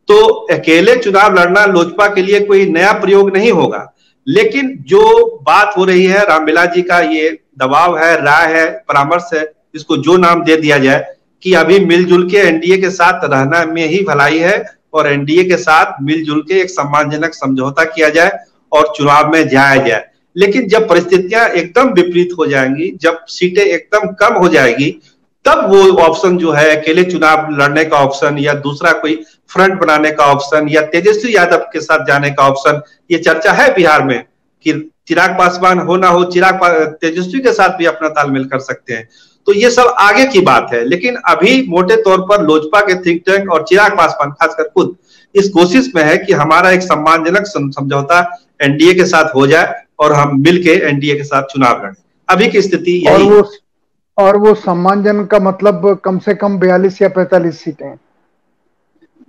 तो 0.08 0.16
अकेले 0.52 0.96
चुनाव 0.96 1.34
लड़ना 1.34 1.64
लोजपा 1.66 2.06
के 2.06 2.22
लिए 2.22 2.40
कोई 2.40 2.66
नया 2.66 2.92
प्रयोग 2.92 3.36
नहीं 3.36 3.52
होगा। 3.52 3.90
लेकिन 4.26 4.76
जो 4.86 5.24
बात 5.42 5.74
हो 5.76 5.84
रही 5.84 6.04
है 6.04 6.24
रामविलास 6.24 6.68
जी 6.68 6.82
का 6.82 6.98
ये 7.00 7.30
दबाव 7.58 7.98
है, 7.98 8.14
राय 8.16 8.52
है, 8.52 8.70
परामर्श 8.88 9.28
है, 9.34 9.50
इसको 9.74 9.96
जो 9.96 10.16
नाम 10.16 10.44
दे 10.44 10.56
दिया 10.56 10.78
जाए 10.78 11.04
कि 11.42 11.52
अभी 11.54 11.78
मिलजुल 11.80 12.28
के 12.30 12.36
एनडीए 12.36 12.76
के 12.76 12.90
साथ 12.90 13.24
रहना 13.24 13.64
में 13.64 13.86
ही 13.86 14.02
भलाई 14.04 14.38
है 14.38 14.64
और 14.94 15.06
एनडीए 15.08 15.44
के 15.44 15.56
साथ 15.56 16.02
मिलजुल 16.02 16.40
के 16.40 16.60
एक 16.60 16.70
सम्मानजनक 16.70 17.34
समझौता 17.34 17.84
किया 17.84 18.08
जाए 18.08 18.38
और 18.72 18.92
चुनाव 18.96 19.32
में 19.32 19.48
जाया 19.48 19.76
जाए। 19.82 20.04
लेकिन 20.36 20.68
जब 20.68 20.88
परिस्थितियाँ 20.88 21.48
एकदम 21.48 21.92
विपरीत 21.92 22.30
हो 22.38 22.46
जाएँगी, 22.46 22.90
जब 23.02 23.24
सीटें 23.28 23.62
एकदम 23.62 24.08
कम 24.20 24.34
हो 24.34 24.48
जाएगी, 24.48 24.90
तब 25.44 25.66
वो 25.70 25.82
ऑप्शन 26.02 26.36
जो 26.38 26.52
है, 26.52 26.76
अकेले 26.76 27.02
चुनाव 27.04 27.50
लड़ने 27.52 27.84
का 27.84 27.96
ऑप्शन 27.96 28.38
या 28.38 28.52
दूसरा 28.60 28.92
कोई 28.92 29.14
फ्रंट 29.50 29.80
बनाने 29.80 30.10
का 30.10 30.24
ऑप्शन 30.24 30.68
या 30.68 30.80
तेजस्वी 30.86 31.34
यादव 31.36 31.66
के 31.72 31.80
साथ 31.80 32.06
जाने 32.06 32.30
का 32.30 32.48
ऑप्शन, 32.48 32.80
ये 33.10 33.18
चर्चा 33.18 33.52
है 33.52 33.72
बिहार 33.74 34.04
में 34.04 34.22
कि 34.66 34.72
चिराग 35.08 35.30
पासवान 35.38 35.78
हो 35.78 35.96
ना 35.96 36.08
हो, 36.08 36.24
चिराग 36.24 36.60
तेजस्वी 37.00 37.40
के 37.40 37.52
साथ 37.52 37.76
भी 37.78 37.84
अपना 37.84 38.08
तालमेल 38.10 38.44
कर 38.44 38.58
सकते 38.60 38.94
हैं। 38.94 39.08
तो 39.46 39.52
ये 39.52 39.70
सब 39.70 39.94
आगे 39.98 40.24
की 40.26 40.40
बात 40.40 40.70
है, 40.72 40.84
लेकिन 40.84 41.16
अभी 41.28 41.62
मोटे 41.68 41.96
तौर 42.02 42.20
पर 42.20 42.42
लोजपा 42.42 42.80
के 42.80 42.94
थिंक 43.02 43.22
टैंक 43.26 43.50
और 43.52 43.64
चिराग 43.68 43.96
पासवान, 43.96 44.30
खासकर 44.30 44.68
खुद, 44.68 44.96
इस 45.34 45.48
कोशिश 45.48 45.90
में 45.96 46.02
है 46.02 46.16
कि 46.18 46.32
हमारा 46.32 46.70
एक 46.70 46.82
सम्मानजनक 46.82 47.46
समझौता 47.46 48.20
एनडीए 48.62 48.94
के 48.94 49.04
साथ 49.04 49.34
हो 49.34 49.46
जाए 49.46 49.82
और 49.98 50.12
हम 50.12 50.40
मिलके 50.40 50.70
एनडीए 50.88 51.14
के 51.14 51.24
साथ 51.24 51.42
चुनाव 51.52 51.84
लड़े। 51.84 52.02
अभी 52.28 52.48
की 52.48 52.62
स्थिति 52.62 52.92
यही 52.98 53.14
और 53.14 53.22
वो 53.24 53.50
और 54.18 54.36
वो 54.36 54.54
सम्मानजन 54.54 55.24
का 55.24 55.38
मतलब 55.40 56.00
कम 56.04 56.18
से 56.18 56.34
कम 56.34 56.58
बयालीस 56.58 57.00
या 57.02 57.08
पैंतालीस 57.08 57.60
सीटें 57.60 57.94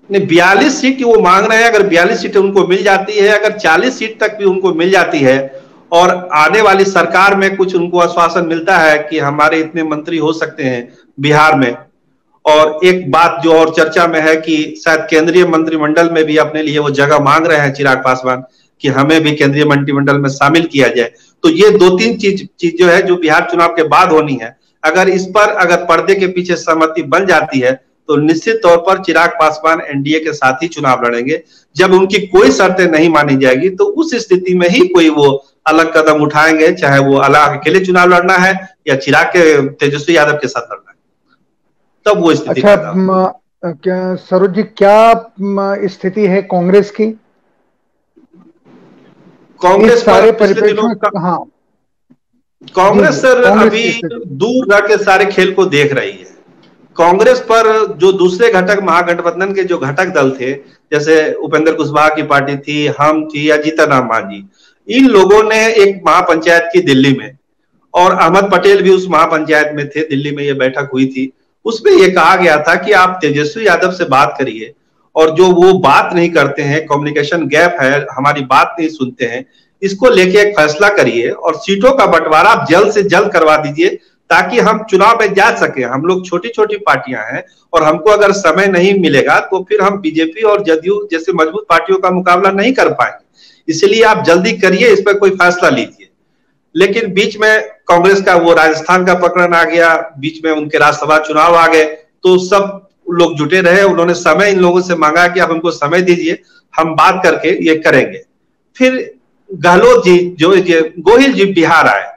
नहीं 0.10 0.26
बयालीस 0.28 0.80
सीट 0.82 1.02
वो 1.04 1.20
मांग 1.22 1.46
रहे 1.46 1.58
हैं। 1.58 1.70
अगर 1.70 1.88
बयालीस 1.88 2.22
सीटें 2.22 2.40
उनको 2.40 2.66
मिल 2.68 2.84
जाती 2.84 3.14
है 3.14 3.28
अगर 3.30 3.58
चालीस 3.58 3.98
सीट 4.00 4.20
तक 4.20 4.38
भी 4.38 4.46
उनको 4.46 4.74
मिल 4.74 4.90
जाती 4.92 5.20
है 5.20 5.64
और 5.92 6.10
आने 6.34 6.62
वाली 6.62 6.86
सरकार 6.86 7.36
में 7.36 7.56
कुछ 7.58 7.76
उनको 7.76 8.00
आश्वासन 8.00 8.46
मिलता 8.46 8.78
है 8.78 8.98
कि 9.00 9.20
हमारे 9.20 9.60
इतने 9.60 9.84
मंत्री 9.84 10.18
हो 10.18 10.32
सकते 10.34 10.64
हैं 10.64 10.88
बिहार 11.20 11.56
में। 11.56 11.76
और 12.46 12.80
एक 12.86 13.10
बात 13.12 13.40
जो 13.44 13.54
और 13.54 13.70
चर्चा 13.74 14.06
में 14.08 14.20
है 14.22 14.36
कि 14.38 14.56
शायद 14.84 15.08
केंद्रीय 15.10 15.46
मंत्रिमंडल 15.48 16.10
में 16.10 16.24
भी 16.24 16.38
अपने 16.38 16.64
लिए 16.64 16.80
वो 16.80 16.90
जगह 16.92 17.20
मांग 17.20 17.46
रहे 17.46 17.60
हैं 17.60 17.74
चिराग 17.74 18.04
पासवान। 18.04 18.44
कि 18.82 18.88
हमें 18.90 19.22
भी 19.24 19.32
केंद्रीय 19.34 19.66
मंत्रिमंडल 19.66 20.18
में 20.18 20.30
शामिल 20.30 20.66
किया 20.68 20.88
जाए। 20.88 21.12
तो 21.44 21.50
ये 21.52 21.70
दो 21.72 21.90
तीन 21.98 22.18
चीज़ 22.18 22.46
चीज़ 22.60 22.76
जो 22.76 22.88
है 22.88 23.02
जो 23.02 23.16
बिहार 23.18 23.48
चुनाव 23.52 23.74
के 23.76 23.84
बाद 23.88 24.12
होनी 24.12 24.38
है 24.42 24.56
अगर 24.84 25.10
इस 25.10 25.26
पर 25.36 25.50
अगर 25.58 25.84
पर्दे 25.86 26.16
के 26.16 26.28
पीछे 26.28 26.56
सहमति 26.58 27.04
बन 27.06 27.26
जाती 27.26 27.60
है 27.60 27.74
तो 28.10 28.16
निश्चित 28.18 28.60
तौर 28.64 28.78
पर 28.78 29.02
चिराग 29.04 29.30
पासवान 29.40 29.82
एनडीए 29.82 30.20
के 30.20 30.34
साथ 30.34 30.64
ही 30.64 30.68
चुनाव 30.68 31.06
लड़ेंगे। 31.06 31.42
जब 31.76 31.94
उनकी 31.94 32.20
कोई 32.28 32.52
शर्तें 32.52 32.86
नहीं 32.88 33.10
मानी 33.10 33.36
जाएगी 33.38 33.70
तो 33.72 33.86
उस 33.94 34.14
स्थिति 34.18 34.54
में 34.54 34.68
ही 34.70 34.88
कोई 34.88 35.10
वो 35.12 35.28
अलग 35.66 35.92
कदम 35.96 36.22
उठाएँगे 36.24 36.72
चाहे 36.74 37.00
वो 37.00 37.16
अलग 37.20 37.60
अकेले 37.60 37.80
चुनाव 37.86 38.10
लड़ना 38.10 38.34
है 38.38 38.54
या 38.88 38.96
चिराग 38.98 39.28
के 39.28 39.68
तेजस्वी 39.70 40.18
यादव 40.18 40.38
के 40.38 40.48
साथ 40.48 40.72
लड़ना 40.72 40.92
है। 40.92 40.96
तब 42.06 42.22
वो 42.22 42.34
स्थिति 42.36 42.62
अच्छा 42.62 43.74
क्या 43.84 44.16
सरोज 44.16 44.54
जी 44.56 44.64
क्या 44.64 45.88
स्थिति 45.90 46.26
है 46.28 46.42
कांग्रेस 46.52 46.92
की? 46.92 47.06
कांग्रेस 49.66 50.04
सारे 50.06 50.32
परिप्रेक्ष्य 50.32 51.18
हाँ। 51.18 51.38
कांग्रेस 52.76 53.22
सर 53.22 53.44
अभी 53.44 53.90
दूर 54.36 54.74
रह 54.74 54.80
के 54.88 54.98
सारे 55.04 55.26
खेल 55.26 55.54
को 55.54 55.66
देख 55.66 55.94
रही 55.94 56.12
है। 56.12 56.34
कांग्रेस 56.98 57.40
पर 57.42 57.68
जो 58.00 58.12
दूसरे 58.12 58.52
घटक 58.52 58.82
महागठबंधन 58.84 59.54
के 59.54 59.64
जो 59.64 59.78
घटक 59.78 60.14
दल 60.16 60.32
थे 60.32 60.52
जैसे 60.92 61.16
उपेंद्र 61.44 61.74
कुशवाहा 61.74 62.10
की 62.10 62.24
पार्टी 62.24 62.58
थी 62.58 62.86
हम 63.00 63.26
थी 63.26 63.50
या 63.50 63.58
जीतन 63.58 63.86
राम 63.86 64.08
मांझी 64.08 64.44
इन 64.88 65.08
लोगों 65.08 65.42
ने 65.44 65.60
एक 65.74 66.02
महापंचायत 66.08 66.70
की 66.74 66.82
दिल्ली 66.82 67.14
में 67.14 67.38
और 67.94 68.14
अहमद 68.14 68.50
पटेल 68.52 68.82
भी 68.82 68.90
उस 68.90 69.08
महापंचायत 69.10 69.72
में 69.76 69.88
थे 69.90 70.08
दिल्ली 70.08 70.32
में 70.32 70.44
ये 70.44 70.54
बैठक 70.54 70.90
हुई 70.94 71.06
थी। 71.08 71.32
उसमें 71.66 71.92
यह 71.94 72.14
कहा 72.16 72.36
गया 72.36 72.58
था 72.64 72.76
कि 72.76 72.92
आप 72.94 73.18
तेजस्वी 73.22 73.68
यादव 73.68 73.92
से 73.92 74.06
बात 74.06 74.36
करिए 74.40 74.74
और 75.16 75.30
जो 75.32 75.50
वो 75.52 75.74
बात 75.80 76.14
नहीं 76.14 76.30
करते 76.30 76.62
हैं 76.62 76.86
कम्युनिकेशन 76.86 77.48
गैप 77.48 77.78
है, 77.82 78.06
हमारी 78.12 78.42
बात 78.44 78.76
नहीं 78.80 78.90
सुनते 78.90 79.26
हैं, 79.26 79.46
इसको 79.82 80.10
लेके 80.10 80.38
एक 80.40 80.56
फैसला 80.60 80.90
करिए 80.92 81.30
और 81.30 81.56
सीटों 81.58 81.92
का 81.92 82.06
बंटवारा 82.08 82.50
आप 82.50 82.68
जल्द 82.70 82.92
से 82.92 83.04
जल्द 83.06 83.32
करवा 83.32 83.58
दीजिए 83.58 83.90
ताकि 84.30 84.60
हम 84.60 84.84
चुनाव 84.84 85.20
में 85.20 85.34
जा 85.34 85.50
सके। 85.58 85.84
हम 85.84 86.06
लोग 86.06 86.26
छोटी 86.26 86.50
छोटी 86.50 86.78
पार्टियाँ 86.78 87.24
हैं 87.24 87.44
और 87.74 87.84
हमको 87.84 88.10
अगर 88.10 88.32
समय 88.34 88.68
नहीं 88.68 88.94
मिलेगा 89.00 89.40
तो 89.42 89.64
फिर 89.70 89.82
हम 89.82 90.00
बीजेपी 90.02 90.42
और 90.44 90.64
जदयू 90.64 91.08
जैसे 91.12 91.34
मज़बूत 91.34 91.66
पार्टियों 91.70 91.98
का 92.00 92.12
मुकाबला 92.12 92.52
नहीं 92.52 92.74
कर 92.74 92.90
पाएँगे। 92.92 93.24
इसलिए 93.68 94.02
आप 94.04 94.24
जल्दी 94.24 94.52
करिए, 94.54 94.88
इस 94.88 95.02
पर 95.02 95.18
कोई 95.20 95.30
फैसला 95.32 95.70
लीजिए। 95.70 96.10
लेकिन 96.76 97.14
बीच 97.14 97.38
में 97.38 97.62
कांग्रेस 97.88 98.22
का 98.22 98.36
वो 98.36 98.54
राजस्थान 98.54 99.06
का 99.06 99.14
पकड़न 99.18 99.54
आ 99.54 99.64
गया, 99.64 99.96
बीच 100.20 100.44
में 100.46 100.52
उनके 100.52 100.78
राज्यसभा 100.78 101.18
चुनाव 101.20 101.56
आ 101.56 101.68
गए 101.68 101.84
तो 101.84 102.38
सब 102.40 102.88
लोग 103.08 103.36
जुटे 103.38 103.62
रहे, 103.62 103.84
उन्होंने 103.84 104.14
समय 104.14 104.52
इन 104.52 104.60
लोगों 104.60 104.82
से 104.82 104.96
मांगा 104.96 105.28
कि 105.28 105.40
आप 105.40 105.52
हमको 105.52 105.72
समय 105.72 106.02
दीजिए, 106.02 106.42
हम 106.74 106.96
बात 106.96 107.22
करके 107.24 107.50
ये 107.68 107.76
करेंगे। 107.76 108.22
फिर 108.78 109.14
गहलोत 109.50 110.06
जी, 110.06 110.18
जो 110.40 110.56
ये 110.56 110.94
गोहिल 111.00 111.34
जी 111.34 111.46
बिहार 111.46 111.88
आए, 111.88 112.12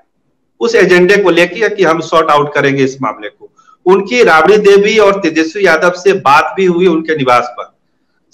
उस 0.61 0.75
एजेंडे 0.75 1.17
को 1.17 1.31
लेकर 1.31 1.75
कि 1.75 1.85
हम 1.85 2.01
सॉर्ट 2.01 2.31
आउट 2.31 2.55
करेंगे 2.55 2.85
इस 2.85 3.01
मामले 3.03 3.29
को। 3.29 3.51
उनकी 3.87 4.23
राबड़ी 4.25 4.57
देवी 4.59 4.97
और 4.99 5.21
तेजस्वी 5.21 5.67
यादव 5.67 5.91
से 5.91 6.13
बात 6.13 6.55
भी 6.57 6.65
हुई 6.65 6.87
उनके 6.87 7.17
निवास 7.17 7.49
पर। 7.59 7.73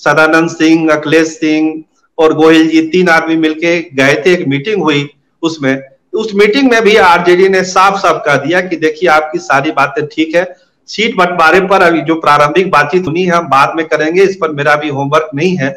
सदानंद 0.01 0.51
सिंह, 0.51 0.91
अखिलेश 0.93 1.29
सिंह 1.29 1.83
और 2.19 2.33
गोहिल 2.35 2.69
जी 2.69 2.81
तीन 2.83 3.09
आदमी 3.09 3.37
मिलके 3.37 3.81
गए 3.95 4.15
थे, 4.27 4.33
एक 4.33 4.47
मीटिंग 4.49 4.83
हुई 4.83 5.09
उसमें। 5.43 5.83
उस 6.13 6.35
मीटिंग 6.35 6.71
में 6.71 6.83
भी 6.83 6.97
आरजेडी 6.97 7.49
ने 7.49 7.63
साफ़ 7.65 7.99
साफ़ 8.01 8.17
कह 8.17 8.37
दिया 8.37 8.61
कि 8.61 8.77
देखिए, 8.77 9.09
आपकी 9.09 9.39
सारी 9.39 9.71
बातें 9.71 10.07
ठीक 10.07 10.35
है 10.35 10.45
सीट 10.89 11.17
बंटवारे 11.17 11.61
पर 11.61 11.83
अभी 11.83 12.01
जो 12.03 12.15
प्रारंभिक 12.15 12.71
बातचीत 12.71 13.07
हुई 13.07 13.23
है 13.23 13.41
बाद 13.49 13.73
में 13.77 13.87
करेंगे। 13.87 14.23
इस 14.23 14.37
पर 14.37 14.51
मेरा 14.53 14.75
भी 14.77 14.89
होमवर्क 14.89 15.31
नहीं 15.35 15.57
है। 15.57 15.69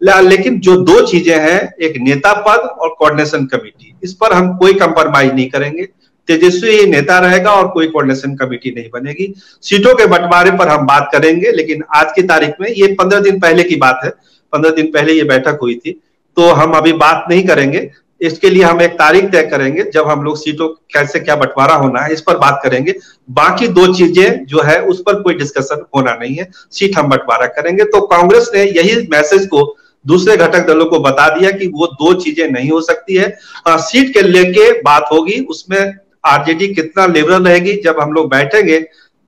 लेकिन 0.00 0.58
जो 0.60 0.76
दो 0.78 1.00
चीज़ें 1.06 1.38
हैं, 1.40 1.60
एक 1.76 1.96
नेता 1.98 2.32
पद 2.40 2.68
और 2.72 2.94
कोऑर्डिनेशन 2.98 3.46
कमेटी 3.46 3.94
इस 4.02 4.12
पर 4.14 4.32
हम 4.32 4.56
कोई 4.56 4.74
कंप्रोमाइज 4.74 5.32
नहीं 5.34 5.48
करेंगे। 5.50 5.88
तेजस्वी 6.28 6.86
नेता 6.86 7.18
रहेगा 7.18 7.50
और 7.50 7.68
कोई 7.68 7.86
कोऑर्डिनेशन 7.86 8.34
कमेटी 8.36 8.70
नहीं 8.70 8.88
बनेगी। 8.92 9.32
सीटों 9.62 9.94
के 9.94 10.06
बंटवारे 10.06 10.50
पर 10.50 10.68
हम 10.68 10.86
बात 10.86 11.08
करेंगे, 11.12 11.52
लेकिन 11.52 11.82
आज 11.94 12.12
की 12.16 12.22
तारीख 12.22 12.54
में 12.60 12.68
ये 12.70 12.86
पंद्रह 12.94 13.20
दिन 13.20 13.40
पहले 13.40 13.62
की 13.62 13.76
बात 13.76 14.00
है। 14.04 14.10
पंद्रह 14.52 14.70
दिन 14.72 14.86
पहले 14.86 15.12
ये 15.12 15.24
बैठक 15.24 15.58
हुई 15.62 15.74
थी। 15.76 16.00
तो 16.36 16.50
हम 16.50 16.72
अभी 16.72 16.92
बात 16.94 17.24
नहीं 17.30 17.46
करेंगे। 17.46 17.90
इसके 18.20 18.50
लिए 18.50 18.62
हम 18.62 18.80
एक 18.82 18.92
तारीख 18.92 19.24
तय 19.32 19.42
करेंगे 19.42 19.82
जब 19.94 20.08
हम 20.08 20.22
लोग 20.22 20.36
सीटों 20.36 20.68
कैसे 20.94 21.20
क्या 21.20 21.36
बंटवारा 21.36 21.74
होना 21.74 22.00
है 22.00 22.12
इस 22.12 22.20
पर 22.20 22.36
बात 22.36 22.60
करेंगे। 22.62 22.94
बाकी 23.30 23.68
दो 23.68 23.86
चीज़ें 23.94 24.44
जो 24.46 24.62
है 24.62 24.80
उस 24.82 25.02
पर 25.02 25.20
कोई 25.22 25.34
डिस्कशन 25.34 25.84
होना 25.96 26.14
नहीं 26.14 26.36
है। 26.36 26.48
सीट 26.70 26.96
हम 26.98 27.08
बंटवारा 27.08 27.46
करेंगे। 27.52 27.84
तो 27.84 28.00
कांग्रेस 28.06 28.50
ने 28.54 28.64
यही 28.64 29.06
मैसेज 29.10 29.46
को 29.46 29.62
दूसरे 30.04 30.36
घटक 30.36 30.66
दलों 30.66 30.86
को 30.86 30.98
बता 31.00 31.28
दिया 31.28 31.50
कि 31.50 31.66
वो 31.68 31.86
दो 31.94 32.12
चीज़ें 32.14 32.48
नहीं 32.50 32.70
हो 32.70 32.80
सकती 32.80 33.14
है। 33.14 33.26
आ, 33.26 33.70
हाँ, 33.70 33.78
सीट 33.78 34.12
के 34.14 34.22
लेके 34.22 34.70
बात 34.82 35.08
होगी 35.12 35.40
उसमें 35.50 35.94
आरजेडी 36.26 36.68
कितना 36.74 37.06
लिबरल 37.06 37.44
रहेगी 37.44 37.80
जब 37.82 38.00
हम 38.00 38.12
लोग 38.12 38.30
बैठेंगे 38.30 38.78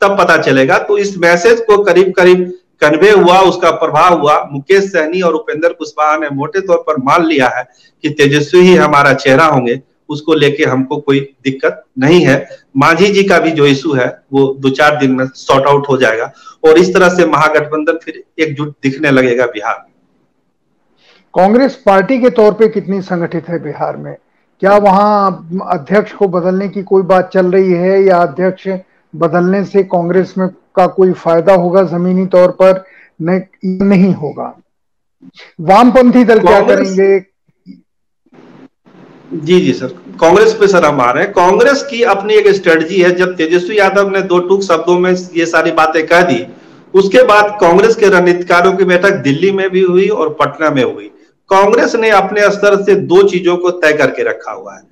तब 0.00 0.16
पता 0.18 0.36
चलेगा। 0.38 0.78
तो 0.78 0.98
इस 0.98 1.16
मैसेज 1.18 1.60
को 1.60 1.82
करीब 1.84 2.12
करीब 2.12 2.52
कन्वे 2.82 3.10
हुआ, 3.10 3.38
उसका 3.38 3.70
प्रभाव 3.70 4.20
हुआ। 4.20 4.48
मुकेश 4.52 4.84
सहनी 4.84 5.20
और 5.20 5.34
उपेंद्र 5.34 5.68
कुशवाहा 5.68 6.16
ने 6.16 6.28
मोटे 6.28 6.60
तौर 6.60 6.76
पर 6.76 6.96
मान 6.96 7.24
लिया 7.24 7.48
है 7.48 7.64
कि 8.02 8.10
तेजस्वी 8.10 8.60
ही 8.60 8.74
हमारा 8.76 9.12
चेहरा 9.12 9.44
होंगे, 9.44 9.80
उसको 10.08 10.34
लेके 10.34 10.64
हमको 10.64 10.96
कोई 10.96 11.20
दिक्कत 11.44 11.84
नहीं 11.98 12.20
है। 12.20 12.48
मांझी 12.76 13.06
जी 13.06 13.22
का 13.24 13.38
भी 13.38 13.50
जो 13.50 13.66
इशू 13.66 13.92
है, 13.92 14.22
वो 14.32 14.56
दो 14.60 14.70
चार 14.70 14.96
दिन 14.96 15.10
में 15.10 15.26
सॉर्ट 15.26 15.66
आउट 15.66 15.88
हो 15.88 15.96
जाएगा। 15.96 16.32
और 16.68 16.78
इस 16.78 16.94
तरह 16.94 17.08
से 17.08 17.26
महागठबंधन 17.26 17.98
फिर 18.04 18.22
एकजुट 18.38 18.74
दिखने 18.82 19.10
लगेगा 19.10 19.46
बिहार 19.46 19.76
में। 19.78 19.92
कांग्रेस 21.34 21.82
पार्टी 21.86 22.20
के 22.20 22.30
तौर 22.30 22.52
पे 22.52 22.68
कितनी 22.68 23.00
संगठित 23.02 23.48
है 23.48 23.62
बिहार 23.62 23.96
में? 23.96 24.16
क्या 24.60 24.76
वहाँ 24.76 25.48
अध्यक्ष 25.70 26.12
को 26.12 26.28
बदलने 26.28 26.68
की 26.68 26.82
कोई 26.82 27.02
बात 27.02 27.30
चल 27.34 27.46
रही 27.46 27.72
है 27.72 28.02
या 28.04 28.18
अध्यक्ष 28.18 28.68
बदलने 29.16 29.64
से 29.64 29.82
कांग्रेस 29.82 30.34
में 30.38 30.48
का 30.74 30.86
कोई 30.86 31.12
फ़ायदा 31.14 31.54
होगा 31.54 31.82
जमीनी 31.88 32.26
तौर 32.26 32.50
पर? 32.62 32.84
नहीं 33.22 34.12
होगा। 34.14 34.54
वामपंथी 35.60 36.24
दल 36.24 36.38
क्या 36.40 36.60
करेंगे? 36.66 37.18
जी 39.32 39.60
जी 39.60 39.72
सर। 39.72 39.86
कांग्रेस 40.20 40.54
पे 40.54 40.66
सर 40.66 40.84
हम 40.84 41.00
आ 41.00 41.10
रहे 41.10 41.24
हैं। 41.24 41.32
कांग्रेस 41.32 41.82
की 41.82 42.02
अपनी 42.12 42.34
एक 42.34 42.48
स्ट्रेटजी 42.48 43.00
है। 43.02 43.10
जब 43.16 43.34
तेजस्वी 43.36 43.78
यादव 43.78 44.08
ने 44.08 44.22
दो 44.22 44.38
टूक 44.48 44.62
शब्दों 44.62 44.98
में 44.98 45.10
ये 45.36 45.46
सारी 45.46 45.70
बातें 45.72 46.06
कह 46.06 46.22
दी 46.22 46.44
उसके 46.94 47.22
बाद 47.22 47.56
कांग्रेस 47.60 47.96
के 47.96 48.08
रणनीतिकारों 48.08 48.72
की 48.72 48.84
बैठक 48.84 49.16
दिल्ली 49.24 49.50
में 49.52 49.68
भी 49.70 49.80
हुई 49.80 50.08
और 50.08 50.28
पटना 50.40 50.70
में 50.70 50.82
हुई। 50.84 51.10
कांग्रेस 51.50 51.94
ने 51.94 52.10
अपने 52.10 52.50
स्तर 52.50 52.82
से 52.82 52.94
दो 52.94 53.22
चीज़ों 53.28 53.56
को 53.56 53.70
तय 53.70 53.92
करके 53.92 54.22
रखा 54.22 54.52
हुआ 54.52 54.74
है। 54.74 54.82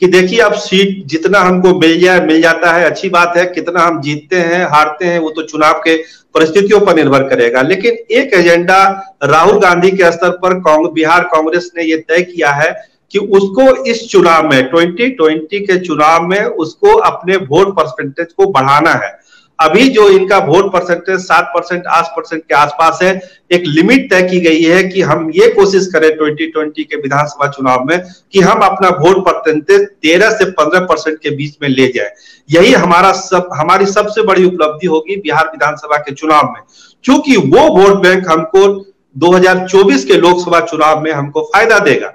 कि 0.00 0.06
देखिए 0.06 0.38
अब 0.38 0.52
सीट 0.52 1.06
जितना 1.06 1.38
हमको 1.38 1.78
मिल 1.78 2.00
जाए, 2.00 2.20
मिल 2.20 2.42
जाता 2.42 2.72
है, 2.72 2.84
अच्छी 2.84 3.08
बात 3.08 3.36
है, 3.36 3.46
कितना 3.46 3.80
हम 3.80 4.00
जीतते 4.00 4.36
हैं, 4.36 4.64
हारते 4.64 5.04
हैं, 5.04 5.18
वो 5.18 5.30
तो 5.30 5.42
चुनाव 5.42 5.72
के 5.72 5.96
परिस्थितियों 6.34 6.80
पर 6.80 6.96
निर्भर 6.96 7.22
करेगा। 7.22 7.62
लेकिन 7.62 7.92
एक 7.92 8.34
एजेंडा 8.34 8.82
राहुल 9.24 9.58
गांधी 9.58 9.90
के 9.90 10.12
स्तर 10.12 10.30
पर 10.44 10.54
बिहार 10.90 11.24
कांग्रेस 11.24 11.70
ने 11.76 11.84
ये 11.84 11.96
तय 11.96 12.22
किया 12.22 12.50
है 12.50 12.94
कि 13.10 13.18
उसको 13.18 13.84
इस 13.84 14.08
चुनाव 14.08 14.48
में 14.50 14.70
2020 14.70 15.60
के 15.60 15.78
चुनाव 15.78 16.26
में 16.26 16.44
उसको 16.44 16.94
अपने 16.94 17.36
वोट 17.36 17.76
परसेंटेज 17.76 18.32
को 18.32 18.46
बढ़ाना 18.46 18.90
है। 18.90 19.23
अभी 19.58 19.88
जो 19.88 20.08
इनका 20.08 20.38
वोट 20.38 20.72
परसेंटेज 20.72 21.20
सात 21.20 21.44
परसेंट 21.54 21.86
आठ 21.86 22.04
परसेंट 22.04 22.42
के 22.42 22.54
आसपास 22.54 22.98
है, 23.02 23.20
एक 23.52 23.62
लिमिट 23.66 24.10
तय 24.10 24.22
की 24.22 24.40
गई 24.40 24.62
है 24.62 24.82
कि 24.84 25.02
हम 25.02 25.30
ये 25.34 25.48
कोशिश 25.48 25.86
करें 25.86 26.08
2020 26.16 26.84
के 26.84 26.96
विधानसभा 26.96 27.46
चुनाव 27.48 27.84
में 27.84 27.98
कि 28.32 28.40
हम 28.40 28.60
अपना 28.60 28.88
वोट 28.88 29.24
परसेंटेज 29.26 29.80
तेरह 29.80 30.30
से 30.30 30.44
पंद्रह 30.50 30.80
परसेंट 30.80 31.18
के 31.18 31.30
बीच 31.30 31.56
में 31.62 31.68
ले 31.68 31.86
जाए। 31.86 32.10
यही 32.50 32.72
हमारा 32.72 33.12
सब, 33.12 33.48
हमारी 33.52 33.86
सबसे 33.86 34.22
बड़ी 34.22 34.44
उपलब्धि 34.44 34.86
होगी 34.86 35.16
बिहार 35.16 35.46
विधानसभा 35.46 35.98
के 35.98 36.14
चुनाव 36.14 36.42
में। 36.42 36.60
क्योंकि 37.04 37.36
वो 37.36 37.68
वोट 37.78 38.02
बैंक 38.02 38.28
हमको 38.28 38.68
2024 39.16 40.04
के 40.04 40.14
लोकसभा 40.14 40.60
चुनाव 40.60 41.00
में 41.00 41.12
हमको 41.12 41.40
फ़ायदा 41.42 41.78
देगा। 41.78 42.12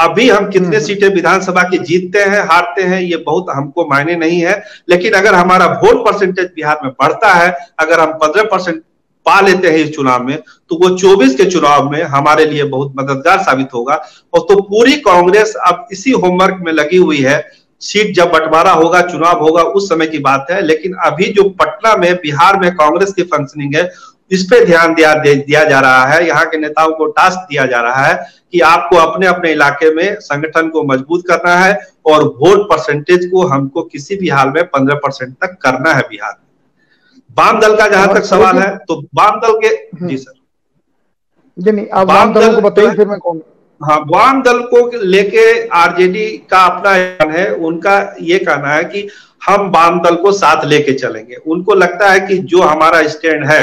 अभी 0.00 0.28
हम 0.28 0.48
कितने 0.50 0.66
हम्म। 0.66 0.86
सीटें 0.86 1.08
विधानसभा 1.08 1.62
की 1.62 1.78
जीतते 1.78 2.18
हैं 2.24 2.42
हारते 2.42 2.82
हैं 2.82 3.00
ये 3.00 3.16
बहुत 3.16 3.46
हमको 3.50 3.86
मायने 3.88 4.16
नहीं 4.16 4.40
है। 4.40 4.62
लेकिन 4.88 5.12
अगर 5.12 5.34
हमारा 5.34 5.66
वोट 5.82 6.04
परसेंटेज 6.06 6.46
बिहार 6.46 6.78
में 6.84 6.92
बढ़ता 6.92 7.32
है 7.34 7.50
अगर 7.78 8.00
हम 8.00 8.12
पंद्रह 8.14 8.42
परसेंट 8.42 8.82
पा 9.26 9.40
लेते 9.40 9.68
हैं 9.68 9.78
इस 9.78 9.94
चुनाव 9.94 10.22
में 10.24 10.36
तो 10.70 10.76
वो 10.76 10.88
24 10.96 11.34
के 11.34 11.44
चुनाव 11.44 11.90
में 11.90 12.02
हमारे 12.02 12.44
लिए 12.44 12.64
बहुत 12.64 12.94
मददगार 12.98 13.38
साबित 13.38 13.74
होगा। 13.74 13.94
और 14.34 14.40
तो 14.40 14.60
पूरी 14.62 14.92
कांग्रेस 15.00 15.54
अब 15.66 15.86
इसी 15.92 16.10
होमवर्क 16.12 16.58
में 16.60 16.72
लगी 16.72 16.96
हुई 16.96 17.18
है। 17.18 17.44
सीट 17.82 18.14
जब 18.14 18.30
बंटवारा 18.30 18.72
होगा 18.72 19.00
चुनाव 19.02 19.42
होगा 19.42 19.62
उस 19.62 19.88
समय 19.88 20.06
की 20.06 20.18
बात 20.18 20.46
है। 20.50 20.60
लेकिन 20.62 20.94
अभी 21.04 21.26
जो 21.32 21.48
पटना 21.60 21.96
में 21.96 22.14
बिहार 22.14 22.58
में 22.60 22.70
कांग्रेस 22.76 23.12
की 23.12 23.22
फंक्शनिंग 23.22 23.74
है 23.74 23.90
इस 24.30 24.44
पे 24.44 24.64
ध्यान 24.64 24.94
दिया 24.94 25.14
दिया 25.24 25.64
जा 25.64 25.80
रहा 25.80 26.04
है। 26.06 26.26
यहाँ 26.26 26.44
के 26.46 26.58
नेताओं 26.58 26.92
को 26.94 27.06
टास्क 27.08 27.46
दिया 27.50 27.66
जा 27.66 27.80
रहा 27.82 28.04
है 28.06 28.14
कि 28.52 28.60
आपको 28.62 28.96
अपने 28.98 29.26
अपने 29.26 29.52
इलाके 29.52 29.94
में 29.94 30.14
संगठन 30.20 30.68
को 30.68 30.82
मज़बूत 30.84 31.24
करना 31.28 31.54
है 31.56 31.78
और 32.06 32.24
वोट 32.38 32.68
परसेंटेज 32.70 33.26
को 33.32 33.46
हमको 33.46 33.82
किसी 33.84 34.16
भी 34.16 34.28
हाल 34.28 34.48
में 34.48 34.62
पंद्रह 34.66 35.00
परसेंट 35.04 35.34
तक 35.34 35.56
करना 35.62 35.92
है 35.94 36.02
बिहार 36.10 36.32
में। 36.32 36.48
वाम 37.36 37.60
दल 37.60 37.76
का 37.76 37.88
जहाँ 37.88 38.14
तक 38.14 38.24
सवाल 38.24 38.58
है 38.58 38.76
तो 38.78 39.00
वाम 39.14 39.40
दल 39.40 39.58
के 39.60 39.66
हम्म। 39.66 40.08
जी 40.08 40.16
सर। 40.16 40.32
जी 41.56 41.72
नहीं 41.72 41.86
आप 41.90 42.06
वाम 42.08 42.32
दल 42.34 42.54
को 42.54 42.60
बताइए 42.60 42.94
फिर 42.96 43.06
मैं 43.08 43.18
कौन 43.18 43.42
हाँ 43.80 43.98
वाम 44.08 44.42
दल 44.42 44.58
को 44.70 45.00
लेके 45.02 45.44
आरजेडी 45.74 46.26
का 46.50 46.64
अपना 46.66 46.90
है। 47.30 47.50
उनका 47.50 47.98
ये 48.20 48.38
कहना 48.38 48.68
है 48.68 48.84
कि 48.84 49.08
हम 49.42 49.70
वाम 49.70 50.00
दल 50.02 50.16
को 50.16 50.32
साथ 50.32 50.64
लेके 50.64 50.92
चलेंगे। 50.94 51.34
उनको 51.36 51.74
लगता 51.74 52.10
है 52.10 52.20
कि 52.20 52.38
जो 52.44 52.60
हमारा 52.62 53.06
स्टैंड 53.08 53.44
है 53.46 53.62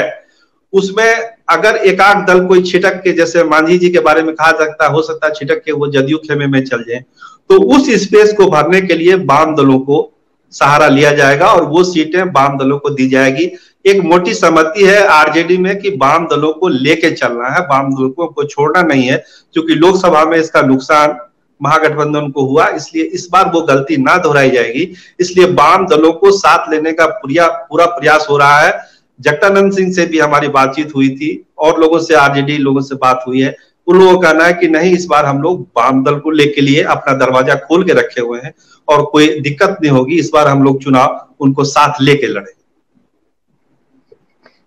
उसमें 0.72 1.36
अगर 1.48 1.76
एकाक 1.86 2.26
दल 2.26 2.46
कोई 2.46 2.62
छिटक 2.62 3.00
के, 3.04 3.12
जैसे 3.12 3.44
मांझी 3.44 3.78
जी 3.78 3.90
के 3.90 4.00
बारे 4.00 4.22
में 4.22 4.34
कहा 4.34 4.50
सकता 4.54 4.86
हो 4.86 5.02
सकता 5.02 5.26
है 5.26 5.32
छिटक 5.34 5.62
के 5.64 5.72
वो 5.72 5.86
जदयू 5.88 6.18
खेमे 6.18 6.46
में 6.46 6.64
चल 6.64 6.84
जाए 6.88 7.04
तो 7.50 7.62
उस 7.74 7.90
स्पेस 8.02 8.32
को 8.32 8.46
भरने 8.48 8.80
के 8.80 8.94
लिए 8.94 9.14
वाम 9.26 9.54
दलों 9.56 9.78
को 9.80 10.10
सहारा 10.52 10.88
लिया 10.88 11.12
जाएगा 11.12 11.46
और 11.46 11.64
वो 11.66 11.82
सीटें 11.84 12.22
वाम 12.24 12.58
दलों 12.58 12.78
को 12.78 12.90
दी 12.90 13.08
जाएगी। 13.08 13.50
एक 13.84 14.02
मोटी 14.04 14.34
सहमति 14.34 14.84
है 14.84 15.06
आरजेडी 15.06 15.56
में 15.58 15.78
कि 15.78 15.90
वाम 15.92 16.26
दलों 16.26 16.52
को 16.52 16.68
लेके 16.68 17.10
चलना 17.12 17.48
है 17.48 17.60
वाम 17.62 17.90
दलों 17.92 18.26
को 18.26 18.44
छोड़ना 18.44 18.82
नहीं 18.82 19.06
है, 19.06 19.16
क्योंकि 19.54 19.74
लोकसभा 19.74 20.24
में 20.24 20.36
इसका 20.38 20.62
नुकसान 20.62 21.16
महागठबंधन 21.60 22.30
को 22.30 22.44
हुआ, 22.46 22.66
इसलिए 22.68 23.04
इस 23.04 23.28
बार 23.32 23.50
वो 23.54 23.60
गलती 23.62 23.96
ना 23.98 24.16
दोहराई 24.18 24.50
जाएगी। 24.50 24.92
इसलिए 25.20 25.46
वाम 25.52 25.86
दलों 25.86 26.12
को 26.12 26.30
साथ 26.32 26.70
लेने 26.70 26.92
का 26.92 27.06
पूरा 27.06 27.46
पूरा 27.70 27.86
प्रयास 27.88 28.26
हो 28.30 28.36
रहा 28.36 28.60
है। 28.60 28.72
जगतानंद 29.20 29.72
सिंह 29.72 29.92
से 29.92 30.06
भी 30.06 30.18
हमारी 30.18 30.48
बातचीत 30.48 30.94
हुई 30.94 31.08
थी, 31.10 31.30
और 31.58 31.80
लोगों 31.80 31.98
से 31.98 32.14
आरजेडी 32.14 32.56
लोगों 32.58 32.80
से 32.80 32.94
बात 32.96 33.24
हुई 33.26 33.40
है। 33.40 33.54
उन 33.86 33.98
लोगों 33.98 34.18
का 34.18 34.28
कहना 34.28 34.44
है 34.44 34.52
कि 34.52 34.68
नहीं, 34.68 34.92
इस 34.92 35.06
बार 35.06 35.24
हम 35.26 35.40
लोग 35.42 35.60
वाम 35.76 36.02
दल 36.04 36.18
को 36.18 36.30
लेके 36.30 36.60
लिए 36.60 36.82
अपना 36.84 37.12
दरवाज़ा 37.16 37.54
खोल 37.58 37.84
के 37.84 37.92
रखे 37.92 38.20
हुए 38.20 38.40
हैं, 38.44 38.52
और 38.88 39.04
कोई 39.04 39.28
दिक्कत 39.40 39.76
नहीं 39.82 39.92
होगी, 39.92 40.18
इस 40.18 40.30
बार 40.34 40.48
हम 40.48 40.62
लोग 40.62 40.82
चुनाव 40.82 41.26
उनको 41.40 41.64
साथ 41.64 42.00
लेके 42.00 42.26
लड़े। 42.26 42.52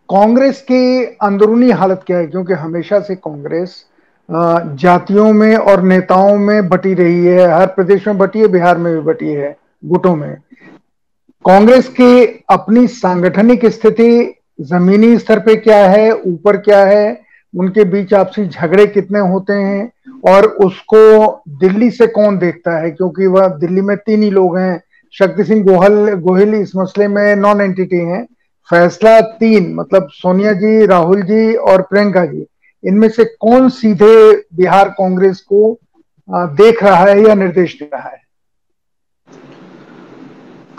कांग्रेस 0.09 0.61
की 0.61 1.03
अंदरूनी 1.23 1.69
हालत 1.71 2.03
क्या 2.07 2.17
है? 2.17 2.27
क्योंकि 2.27 2.53
हमेशा 2.55 2.99
से 2.99 3.15
कांग्रेस 3.17 3.83
जातियों 4.29 5.31
में 5.33 5.55
और 5.55 5.81
नेताओं 5.83 6.37
में 6.37 6.67
बटी 6.69 6.93
रही 6.93 7.25
है, 7.25 7.47
हर 7.51 7.65
प्रदेश 7.67 8.07
में 8.07 8.17
बटी 8.17 8.39
है, 8.39 8.47
बिहार 8.47 8.77
में 8.77 8.93
भी 8.93 8.99
बटी 9.03 9.27
है, 9.27 9.55
गुटों 9.85 10.15
में। 10.15 10.35
कांग्रेस 11.45 11.87
की 11.89 12.43
अपनी 12.49 12.85
सांगठनिक 12.89 13.65
स्थिति 13.67 14.11
जमीनी 14.61 15.17
स्तर 15.17 15.39
पे 15.39 15.55
क्या 15.55 15.85
है, 15.87 16.11
ऊपर 16.11 16.57
क्या 16.57 16.85
है, 16.85 17.21
उनके 17.57 17.83
बीच 17.83 18.13
आपसी 18.13 18.45
झगड़े 18.45 18.85
कितने 18.87 19.19
होते 19.19 19.53
हैं 19.53 19.91
और 20.31 20.45
उसको 20.45 21.41
दिल्ली 21.49 21.91
से 21.91 22.07
कौन 22.07 22.37
देखता 22.37 22.77
है? 22.77 22.91
क्योंकि 22.91 23.27
वह 23.27 23.47
दिल्ली 23.47 23.81
में 23.81 23.97
तीन 23.97 24.23
ही 24.23 24.29
लोग 24.29 24.57
हैं। 24.57 24.81
शक्ति 25.13 25.43
सिंह 25.43 25.63
गोहल, 25.63 26.13
गोहिल 26.13 26.53
इस 26.53 26.71
मसले 26.75 27.07
में 27.07 27.35
नॉन 27.35 27.61
एंटिटी 27.61 27.97
हैं। 27.97 28.27
फैसला 28.69 29.19
तीन 29.21 29.73
मतलब 29.73 30.07
सोनिया 30.11 30.53
जी, 30.53 30.85
राहुल 30.85 31.21
जी 31.21 31.53
और 31.55 31.81
प्रियंका 31.81 32.25
जी। 32.25 32.45
इनमें 32.83 33.09
से 33.09 33.25
कौन 33.25 33.69
सीधे 33.69 34.45
बिहार 34.55 34.89
कांग्रेस 34.89 35.41
को 35.41 35.77
देख 36.29 36.83
रहा 36.83 37.05
है 37.05 37.21
या 37.23 37.33
निर्देश 37.33 37.77
दे 37.79 37.89
रहा 37.93 38.09
है? 38.09 38.21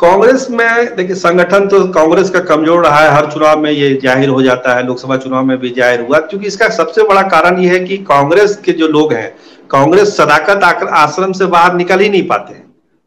कांग्रेस 0.03 0.47
में, 0.51 0.97
देखिए, 0.97 1.17
संगठन 1.17 1.67
तो 1.69 1.87
कांग्रेस 1.89 2.31
का 2.31 2.41
कमज़ोर 2.41 2.85
रहा 2.85 2.99
है, 2.99 3.11
हर 3.11 3.27
चुनाव 3.27 3.61
में 3.61 3.71
ये 3.71 3.95
ज़ाहिर 4.03 4.29
हो 4.29 4.43
जाता 4.43 4.75
है, 4.75 4.87
लोकसभा 4.87 5.17
चुनाव 5.17 5.45
में 5.45 5.59
भी 5.59 5.71
ज़ाहिर 5.71 6.01
हुआ, 6.01 6.19
क्योंकि 6.21 6.47
इसका 6.47 6.69
सबसे 6.69 7.03
बड़ा 7.03 7.23
कारण 7.29 7.59
ये 7.59 7.69
है 7.69 7.79
कि 7.81 7.97
कांग्रेस 8.05 8.57
के 8.65 8.73
जो 8.73 8.89
लोग 8.89 9.13
हैं, 9.13 9.29
कांग्रेस 9.71 10.17
सदाकत 10.17 10.65
आश्रम 10.65 11.33
से 11.33 11.47
बाहर 11.47 11.75
निकल 11.75 12.01
ही 12.01 12.09
नहीं 12.09 12.27
पाते 12.29 12.55
हैं। 12.55 12.65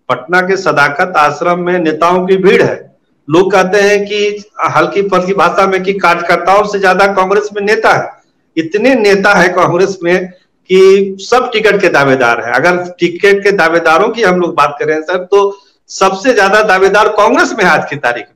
पटना 0.09 0.41
के 0.41 0.57
सदाकत 0.57 1.13
आश्रम 1.17 1.59
में 1.59 1.77
नेताओं 1.79 2.25
की 2.27 2.37
भीड़ 2.37 2.61
है। 2.63 2.95
लोग 3.27 3.51
कहते 3.51 3.81
हैं 3.81 3.99
कि, 4.05 4.43
हल्की 4.75 5.01
फल्की 5.09 5.33
भाषा 5.33 5.67
में 5.67 5.81
कि 5.83 5.93
कार्यकर्ताओं 5.99 6.63
से 6.63 6.79
ज़्यादा 6.79 7.07
कांग्रेस 7.13 7.49
में 7.55 7.61
नेता 7.61 7.93
है। 7.93 8.09
इतने 8.57 8.95
नेता 8.95 9.33
है 9.33 9.47
कांग्रेस 9.49 9.97
में 10.03 10.27
कि 10.69 11.17
सब 11.21 11.49
टिकट 11.53 11.81
के 11.81 11.89
दावेदार 11.89 12.43
है। 12.45 12.53
अगर 12.53 12.83
टिकट 12.99 13.43
के 13.43 13.51
दावेदारों 13.53 14.09
की 14.09 14.23
हम 14.23 14.39
लोग 14.39 14.55
बात 14.55 14.75
करें, 14.79 15.01
सर 15.01 15.23
तो 15.25 15.49
सबसे 15.89 16.33
ज़्यादा 16.33 16.61
दावेदार 16.63 17.07
कांग्रेस 17.09 17.53
में 17.57 17.63
आज 17.65 17.83
की 17.89 17.95
तारीख 17.95 18.25
में। 18.25 18.33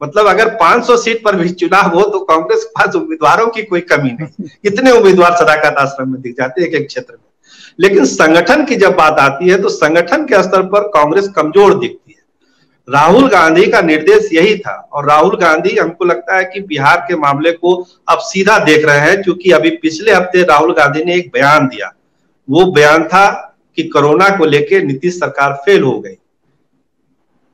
मतलब 0.00 0.26
अगर 0.26 0.48
500 0.56 0.96
सीट 0.96 1.22
पर 1.24 1.36
भी 1.36 1.48
चुनाव 1.50 1.94
हो 1.94 2.02
तो 2.02 2.18
कांग्रेस 2.20 2.64
के 2.64 2.70
पास 2.74 2.94
उम्मीदवारों 2.94 3.46
की 3.48 3.62
कोई 3.64 3.80
कमी 3.82 4.10
नहीं। 4.12 4.48
इतने 4.64 4.90
उम्मीदवार 4.90 5.36
सदाकत 5.36 5.76
आश्रम 5.78 6.10
में 6.12 6.20
दिख 6.22 6.34
जाते 6.38 6.60
हैं 6.60 6.68
एक 6.68 6.74
एक 6.74 6.86
क्षेत्र 6.86 7.12
में। 7.12 7.20
लेकिन 7.80 8.04
संगठन 8.06 8.64
की 8.64 8.76
जब 8.76 8.96
बात 8.96 9.18
आती 9.20 9.48
है 9.48 9.60
तो 9.62 9.68
संगठन 9.68 10.24
के 10.24 10.42
स्तर 10.42 10.62
पर 10.66 10.88
कांग्रेस 10.90 11.28
कमज़ोर 11.36 11.78
दिखती 11.78 12.12
है। 12.12 12.24
राहुल 12.88 13.28
गांधी 13.28 13.66
का 13.66 13.80
निर्देश 13.82 14.28
यही 14.32 14.58
था 14.58 14.76
और 14.92 15.08
राहुल 15.08 15.36
गांधी, 15.36 15.76
हमको 15.76 16.04
लगता 16.04 16.36
है 16.36 16.44
कि 16.44 16.60
बिहार 16.62 17.04
के 17.08 17.16
मामले 17.16 17.52
को 17.52 17.74
अब 18.08 18.18
सीधा 18.24 18.58
देख 18.60 18.84
रहे 18.86 18.98
हैं, 19.00 19.22
क्योंकि 19.22 19.50
अभी 19.52 19.70
पिछले 19.78 20.12
हफ़्ते 20.12 20.42
राहुल 20.44 20.74
गांधी 20.74 21.04
ने 21.04 21.14
एक 21.14 21.30
बयान 21.34 21.66
दिया। 21.68 21.92
वो 22.48 22.64
बयान 22.72 23.04
था 23.04 23.26
कि 23.78 23.82
कोरोना 23.84 24.28
को 24.36 24.44
लेकर 24.46 24.82
नीतीश 24.84 25.14
सरकार 25.14 25.52
फेल 25.66 25.82
हो 25.82 25.98
गई। 26.00 26.16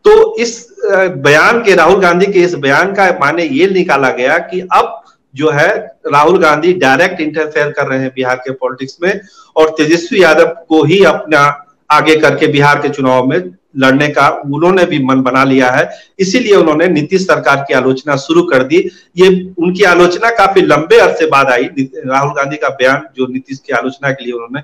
तो 0.04 0.36
इस 0.36 0.68
बयान 0.84 1.60
के, 1.62 1.74
राहुल 1.74 2.00
गांधी 2.00 2.26
के 2.26 2.40
इस 2.40 2.54
बयान 2.56 2.92
का 2.94 3.10
माने 3.20 3.44
ये 3.44 3.66
निकाला 3.68 4.10
गया 4.10 4.38
कि 4.40 4.60
अब 4.72 4.98
जो 5.34 5.50
है, 5.50 5.68
राहुल 6.06 6.38
गांधी 6.38 6.72
डायरेक्ट 6.74 7.20
इंटरफेयर 7.20 7.70
कर 7.70 7.86
रहे 7.86 7.98
हैं 7.98 8.10
बिहार 8.16 8.36
के 8.36 8.52
पॉलिटिक्स 8.52 8.96
में 9.02 9.20
और 9.56 9.74
तेजस्वी 9.78 10.22
यादव 10.22 10.54
को 10.68 10.82
ही 10.84 11.02
अपना 11.04 11.42
आगे 11.90 12.16
करके 12.16 12.46
बिहार 12.46 12.80
के 12.82 12.88
चुनाव 12.88 13.26
में 13.26 13.38
लड़ने 13.76 14.08
का 14.08 14.28
उन्होंने 14.46 14.84
भी 14.86 14.98
मन 15.04 15.20
बना 15.22 15.42
लिया 15.44 15.70
है। 15.70 15.88
इसीलिए 16.18 16.54
उन्होंने 16.54 16.88
नीतीश 16.88 17.26
सरकार 17.26 17.64
की 17.68 17.74
आलोचना 17.74 18.16
शुरू 18.16 18.42
कर 18.42 18.62
दी। 18.62 18.78
ये, 19.16 19.28
उनकी 19.58 19.84
आलोचना 19.84 20.30
काफ़ी 20.30 20.62
लंबे 20.62 20.98
अरसे 20.98 21.26
बाद 21.26 21.50
आई। 21.50 21.68
राहुल 21.96 22.32
गांधी 22.32 22.56
का 22.56 22.68
बयान 22.70 23.06
जो 23.16 23.26
नीतीश 23.26 23.58
की 23.58 23.72
आलोचना 23.72 24.10
के 24.10 24.24
लिए 24.24 24.32
उन्होंने 24.32 24.60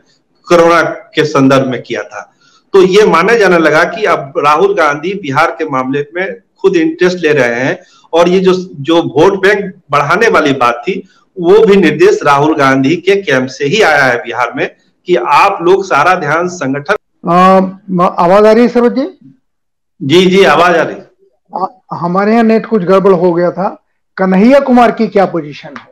कोरोना 0.47 0.83
के 1.15 1.25
संदर्भ 1.25 1.67
में 1.67 1.81
किया 1.83 2.03
था। 2.03 2.21
तो 2.73 2.83
ये 2.83 3.07
माना 3.07 3.35
जाने 3.35 3.59
लगा 3.59 3.85
कि 3.85 4.05
अब 4.05 4.33
राहुल 4.39 4.75
गांधी 4.75 5.15
बिहार 5.15 5.51
के 5.51 5.69
मामले 5.69 6.07
में 6.15 6.41
खुद 6.61 6.77
इंटरेस्ट 6.77 7.19
ले 7.19 7.33
रहे 7.33 7.55
हैं 7.55 7.79
और 8.13 8.29
ये 8.29 8.41
जो 8.41 8.53
जो 8.89 9.03
वोट 9.03 9.43
बैंक 9.43 9.75
बढ़ाने 9.91 10.29
वाली 10.29 10.53
बात 10.53 10.83
थी 10.89 11.03
वो 11.37 11.67
भी 11.67 11.77
निर्देश 11.77 12.19
राहुल 12.25 12.55
गांधी 12.57 12.97
के 12.97 13.17
कैंप 13.23 13.49
से 13.49 13.65
ही 13.65 13.81
आया 13.83 14.05
है 14.05 14.17
बिहार 14.19 14.53
में 14.57 14.77
कि 15.07 15.15
आप 15.17 15.59
लोग 15.63 15.85
सारा 15.85 16.15
ध्यान 16.15 16.49
संगठन 16.49 16.97
आवाज़ 17.29 18.47
आ 18.47 18.53
रही 18.53 18.63
है 18.63 18.69
सरोज 18.69 18.93
जी? 18.93 19.07
जी 20.03 20.27
जी 20.27 20.45
आवाज़ 20.45 20.77
आ 20.77 20.83
रही 20.83 21.03
हमारे 21.95 22.33
यहाँ 22.33 22.45
नेट 22.45 22.67
कुछ 22.67 22.83
गड़बड़ 22.83 23.13
हो 23.13 23.33
गया 23.33 23.51
था। 23.51 23.85
कन्हैया 24.17 24.61
कुमार 24.61 24.91
की 24.91 25.07
क्या 25.07 25.27
पोजीशन 25.27 25.69
है? 25.69 25.87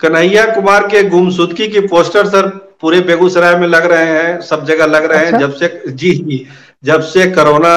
कन्हैया 0.00 0.44
कुमार 0.54 0.86
के 0.86 1.02
गुमशुदगी 1.08 1.68
की 1.68 1.80
पोस्टर 1.80 2.26
सर 2.26 2.63
पूरे 2.80 3.00
बेगूसराय 3.00 3.56
में 3.56 3.66
लग 3.68 3.84
रहे 3.92 4.06
हैं 4.06 4.40
सब 4.40 4.64
जगह 4.64 4.86
लग 4.86 5.04
रहे 5.04 5.24
अच्छा? 5.26 5.36
हैं 5.36 5.40
जब 5.40 5.54
से 5.54 5.82
जी 5.88 6.10
जी 6.14 6.46
जब 6.84 7.00
से 7.00 7.26
कोरोना 7.26 7.70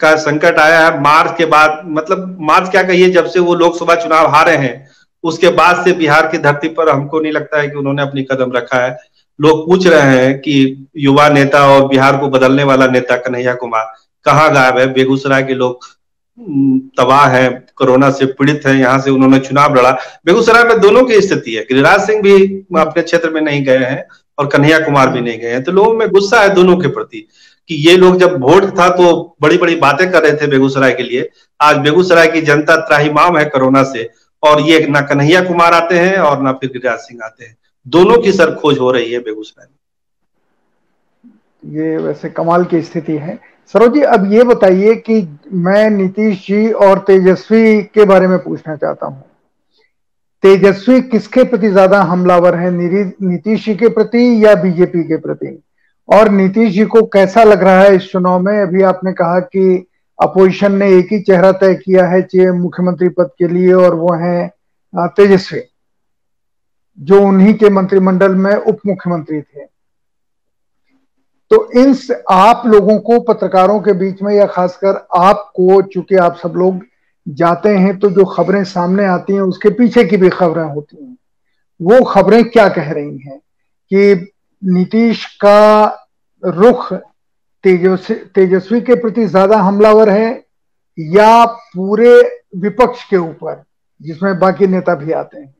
का 0.00 0.14
संकट 0.16 0.58
आया 0.58 0.80
है 0.80 1.00
मार्च 1.00 1.34
के 1.38 1.44
बाद 1.44 1.82
मतलब 1.86 2.36
मार्च 2.40 2.70
क्या 2.70 2.82
कहिए 2.82 3.10
जब 3.10 3.26
से 3.26 3.40
वो 3.40 3.54
लोकसभा 3.54 3.94
चुनाव 3.94 4.26
हारे 4.26 4.56
हैं 4.56 4.74
उसके 5.24 5.48
बाद 5.48 5.84
से 5.84 5.92
बिहार 5.92 6.26
की 6.26 6.38
धरती 6.38 6.68
पर 6.68 6.88
हमको 6.88 7.20
नहीं 7.20 7.32
लगता 7.32 7.60
है 7.60 7.68
कि 7.68 7.76
उन्होंने 7.76 8.02
अपनी 8.02 8.22
कदम 8.22 8.52
रखा 8.52 8.78
है। 8.84 8.96
लोग 9.38 9.66
पूछ 9.66 9.86
रहे 9.86 10.16
हैं 10.16 10.38
कि 10.38 10.86
युवा 10.96 11.28
नेता 11.28 11.66
और 11.68 11.86
बिहार 11.88 12.16
को 12.16 12.28
बदलने 12.28 12.64
वाला 12.64 12.86
नेता 12.86 13.16
कन्हैया 13.16 13.54
कुमार 13.54 13.92
कहाँ 14.26 14.52
गायब 14.54 14.78
है? 14.78 14.86
बेगूसराय 14.92 15.42
के 15.42 15.54
लोग 15.54 15.86
तबाह 16.98 17.26
है 17.28 17.48
कोरोना 17.76 18.10
से 18.10 18.26
पीड़ित 18.26 18.66
है 18.66 18.76
यहाँ 18.78 18.98
से 19.00 19.10
उन्होंने 19.10 19.38
चुनाव 19.38 19.74
लड़ा। 19.74 19.90
बेगूसराय 20.26 20.64
में 20.64 20.80
दोनों 20.80 21.04
की 21.04 21.20
स्थिति 21.20 21.54
है। 21.54 21.62
गिरिराज 21.62 22.06
सिंह 22.06 22.22
भी 22.22 22.34
अपने 22.80 23.02
क्षेत्र 23.02 23.30
में 23.30 23.40
नहीं 23.40 23.64
गए 23.64 23.84
हैं। 23.84 24.06
और 24.38 24.46
कन्हैया 24.46 24.78
कुमार 24.78 25.08
भी 25.08 25.20
नहीं 25.20 25.38
गए 25.38 25.50
हैं। 25.50 25.62
तो 25.64 25.72
लोगों 25.72 25.94
में 25.94 26.08
गुस्सा 26.10 26.40
है 26.40 26.54
दोनों 26.54 26.76
के 26.76 26.88
प्रति 26.88 27.26
कि 27.68 27.74
ये 27.88 27.96
लोग 27.96 28.18
जब 28.18 28.40
वोट 28.40 28.64
था 28.78 28.88
तो 28.90 29.36
बड़ी 29.42 29.58
बड़ी 29.58 29.74
बातें 29.76 30.10
कर 30.12 30.22
रहे 30.22 30.32
थे 30.32 30.46
बेगूसराय 30.46 30.92
के 30.92 31.02
लिए। 31.02 31.28
आज 31.60 31.76
बेगूसराय 31.78 32.26
की 32.28 32.40
जनता 32.42 32.76
त्राहीमाम 32.78 33.38
है 33.38 33.44
कोरोना 33.46 33.82
से 33.82 34.08
और 34.42 34.60
ये 34.60 34.86
ना 34.86 35.00
कन्हैया 35.02 35.40
कुमार 35.42 35.74
आते 35.74 35.98
हैं 35.98 36.16
और 36.18 36.42
ना 36.42 36.52
फिर 36.52 36.70
गिरिराज 36.70 36.98
सिंह 36.98 37.24
आते 37.24 37.44
हैं। 37.44 37.56
दोनों 37.86 38.16
की 38.22 38.32
सर 38.32 38.54
खोज 38.54 38.78
हो 38.78 38.90
रही 38.90 39.12
है 39.12 39.18
बेगूसराय 39.20 39.66
में। 39.66 39.76
ये 41.64 41.96
वैसे 41.98 42.28
कमाल 42.30 42.64
की 42.64 42.80
स्थिति 42.82 43.12
है। 43.12 43.38
सरोज 43.74 43.92
जी, 43.94 44.00
अब 44.02 44.32
ये 44.32 44.44
बताइए 44.44 44.94
कि 45.00 45.14
मैं 45.52 45.90
नीतीश 45.90 46.46
जी 46.46 46.70
और 46.72 46.98
तेजस्वी 46.98 47.82
के 47.84 48.04
बारे 48.04 48.26
में 48.26 48.38
पूछना 48.38 48.76
चाहता 48.76 49.06
हूँ। 49.06 49.22
तेजस्वी 50.42 51.00
किसके 51.02 51.42
प्रति 51.44 51.68
ज़्यादा 51.70 52.00
हमलावर 52.02 52.54
है? 52.54 52.70
नीतीश 52.70 53.64
जी 53.64 53.74
के 53.74 53.88
प्रति 53.90 54.44
या 54.44 54.54
बीजेपी 54.62 55.02
के 55.04 55.16
प्रति? 55.18 55.62
और 56.08 56.28
नीतीश 56.30 56.72
जी 56.74 56.84
को 56.84 57.02
कैसा 57.08 57.42
लग 57.44 57.62
रहा 57.62 57.80
है 57.80 57.94
इस 57.96 58.10
चुनाव 58.12 58.40
में? 58.40 58.60
अभी 58.62 58.82
आपने 58.84 59.12
कहा 59.12 59.38
कि 59.40 59.86
अपोजिशन 60.18 60.72
ने 60.72 60.88
एक 60.96 61.12
ही 61.12 61.20
चेहरा 61.20 61.52
तय 61.54 61.74
किया 61.76 62.06
है 62.06 62.50
मुख्यमंत्री 62.52 63.08
पद 63.10 63.30
के 63.38 63.48
लिए 63.48 63.72
और 63.74 63.94
वो 63.94 64.14
है 64.16 64.50
तेजस्वी, 64.94 65.60
जो 66.98 67.20
उन्हीं 67.22 67.54
के 67.54 67.70
मंत्रिमंडल 67.70 68.34
में 68.36 68.54
उप 68.54 68.78
मुख्यमंत्री 68.86 69.40
थे। 69.40 69.64
तो 71.50 71.70
इन 71.72 71.96
आप 72.30 72.62
लोगों 72.66 72.98
को, 72.98 73.18
पत्रकारों 73.22 73.80
के 73.80 73.92
बीच 73.94 74.22
में 74.22 74.34
या 74.34 74.46
खासकर 74.46 75.06
आपको, 75.18 75.82
चूँकि 75.84 76.16
आप 76.16 76.36
सब 76.36 76.54
लोग 76.56 76.80
जाते 77.26 77.68
हैं 77.68 77.98
तो 77.98 78.10
जो 78.10 78.24
खबरें 78.24 78.62
सामने 78.64 79.04
आती 79.06 79.32
हैं, 79.32 79.40
उसके 79.40 79.70
पीछे 79.70 80.04
की 80.04 80.16
भी 80.16 80.28
खबरें 80.28 80.64
होती 80.64 81.04
हैं। 81.04 81.16
वो 81.80 82.04
खबरें 82.04 82.44
क्या 82.44 82.68
कह 82.68 82.90
रही 82.92 83.18
हैं 83.18 83.38
कि 83.90 84.32
नीतीश 84.62 85.24
का 85.34 85.84
रुख 86.42 86.92
तेजस्वी 87.64 88.14
तेजस्वी 88.34 88.80
के 88.80 88.94
प्रति 88.94 89.24
ज़्यादा 89.26 89.58
हमलावर 89.58 90.10
है 90.10 90.30
या 90.98 91.44
पूरे 91.44 92.20
विपक्ष 92.56 93.04
के 93.04 93.16
ऊपर, 93.16 93.62
जिसमें 94.00 94.38
बाकी 94.38 94.66
नेता 94.66 94.94
भी 94.94 95.12
आते 95.12 95.38
हैं? 95.38 95.54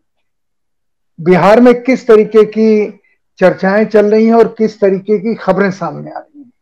बिहार 1.18 1.60
में 1.60 1.82
किस 1.82 2.06
तरीके 2.06 2.44
की 2.44 2.98
चर्चाएँ 3.38 3.84
चल 3.84 4.06
रही 4.06 4.26
हैं 4.26 4.34
और 4.34 4.48
किस 4.48 4.80
तरीके 4.80 5.18
की 5.18 5.34
खबरें 5.34 5.70
सामने 5.70 6.10
आ 6.10 6.18
रही 6.18 6.40
हैं? 6.40 6.52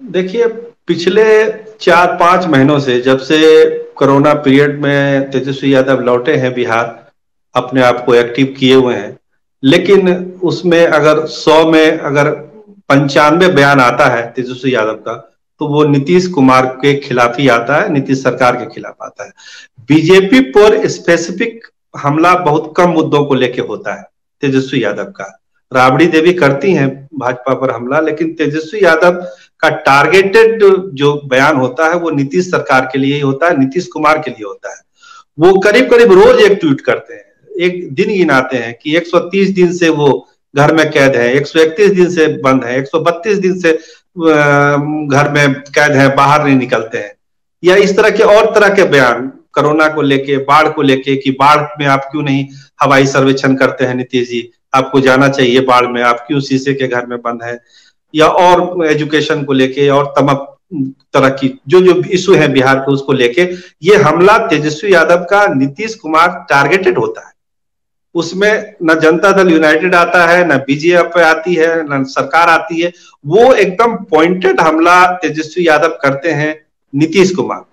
देखिए 0.00 0.46
पिछले 0.88 1.24
चार 1.80 2.16
पाँच 2.20 2.46
महीनों 2.46 2.78
से 2.78 3.00
जब 3.00 3.18
से 3.18 3.38
कोरोना 3.96 4.32
पीरियड 4.34 4.80
में 4.82 5.30
तेजस्वी 5.30 5.74
यादव 5.74 6.00
लौटे 6.00 6.34
हैं 6.36 6.52
बिहार, 6.54 7.10
अपने 7.54 7.82
आप 7.82 8.04
को 8.04 8.14
एक्टिव 8.14 8.54
किए 8.58 8.74
हुए 8.74 8.94
हैं। 8.94 9.16
लेकिन 9.62 10.08
उसमें 10.42 10.86
अगर 10.86 11.24
सौ 11.26 11.64
में 11.70 11.98
अगर 11.98 12.30
पंचानवे 12.88 13.48
बयान 13.48 13.80
आता 13.80 14.06
है 14.06 14.30
तेजस्वी 14.32 14.74
यादव 14.74 14.94
का 14.94 15.14
तो 15.60 15.66
वो 15.66 15.84
नीतीश 15.84 16.26
कुमार 16.26 16.66
के 16.76 16.94
खिलाफ 16.98 17.38
ही 17.38 17.48
आता 17.48 17.76
है, 17.76 17.92
नीतीश 17.92 18.22
सरकार 18.22 18.56
के 18.56 18.66
खिलाफ 18.66 18.96
आता 19.02 19.24
है। 19.24 19.32
बीजेपी 19.88 20.40
पर 20.40 20.86
स्पेसिफिक 20.88 21.66
हमला 21.96 22.34
बहुत 22.34 22.72
कम 22.76 22.90
मुद्दों 22.90 23.24
को 23.24 23.34
लेके 23.34 23.62
होता 23.62 23.94
है 23.94 24.02
तेजस्वी 24.42 24.82
यादव 24.84 25.04
का। 25.04 25.38
राबड़ी 25.72 26.06
देवी 26.06 26.32
करती 26.32 26.72
हैं 26.74 26.88
भाजपा 27.14 27.54
पर 27.54 27.70
हमला, 27.70 28.00
लेकिन 28.00 28.32
तेजस्वी 28.32 28.84
यादव 28.84 29.20
का 29.62 29.68
टारगेटेड 29.86 30.62
जो 30.92 31.12
बयान 31.26 31.56
होता 31.56 31.88
है, 31.88 31.96
वो 31.96 32.10
नीतीश 32.10 32.50
सरकार 32.50 32.88
के 32.92 32.98
लिए 32.98 33.14
ही 33.14 33.20
होता 33.20 33.48
है, 33.48 33.58
नीतीश 33.58 33.86
कुमार 33.86 34.18
के 34.18 34.30
लिए 34.30 34.44
होता 34.44 34.70
है। 34.70 34.80
वो 35.38 35.58
करीब 35.58 35.90
करीब 35.90 36.12
रोज 36.12 36.40
एक 36.40 36.58
ट्वीट 36.60 36.80
करते 36.80 37.14
हैं। 37.14 37.24
एक 37.60 37.92
दिन 37.94 38.08
गिनाते 38.08 38.56
हैं 38.56 38.74
कि 38.82 38.96
130 38.96 39.50
दिन 39.50 39.72
से 39.72 39.88
वो 39.88 40.08
घर 40.54 40.74
में 40.74 40.90
कैद 40.90 41.16
है 41.16 41.34
131 41.36 41.90
दिन 41.90 42.10
से 42.10 42.26
बंद 42.42 42.64
है 42.64 42.78
132 42.78 43.38
दिन 43.38 43.58
से 43.60 43.72
घर 43.72 45.30
में 45.32 45.54
कैद 45.54 45.92
है, 45.92 46.14
बाहर 46.16 46.44
नहीं 46.44 46.56
निकलते 46.56 46.98
हैं। 46.98 47.12
या 47.62 47.76
इस 47.76 47.96
तरह 47.96 48.10
के 48.10 48.22
और 48.22 48.54
तरह 48.54 48.68
के 48.68 48.84
बयान, 48.84 49.32
कोरोना 49.52 49.88
को 49.88 50.02
लेके, 50.02 50.36
बाढ़ 50.36 50.68
को 50.68 50.82
लेके, 50.82 51.16
कि 51.16 51.30
बाढ़ 51.30 51.60
में 51.80 51.86
आप 51.86 52.08
क्यों 52.10 52.22
नहीं 52.22 52.46
हवाई 52.82 53.06
सर्वेक्षण 53.06 53.54
करते 53.54 53.84
हैं 53.84 53.94
नीतीश 53.94 54.28
जी? 54.28 54.48
आपको 54.74 55.00
जाना 55.00 55.28
चाहिए 55.28 55.60
बाढ़ 55.60 55.86
में, 55.86 56.02
आप 56.02 56.24
क्यों 56.28 56.40
शीशे 56.40 56.74
के 56.74 56.88
घर 56.88 57.06
में 57.06 57.18
बंद 57.18 57.42
है? 57.42 57.58
या 58.14 58.26
और 58.26 58.86
एजुकेशन 58.86 59.44
को 59.44 59.52
लेके 59.52 59.88
और 59.88 60.14
तमक 60.18 60.48
तरह 61.14 61.28
की, 61.28 61.60
जो 61.68 61.80
जो 61.80 62.02
इशू 62.10 62.34
है 62.34 62.52
बिहार 62.52 62.78
के, 62.78 62.92
उसको 62.92 63.12
लेके, 63.12 63.42
ये 63.82 63.96
हमला 63.96 64.38
तेजस्वी 64.38 64.94
यादव 64.94 65.16
का 65.16 65.46
नीतीश 65.46 65.94
कुमार 65.94 66.46
टारगेटेड 66.48 66.98
होता 66.98 67.26
है। 67.26 67.32
उसमें 68.14 68.74
न 68.82 69.00
जनता 69.00 69.32
दल 69.32 69.52
यूनाइटेड 69.52 69.94
आता 69.94 70.26
है, 70.26 70.54
न 70.54 70.56
बीजेपी 70.56 71.20
आती 71.20 71.54
है, 71.54 71.84
न 71.90 72.04
सरकार 72.04 72.48
आती 72.48 72.80
है, 72.80 72.92
वो 73.26 73.54
एकदम 73.54 73.96
पॉइंटेड 73.96 74.60
हमला 74.60 75.06
तेजस्वी 75.06 75.68
यादव 75.68 75.98
करते 76.02 76.30
हैं 76.30 76.66
नीतीश 76.94 77.30
कुमार। 77.30 77.71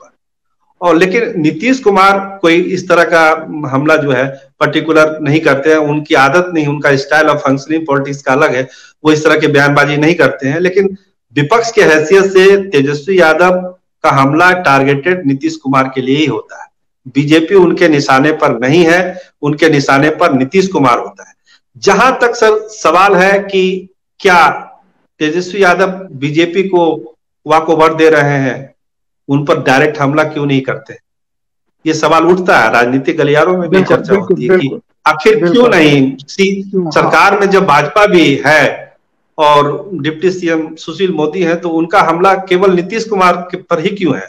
और 0.81 0.95
लेकिन 0.95 1.33
नीतीश 1.35 1.79
कुमार 1.79 2.39
कोई 2.41 2.55
इस 2.55 2.89
तरह 2.89 3.03
का 3.03 3.29
हमला 3.69 3.95
जो 3.95 4.11
है 4.11 4.27
पर्टिकुलर 4.59 5.19
नहीं 5.21 5.39
करते 5.39 5.69
हैं। 5.69 5.77
उनकी 5.77 6.15
आदत 6.15 6.51
नहीं, 6.53 6.67
उनका 6.67 6.95
स्टाइल 6.95 7.27
ऑफ़ 7.27 7.37
फंक्शनिंग 7.37 7.87
पॉलिटिक्स 7.87 8.21
का 8.21 8.33
अलग 8.33 8.55
है। 8.55 8.67
वो 9.05 9.11
इस 9.11 9.23
तरह 9.23 9.37
के 9.37 9.47
बयानबाजी 9.47 9.97
नहीं 9.97 10.15
करते 10.15 10.47
हैं। 10.47 10.59
लेकिन 10.59 10.97
विपक्ष 11.35 11.71
के 11.71 11.83
हैसियत 11.83 12.25
से 12.25 12.57
तेजस्वी 12.69 13.19
यादव 13.19 13.75
का 14.03 14.09
हमला 14.09 14.51
टारगेटेड 14.51 15.25
नीतीश 15.25 15.55
कुमार 15.55 15.91
के 15.95 16.01
लिए 16.01 16.15
ही 16.15 16.25
होता 16.25 16.61
है। 16.61 16.69
बीजेपी 17.07 17.55
उनके 17.55 17.87
निशाने 17.87 18.31
पर 18.31 18.59
नहीं 18.59 18.85
है। 18.85 19.21
उनके 19.41 19.69
निशाने 19.69 20.09
पर 20.09 20.33
नीतीश 20.33 20.67
कुमार 20.67 20.97
होता 20.99 21.29
है। 21.29 21.35
जहाँ 21.77 22.19
तक 22.21 22.35
सर, 22.35 22.67
सवाल 22.67 23.15
है 23.15 23.39
कि 23.39 23.89
क्या 24.19 24.47
तेजस्वी 25.19 25.63
यादव 25.63 26.07
बीजेपी 26.11 26.63
को 26.63 27.15
वाक 27.47 27.69
ओवर 27.69 27.93
दे 27.93 28.09
रहे 28.09 28.39
हैं? 28.39 28.73
उन 29.29 29.45
पर 29.45 29.61
डायरेक्ट 29.63 29.97
हमला 29.97 30.23
क्यों 30.23 30.45
नहीं 30.45 30.61
करते? 30.61 30.93
ये 31.85 31.93
सवाल 31.93 32.25
उठता 32.25 32.57
है 32.57 32.71
राजनीतिक 32.73 33.17
गलियारों 33.17 33.57
में 33.57 33.69
भी 33.69 33.81
चर्चा 33.83 34.15
होती 34.15 34.47
है 34.47 34.57
कि 34.59 34.79
आखिर 35.07 35.35
क्यों 35.49 35.67
नहीं? 35.69 36.15
सी 36.27 36.49
हाँ। 36.75 36.91
सरकार 36.91 37.39
में 37.39 37.49
जब 37.49 37.65
भाजपा 37.65 38.05
भी 38.05 38.33
है 38.45 38.95
और 39.37 39.89
डिप्टी 39.93 40.31
सीएम 40.31 40.75
सुशील 40.75 41.11
मोदी 41.13 41.43
है 41.43 41.55
तो 41.55 41.69
उनका 41.69 42.01
हमला 42.01 42.33
केवल 42.49 42.73
नीतीश 42.73 43.03
कुमार 43.09 43.35
के 43.51 43.57
पर 43.57 43.79
ही 43.79 43.89
क्यों 43.89 44.15
है? 44.15 44.27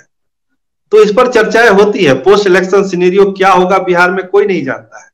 तो 0.92 1.02
इस 1.02 1.12
पर 1.12 1.30
चर्चाएँ 1.32 1.68
होती 1.70 2.04
है 2.04 2.14
पोस्ट 2.22 2.46
इलेक्शन 2.46 2.88
सिनेरियो 2.88 3.30
क्या 3.32 3.50
होगा 3.52 3.78
बिहार 3.78 4.10
में 4.10 4.26
कोई 4.26 4.46
नहीं 4.46 4.64
जानता 4.64 5.02
है। 5.04 5.08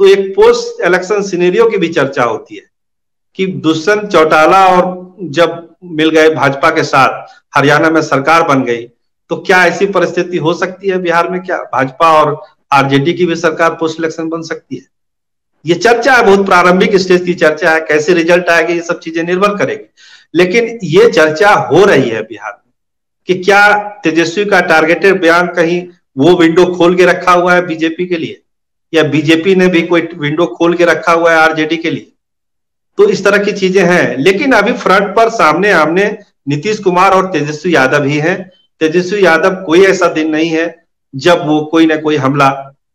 तो 0.00 0.06
एक 0.06 0.34
पोस्ट 0.36 0.80
इलेक्शन 0.86 1.22
सिनेरियो 1.22 1.68
की 1.70 1.76
भी 1.76 1.88
चर्चा 1.88 2.24
होती 2.24 2.56
है 2.56 2.62
कि 3.38 3.46
दुष्यंत 3.62 4.10
चौटाला 4.12 4.66
और 4.66 5.14
जब 5.30 5.62
मिल 5.92 6.10
गए 6.10 6.28
भाजपा 6.30 6.70
के 6.70 6.82
साथ 6.84 7.34
हरियाणा 7.56 7.90
में 7.90 8.00
सरकार 8.02 8.42
बन 8.42 8.62
गई 8.64 8.86
तो 9.30 9.36
क्या 9.36 9.64
ऐसी 9.66 9.86
परिस्थिति 9.86 10.36
हो 10.36 10.54
सकती 10.54 10.88
है 10.88 10.98
बिहार 10.98 11.28
में? 11.30 11.40
क्या 11.40 11.56
भाजपा 11.56 12.10
और 12.12 12.40
आरजेडी 12.72 13.12
की 13.12 13.26
भी 13.26 13.36
सरकार 13.36 13.70
पोस्ट 13.70 13.98
इलेक्शन 14.00 14.28
बन 14.28 14.42
सकती 14.42 14.76
है? 14.76 14.82
ये 15.64 15.74
चर्चा 15.74 16.14
है, 16.14 16.22
बहुत 16.22 16.46
प्रारंभिक 16.46 16.96
स्टेज 16.96 17.24
की 17.24 17.34
चर्चा 17.34 17.70
है, 17.70 17.80
कैसे 17.80 18.14
रिज़ल्ट 18.14 18.48
आएगा, 18.48 18.74
ये 18.74 18.80
सब 18.80 19.00
चीज़ें 19.00 19.22
निर्भर 19.24 19.56
करेगी। 19.56 19.84
लेकिन 20.34 20.78
ये 20.84 21.10
चर्चा 21.10 21.50
हो 21.50 21.84
रही 21.84 22.08
है 22.10 22.22
बिहार 22.22 22.52
में 22.52 22.72
कि 23.28 23.34
क्या 23.34 23.78
तेजस्वी 24.04 24.44
का 24.44 24.60
टारगेटेड 24.60 25.20
बयान 25.20 25.46
कहीं 25.46 25.86
वो 26.18 26.36
विंडो 26.36 26.66
खोल 26.66 26.96
के 26.96 27.04
रखा 27.04 27.32
हुआ 27.32 27.54
है 27.54 27.66
बीजेपी 27.66 28.06
के 28.06 28.16
लिए? 28.16 28.42
या 28.94 29.02
बीजेपी 29.02 29.54
ने 29.54 29.66
भी 29.66 29.82
कोई 29.82 30.08
विंडो 30.14 30.46
खोल 30.46 30.74
के 30.74 30.84
रखा 30.84 31.12
हुआ 31.12 31.32
है 31.32 31.38
आरजेडी 31.38 31.76
के 31.76 31.90
लिए? 31.90 32.12
तो 32.98 33.08
इस 33.08 33.24
तरह 33.24 33.44
की 33.44 33.52
चीज़ें 33.52 33.82
हैं। 33.84 34.16
लेकिन 34.16 34.52
अभी 34.52 34.72
फ्रंट 34.72 35.14
पर 35.16 35.28
सामने 35.28 35.72
आमने 35.72 36.18
नीतीश 36.48 36.78
कुमार 36.78 37.12
और 37.12 37.26
तेजस्वी 37.26 37.74
यादव 37.74 38.04
ही 38.04 38.18
हैं। 38.18 38.38
तेजस्वी 38.80 39.24
यादव 39.24 39.54
कोई 39.66 39.84
ऐसा 39.86 40.08
दिन 40.08 40.30
नहीं 40.30 40.48
है 40.50 40.74
जब 41.14 41.46
वो 41.46 41.60
कोई 41.64 41.86
ना 41.86 41.96
कोई 41.96 42.16
हमला 42.16 42.48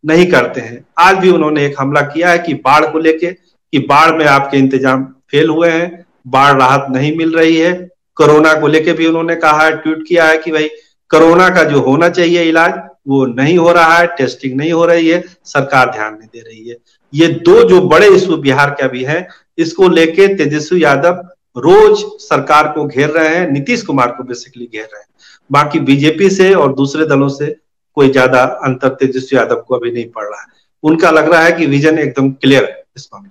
नहीं 0.06 0.26
करते 0.32 0.62
हैं। 0.62 0.84
आज 1.00 1.18
भी 1.18 1.30
उन्होंने 1.30 1.66
एक 1.66 1.76
हमला 1.80 2.02
किया 2.04 2.30
है 2.30 2.40
कि 2.40 2.54
बाढ़ 2.56 2.86
को 2.86 3.00
लेके, 3.00 3.28
कि 3.28 3.80
बाढ़ 3.80 4.16
में 4.18 4.26
आपके 4.26 4.58
इंतज़ाम 4.58 5.04
फेल 5.32 5.50
हुए 5.50 5.70
हैं, 5.70 6.06
बाढ़ 6.28 6.58
राहत 6.60 6.86
नहीं 6.92 7.16
मिल 7.18 7.34
रही 7.34 7.58
है। 7.58 7.74
कोरोना 8.18 8.54
को 8.54 8.68
लेके 8.68 8.94
भी 8.94 9.06
उन्होंने 9.08 9.36
कहा 9.36 9.64
है, 9.64 9.76
ट्वीट 9.78 10.04
किया 10.08 10.26
है 10.26 10.38
कि 10.38 10.52
भाई 10.52 10.70
कोरोना 11.12 11.50
का 11.50 11.64
जो 11.64 11.80
होना 11.80 12.10
चाहिए 12.10 12.44
इलाज, 12.44 12.74
वो 13.08 13.26
नहीं 13.28 13.58
हो 13.58 13.72
रहा 13.72 13.98
है, 13.98 14.08
टेस्टिंग 14.08 14.58
नहीं 14.58 14.72
हो 14.72 14.86
रही 14.86 15.08
है, 15.10 15.24
सरकार 15.46 15.92
ध्यान 15.92 16.14
नहीं 16.14 16.28
दे 16.34 16.40
रही 16.40 16.70
है। 16.70 16.76
ये 17.14 17.28
दो 17.46 17.64
जो 17.70 17.82
बड़े 17.84 18.08
इशू 18.08 18.38
बिहार 18.38 18.70
के 18.70 18.84
अभी 18.84 19.04
हैं, 19.04 19.28
इसको 19.58 19.88
लेके 19.90 20.28
तेजस्वी 20.36 20.84
यादव 20.84 21.24
रोज 21.58 22.04
सरकार 22.22 22.68
को 22.68 22.86
घेर 22.86 23.10
रहे 23.10 23.36
हैं, 23.36 23.50
नीतीश 23.52 23.82
कुमार 23.82 24.12
को 24.12 24.24
बेसिकली 24.24 24.66
घेर 24.66 24.84
रहे 24.84 25.00
हैं। 25.00 25.08
बाकी 25.52 25.80
बीजेपी 25.82 26.30
से 26.30 26.54
और 26.54 26.74
दूसरे 26.76 27.06
दलों 27.06 27.28
से 27.30 27.56
कोई 27.98 28.10
ज़्यादा 28.12 28.44
अंतर 28.66 28.90
तेजस्वी 28.96 29.38
यादव 29.38 29.64
को 29.68 29.76
अभी 29.76 29.92
नहीं 29.92 30.10
पड़ 30.10 30.24
रहा 30.24 30.42
है। 30.42 30.48
उनका 30.84 31.12
लग 31.12 31.32
रहा 31.32 31.42
है 31.42 31.52
कि 31.52 31.66
विजन 31.66 31.98
एकदम 32.00 32.30
क्लियर 32.32 32.64
है 32.64 32.84
इस 32.98 33.10
मामले 33.14 33.30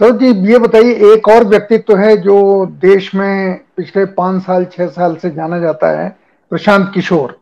सर 0.00 0.16
जी, 0.18 0.26
ये 0.50 0.58
बताइए, 0.58 0.92
एक 1.12 1.28
और 1.28 1.44
व्यक्तित्व 1.46 1.96
है 1.96 2.16
जो 2.18 2.66
देश 2.82 3.14
में 3.14 3.60
पिछले 3.76 4.04
पाँच 4.12 4.42
साल, 4.42 4.64
छह 4.66 4.86
साल 4.88 5.16
से 5.16 5.30
जाना 5.30 5.58
जाता 5.58 5.90
है, 5.98 6.08
प्रशांत 6.52 6.90
किशोर। 6.94 7.38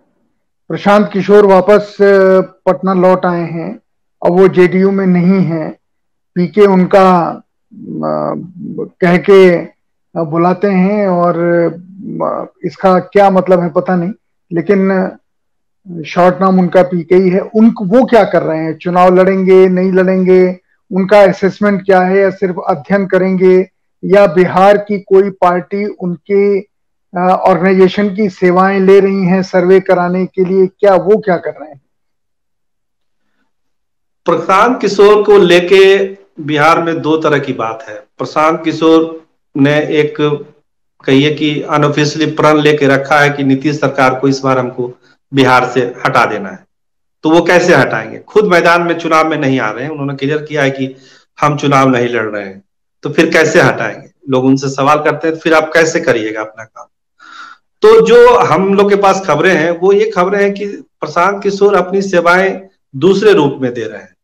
प्रशांत 0.71 1.09
किशोर 1.13 1.47
वापस 1.47 1.97
पटना 2.01 2.95
लौट 2.97 3.27
आए 3.27 3.43
हैं, 3.43 3.71
अब 4.23 4.39
वो 4.39 4.49
जेडीयू 4.51 4.91
में 4.91 5.07
नहीं 5.07 5.45
है। 5.45 5.69
पीके 6.37 6.67
उनका 6.67 7.05
कह 9.01 9.17
के 9.29 9.41
बुलाते 10.15 10.69
हैं 10.69 11.07
और 11.09 11.37
इसका 12.65 12.99
क्या 12.99 13.31
मतलब 13.31 13.61
है 13.61 13.69
पता 13.71 13.97
नहीं, 13.97 14.13
लेकिन 14.51 16.03
शॉर्ट 16.07 16.41
नाम 16.41 16.59
उनका 16.59 16.83
पीके 16.83 17.15
ही 17.15 17.31
है। 17.31 17.41
उनको 17.41 17.85
वो 17.87 18.05
क्या 18.05 18.23
कर 18.25 18.43
रहे 18.43 18.59
हैं? 18.59 18.77
चुनाव 18.79 19.15
लड़ेंगे, 19.15 19.69
नहीं 19.69 19.93
लड़ेंगे? 19.93 20.59
उनका 20.91 21.21
असेसमेंट 21.23 21.85
क्या 21.85 22.01
है? 22.01 22.19
या 22.19 22.31
सिर्फ़ 22.33 22.57
अध्ययन 22.69 23.07
करेंगे? 23.07 23.59
या 24.03 24.27
बिहार 24.27 24.79
की 24.79 24.99
कोई 25.01 25.31
पार्टी 25.41 25.85
उनके 25.85 26.59
ऑर्गेनाइजेशन 27.15 28.15
की 28.15 28.29
सेवाएँ 28.29 28.79
ले 28.81 28.99
रही 29.01 29.25
हैं 29.25 29.43
सर्वे 29.43 29.81
कराने 29.81 30.25
के 30.27 30.45
लिए? 30.45 30.67
क्या 30.69 30.95
वो 30.97 31.19
क्या 31.19 31.37
कर 31.37 31.51
रहे 31.51 31.69
हैं? 31.69 31.81
प्रशांत 34.27 34.81
किशोर 34.81 35.23
को 35.25 35.39
लेके 35.39 35.83
बिहार 36.43 36.83
में 36.83 37.01
दो 37.03 37.17
तरह 37.17 37.39
की 37.39 37.53
बात 37.55 37.85
है। 37.89 37.95
प्रशांत 38.19 38.63
किशोर 38.65 39.27
ने 39.55 39.77
एक 40.01 40.21
कहिए 41.05 41.35
कि 41.35 41.63
अनऑफिशियली 41.63 42.33
प्रण 42.33 42.61
लेके 42.61 42.87
रखा 42.87 43.21
है 43.21 43.31
कि 43.31 43.45
नीतीश 43.45 43.81
सरकार 43.81 44.15
को 44.15 44.29
इस 44.29 44.41
बार 44.41 44.59
हमको 44.59 44.95
बिहार 45.35 45.69
से 45.69 45.81
हटा 45.81 46.25
देना 46.25 46.49
है। 46.49 46.67
तो 47.23 47.31
वो 47.31 47.43
कैसे 47.43 47.75
हटाएँगे? 47.75 48.19
खुद 48.19 48.45
मैदान 48.45 48.83
में 48.83 48.99
चुनाव 48.99 49.29
में 49.29 49.37
नहीं 49.37 49.61
आ 49.61 49.71
रहे 49.71 49.85
हैं। 49.85 49.91
उन्होंने 49.91 50.15
क्लियर 50.15 50.39
किया 50.39 50.63
है 50.63 50.71
कि 50.71 50.97
हम 51.41 51.57
चुनाव 51.57 51.89
नहीं 51.89 52.09
लड़ 52.09 52.27
रहे 52.27 52.45
हैं। 52.45 52.65
तो 53.03 53.11
फिर 53.11 53.31
कैसे 53.31 53.61
हटाएँगे? 53.61 54.11
लोग 54.31 54.45
उनसे 54.45 54.69
सवाल 54.69 54.99
करते 54.99 55.29
हैं, 55.29 55.37
फिर 55.37 55.55
आप 55.55 55.71
कैसे 55.75 56.01
करिएगा 56.01 56.41
अपना 56.41 56.65
काम? 56.65 56.87
तो 57.83 58.07
जो 58.07 58.39
हम 58.39 58.75
लोग 58.75 58.89
के 58.89 58.97
पास 58.97 59.23
खबरें 59.27 59.55
हैं, 59.55 59.71
वो 59.71 59.93
ये 59.93 60.11
खबरें 60.11 60.43
हैं 60.43 60.55
कि 60.55 60.67
प्रशांत 60.67 61.43
किशोर 61.43 61.75
अपनी 61.75 62.03
सेवाएँ 62.03 62.69
दूसरे 62.97 63.33
रूप 63.33 63.59
में 63.61 63.75
दे 63.75 63.85
रहे 63.85 63.99
हैं। 63.99 64.17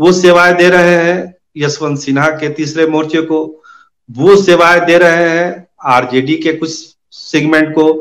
वो 0.00 0.12
सेवाएँ 0.12 0.54
दे 0.54 0.68
रहे 0.68 0.94
हैं 0.94 1.34
यशवंत 1.56 1.98
सिन्हा 1.98 2.28
के 2.28 2.48
तीसरे 2.48 2.86
मोर्चे 2.86 3.22
को। 3.22 3.62
वो 4.10 4.36
सेवाएँ 4.36 4.80
दे 4.80 4.98
रहे 4.98 5.28
हैं 5.28 5.66
आरजेडी 5.84 6.36
के 6.36 6.52
कुछ 6.52 6.70
सेगमेंट 7.10 7.74
को, 7.74 7.92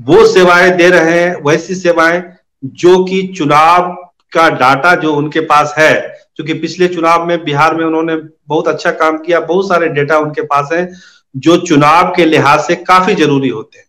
वो 0.00 0.26
सेवाएँ 0.26 0.70
दे 0.70 0.88
रहे 0.90 1.20
हैं, 1.20 1.34
वैसी 1.42 1.74
सेवाएँ 1.74 2.22
जो 2.64 3.04
कि 3.04 3.22
चुनाव 3.36 3.92
का 4.32 4.48
डाटा 4.50 4.94
जो 4.94 5.14
उनके 5.14 5.40
पास 5.40 5.74
है, 5.78 5.94
क्योंकि 6.36 6.54
पिछले 6.54 6.88
चुनाव 6.88 7.26
में 7.26 7.44
बिहार 7.44 7.74
में 7.74 7.84
उन्होंने 7.84 8.16
बहुत 8.48 8.68
अच्छा 8.68 8.90
काम 8.90 9.18
किया, 9.18 9.40
बहुत 9.40 9.68
सारे 9.68 9.88
डेटा 9.88 10.18
उनके 10.18 10.42
पास 10.42 10.68
है, 10.72 10.90
जो 11.36 11.56
चुनाव 11.56 12.12
के 12.16 12.24
लिहाज 12.24 12.60
से 12.60 12.74
काफ़ी 12.74 13.14
ज़रूरी 13.14 13.48
होते 13.48 13.78
हैं। 13.78 13.86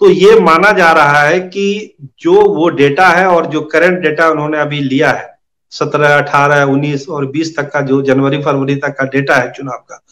तो 0.00 0.10
ये 0.10 0.38
माना 0.40 0.72
जा 0.72 0.92
रहा 0.92 1.20
है 1.20 1.40
कि 1.40 1.96
जो 2.20 2.32
वो 2.32 2.68
डेटा 2.68 3.08
है 3.08 3.26
और 3.26 3.46
जो 3.46 3.60
करंट 3.60 4.00
डेटा 4.00 4.28
उन्होंने 4.28 4.58
अभी 4.58 4.80
लिया 4.80 5.10
है, 5.10 5.32
सत्रह, 5.72 6.16
अठारह, 6.18 6.62
उन्नीस 6.64 7.08
और 7.08 7.26
बीस 7.26 7.56
तक 7.56 7.70
का, 7.72 7.80
जो 7.80 8.02
जनवरी 8.02 8.42
फरवरी 8.42 8.76
तक 8.76 8.96
का 8.98 9.04
डेटा 9.04 9.34
है 9.34 9.52
चुनाव 9.52 9.84
का 9.90 10.04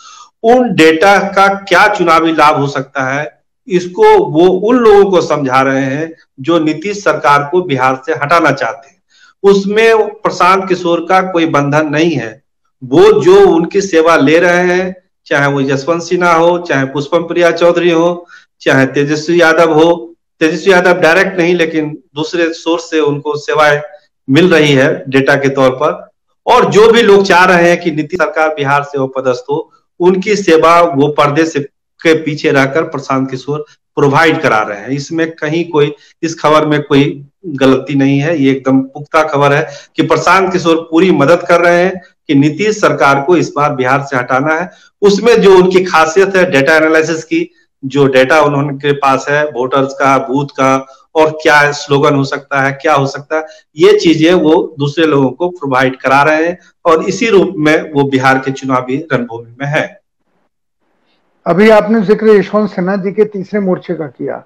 उन 0.45 0.75
डेटा 0.75 1.19
का 1.29 1.47
क्या 1.65 1.87
चुनावी 1.89 2.33
लाभ 2.33 2.57
हो 2.57 2.67
सकता 2.67 3.05
है, 3.05 3.43
इसको 3.69 4.17
वो 4.31 4.47
उन 4.69 4.77
लोगों 4.77 5.11
को 5.11 5.21
समझा 5.21 5.61
रहे 5.63 5.85
हैं 5.85 6.13
जो 6.41 6.59
नीतीश 6.59 7.03
सरकार 7.05 7.49
को 7.53 7.63
बिहार 7.63 8.03
से 8.07 8.13
हटाना 8.15 8.51
चाहते 8.53 8.89
हैं। 8.89 9.01
उसमें 9.45 10.09
प्रशांत 10.15 10.69
किशोर 10.69 11.07
का 11.09 11.21
कोई 11.23 11.47
बंधन 11.49 11.89
नहीं 11.89 12.11
है। 12.13 12.43
वो 12.83 13.11
जो 13.23 13.39
उनकी 13.49 13.81
सेवा 13.81 14.17
ले 14.17 14.39
रहे 14.39 14.67
हैं, 14.67 14.95
चाहे 15.27 15.47
वो 15.47 15.61
यशवंत 15.61 16.03
सिन्हा 16.03 16.33
हो, 16.33 16.59
चाहे 16.59 16.85
पुष्पम 16.85 17.23
प्रिया 17.23 17.51
चौधरी 17.51 17.91
हो, 17.91 18.27
चाहे 18.61 18.87
तेजस्वी 18.87 19.41
यादव 19.41 19.73
हो, 19.73 20.17
तेजस्वी 20.41 20.73
यादव 20.73 21.01
डायरेक्ट 21.01 21.39
नहीं, 21.39 21.55
लेकिन 21.55 21.91
दूसरे 22.15 22.53
सोर्स 22.53 22.91
से 22.91 23.01
उनको 23.01 23.37
सेवाएँ 23.37 23.81
मिल 24.29 24.53
रही 24.55 24.73
है 24.73 24.89
डेटा 25.09 25.35
के 25.37 25.49
तौर 25.49 25.71
पर। 25.73 26.11
और 26.47 26.71
जो 26.71 26.91
भी 26.93 27.03
लोग 27.03 27.25
चाह 27.25 27.45
रहे 27.45 27.69
हैं 27.69 27.81
कि 27.81 27.91
नीतीश 27.91 28.19
सरकार 28.19 28.49
बिहार 28.49 28.83
से 28.83 28.99
हो 28.99 29.07
पदस्थ 29.07 29.51
हो 29.51 29.59
उनकी 30.03 30.37
सेवा 30.37 30.81
वो 30.81 31.09
पर्दे 31.09 31.45
से 31.47 31.61
के 32.01 32.15
पीछे 32.23 32.51
रहकर 32.51 32.83
प्रशांत 32.85 33.31
किशोर 33.31 33.65
प्रोवाइड 33.97 34.41
करा 34.41 34.61
रहे 34.63 34.81
हैं। 34.81 34.89
इसमें 34.89 35.31
कहीं 35.31 35.65
कोई, 35.71 35.93
इस 36.23 36.39
खबर 36.41 36.67
में 36.67 36.83
कोई 36.83 37.25
गलती 37.47 37.95
नहीं 37.95 38.19
है। 38.19 38.37
ये 38.43 38.51
एकदम 38.51 38.81
पुख्ता 38.83 39.23
खबर 39.23 39.53
है 39.53 39.67
कि 39.97 40.03
प्रशांत 40.03 40.53
किशोर 40.53 40.77
पूरी 40.91 41.11
मदद 41.11 41.45
कर 41.49 41.61
रहे 41.61 41.83
हैं 41.85 42.01
कि 42.29 42.35
नीतीश 42.35 42.81
सरकार 42.81 43.21
को 43.21 43.37
इस 43.37 43.53
बार 43.57 43.75
बिहार 43.75 44.03
से 44.03 44.17
हटाना 44.17 44.55
है। 44.55 44.71
उसमें 45.03 45.35
जो 45.43 45.57
उनकी 45.57 45.85
खासियत 45.85 46.37
है 46.37 46.51
डेटा 46.51 46.77
एनालिसिस 46.77 47.25
की, 47.25 47.49
जो 47.85 48.07
डेटा 48.07 48.41
उन्होंने 48.41 48.77
के 48.79 48.93
पास 48.93 49.27
है 49.29 49.45
वोटर्स 49.47 49.93
का 49.93 50.17
बूथ 50.19 50.47
का 50.47 50.77
और 51.15 51.31
क्या 51.43 51.71
स्लोगन 51.73 52.15
हो 52.15 52.25
सकता 52.25 52.61
है 52.63 52.73
क्या 52.73 52.95
हो 52.95 53.07
सकता 53.07 53.37
है 53.37 53.47
ये 53.77 53.99
चीज़ें 53.99 54.33
वो 54.35 54.55
दूसरे 54.79 55.07
लोगों 55.07 55.31
को 55.31 55.49
प्रोवाइड 55.49 55.97
करा 55.97 56.23
रहे 56.23 56.45
हैं 56.47 56.59
और 56.85 57.05
इसी 57.05 57.29
रूप 57.29 57.55
में 57.57 57.93
वो 57.93 58.05
बिहार 58.05 58.39
के 58.39 58.51
चुनावी 58.53 58.97
रणभूमि 59.13 59.57
में 59.61 59.67
है। 59.67 59.85
अभी 61.47 61.69
आपने 61.71 62.01
ज़िक्र 62.01 62.29
यशवंत 62.29 62.71
सिन्हा 62.71 62.97
जी 62.97 63.13
के 63.13 63.25
तीसरे 63.25 63.61
मोर्चे 63.61 63.95
का 63.95 64.07
किया। 64.07 64.43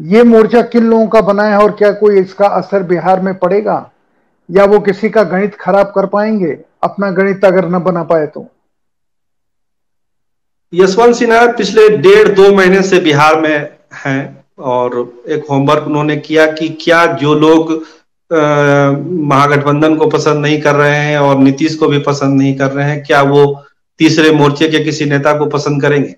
ये 0.00 0.22
मोर्चा 0.22 0.62
किन 0.62 0.84
लोगों 0.84 1.06
का 1.06 1.20
बना 1.20 1.42
है 1.42 1.58
और 1.58 1.72
क्या 1.72 1.90
कोई 1.92 2.20
इसका 2.20 2.46
असर 2.46 2.82
बिहार 2.82 3.20
में 3.20 3.34
पड़ेगा? 3.38 3.90
या 4.48 4.64
वो 4.64 4.80
किसी 4.80 5.08
का 5.08 5.22
गणित 5.22 5.54
खराब 5.54 5.86
कर 5.86 6.06
पाएँगे? 6.06 6.58
अपना 6.82 7.10
गणित 7.10 7.44
अगर 7.44 7.68
न 7.68 7.78
बना 7.78 8.02
पाए 8.02 8.26
तो। 8.26 8.46
यशवंत 10.72 11.14
सिन्हा 11.14 11.46
पिछले 11.52 11.88
डेढ़ 11.98 12.28
दो 12.28 12.52
महीने 12.54 12.82
से 12.82 13.00
बिहार 13.00 13.40
में 13.40 13.70
हैं। 13.94 14.39
और 14.60 15.22
एक 15.28 15.44
होमवर्क 15.50 15.86
उन्होंने 15.86 16.16
किया 16.18 16.46
कि 16.52 16.68
क्या 16.80 17.04
जो 17.14 17.34
लोग 17.34 17.72
महागठबंधन 18.30 19.96
को 19.96 20.06
पसंद 20.06 20.42
नहीं 20.42 20.60
कर 20.60 20.74
रहे 20.74 20.96
हैं 20.96 21.18
और 21.18 21.38
नीतीश 21.38 21.74
को 21.74 21.88
भी 21.88 21.98
पसंद 21.98 22.38
नहीं 22.38 22.54
कर 22.56 22.70
रहे 22.70 22.90
हैं, 22.90 23.02
क्या 23.04 23.22
वो 23.22 23.62
तीसरे 24.00 24.30
मोर्चे 24.30 24.68
के 24.68 24.84
किसी 24.84 25.04
नेता 25.04 25.32
को 25.38 25.46
पसंद 25.46 25.82
करेंगे? 25.82 26.14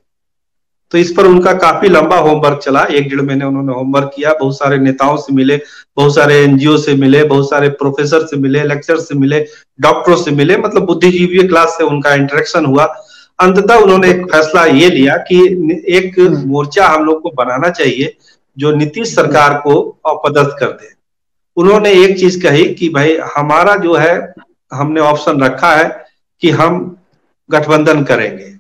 तो 0.93 0.99
इस 0.99 1.13
पर 1.13 1.27
उनका 1.27 1.53
काफ़ी 1.55 1.89
लंबा 1.89 2.17
होमवर्क 2.17 2.59
चला। 2.59 2.83
एक 2.85 3.09
डेढ़ 3.09 3.21
महीने 3.21 3.45
उन्होंने 3.45 3.73
होमवर्क 3.73 4.11
किया। 4.17 4.33
बहुत 4.41 4.57
सारे 4.59 4.79
नेताओं 4.79 5.17
से 5.17 5.33
मिले, 5.33 5.57
बहुत 5.97 6.15
सारे 6.15 6.35
एनजीओ 6.39 6.77
से 6.77 6.95
मिले, 6.95 7.23
बहुत 7.25 7.49
सारे 7.51 7.69
प्रोफेसर 7.81 8.27
से 8.27 8.37
मिले 8.37 8.65
लेक्चर 8.65 8.99
से 8.99 9.15
मिले 9.15 9.41
डॉक्टरों 9.81 10.17
से 10.17 10.31
मिले। 10.31 10.57
मतलब 10.57 10.87
बुद्धिजीवी 10.87 11.47
क्लास 11.49 11.75
से 11.79 11.85
उनका 11.85 12.15
इंटरेक्शन 12.15 12.65
हुआ। 12.65 12.85
अंततः 13.43 13.75
उन्होंने 13.75 14.11
एक 14.11 14.25
फैसला 14.25 14.65
ये 14.65 14.91
लिया 14.91 15.17
कि 15.17 15.39
एक 15.89 16.21
हम्म। 16.21 16.49
मोर्चा 16.49 16.87
हम 16.87 17.05
लोग 17.05 17.23
को 17.23 17.31
बनाना 17.31 17.69
चाहिए 17.71 18.17
जो 18.59 18.73
नीतीश 18.73 19.15
सरकार 19.15 19.55
को 19.55 19.99
अपदस्थ 20.07 20.59
कर 20.61 20.67
दे। 20.67 20.93
उन्होंने 21.57 21.93
एक 21.93 22.19
चीज़ 22.19 22.43
कही 22.43 22.75
कि 22.75 22.89
भाई 22.89 23.17
हमारा 23.37 23.77
जो 23.77 23.95
है 23.95 24.35
हमने 24.73 25.01
ऑप्शन 25.01 25.41
रखा 25.41 25.77
है 25.77 26.05
कि 26.41 26.51
हम 26.51 26.97
गठबंधन 27.51 28.05
करेंगे। 28.05 28.53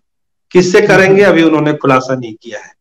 किससे 0.50 0.80
करेंगे? 0.80 1.22
अभी 1.22 1.42
उन्होंने 1.42 1.72
खुलासा 1.72 2.14
नहीं 2.14 2.34
किया 2.42 2.58
है। 2.58 2.72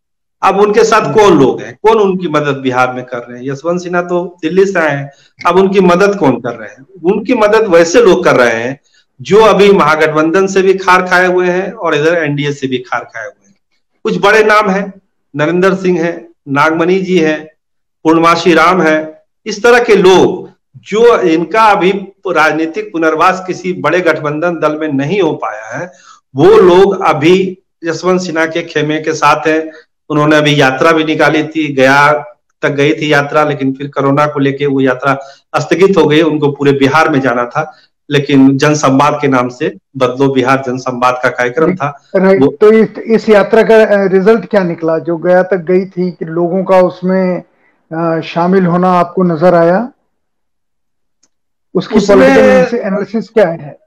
अब 0.44 0.60
उनके 0.60 0.84
साथ 0.84 1.14
कौन 1.14 1.40
लोग 1.40 1.62
हैं? 1.62 1.80
कौन 1.84 1.98
उनकी 1.98 2.28
मदद 2.28 2.58
बिहार 2.58 2.94
में 2.94 3.06
कर 3.06 3.18
रहे 3.18 3.40
हैं? 3.40 3.52
यशवंत 3.52 3.82
सिन्हा 3.82 4.02
तो 4.02 4.38
दिल्ली 4.42 4.66
से 4.66 4.80
आए 4.80 4.96
हैं। 4.96 5.12
अब 5.48 5.56
उनकी 5.56 5.80
मदद 5.80 6.16
कौन 6.16 6.42
कर 6.42 6.54
रहे 6.54 6.70
हैं? 6.70 6.86
उनकी 7.04 7.34
मदद 7.34 7.68
वैसे 7.68 8.02
लोग 8.02 8.24
कर 8.24 8.36
रहे 8.36 8.64
हैं 8.64 8.80
जो 9.22 9.40
अभी 9.40 9.72
महागठबंधन 9.72 10.48
से 10.48 10.62
भी 10.62 10.74
खार 10.74 11.02
खाए 11.08 11.26
हुए 11.28 11.48
हैं 11.48 11.72
और 11.72 11.96
इधर 11.96 12.14
एनडीए 12.16 12.52
से 12.52 12.68
भी 12.68 12.78
खार 12.78 13.04
खाए 13.04 13.26
हुए 13.26 13.48
हैं। 13.48 13.56
कुछ 14.06 14.18
बड़े 14.18 14.44
नाम 14.44 14.70
है, 14.70 14.94
नरेंद्र 15.34 15.74
सिंह 15.76 16.02
है 16.02 16.14
नागमणि 16.50 17.00
जी 17.00 17.18
है 17.18 17.38
पूर्णमाशी 18.06 18.54
राम 18.54 18.82
है। 18.82 19.24
इस 19.46 19.62
तरह 19.64 19.84
के 19.84 19.96
लोग, 19.96 20.50
जो 20.78 21.20
इनका 21.22 21.64
अभी 21.64 21.92
राजनीतिक 22.28 22.92
पुनर्वास 22.92 23.44
किसी 23.48 23.74
बड़े 23.74 24.00
गठबंधन 24.02 24.60
दल 24.60 24.78
में 24.78 24.88
नहीं 24.88 25.22
हो 25.22 25.32
पाया 25.34 25.78
है, 25.78 25.92
वो 26.36 26.58
लोग 26.58 27.02
अभी 27.02 27.58
यशवंत 27.86 28.22
सिन्हा 28.22 28.46
के 28.46 28.62
खेमे 28.62 29.00
के 29.00 29.14
साथ 29.14 29.48
हैं। 29.48 29.72
उन्होंने 30.10 30.36
अभी 30.36 30.60
यात्रा 30.62 30.92
भी 30.92 31.04
निकाली 31.04 31.44
थी, 31.44 31.68
गया 31.74 32.12
तक 32.64 32.70
गई 32.70 32.94
थी 32.94 33.12
यात्रा, 33.14 33.44
लेकिन 33.44 33.74
फिर 33.74 33.88
कोरोना 33.88 34.26
को 34.26 34.40
लेके 34.40 34.66
वो 34.66 34.82
यात्रा 34.82 35.18
स्थगित 35.60 35.98
हो 35.98 36.06
गई, 36.06 36.22
उनको 36.22 36.52
पूरे 36.52 36.72
बिहार 36.72 37.10
में 37.10 37.20
जाना 37.22 37.46
था। 37.46 37.64
लेकिन 38.12 38.58
जनसंवाद 38.58 39.18
के 39.22 39.28
नाम 39.28 39.50
से 39.50 39.76
बदलो 39.98 40.28
बिहार 40.34 40.64
जनसंवाद 40.68 41.20
का 41.24 41.30
कार्यक्रम 41.30 41.76
था। 41.76 41.90
वो, 42.16 42.48
तो 42.52 42.72
इस, 42.72 42.98
इस 42.98 43.30
यात्रा 43.30 43.64
का 43.64 44.06
रिज़ल्ट 44.08 44.46
क्या 44.46 44.64
निकला? 44.64 44.98
जो 45.00 45.18
गया 45.18 45.44
तक 45.44 45.58
गई 45.58 45.86
थी 45.86 46.12
कि 46.12 46.26
लोगों 46.26 46.64
का 46.64 46.80
उसमें 46.82 48.22
शामिल 48.24 48.66
होना 48.66 48.92
आपको 48.92 49.24
नज़र 49.24 49.56
आया? 49.56 49.92
उसकी 51.76 52.00
एनालिसिस 52.78 53.30
क्या 53.30 53.48
है? 53.48 53.78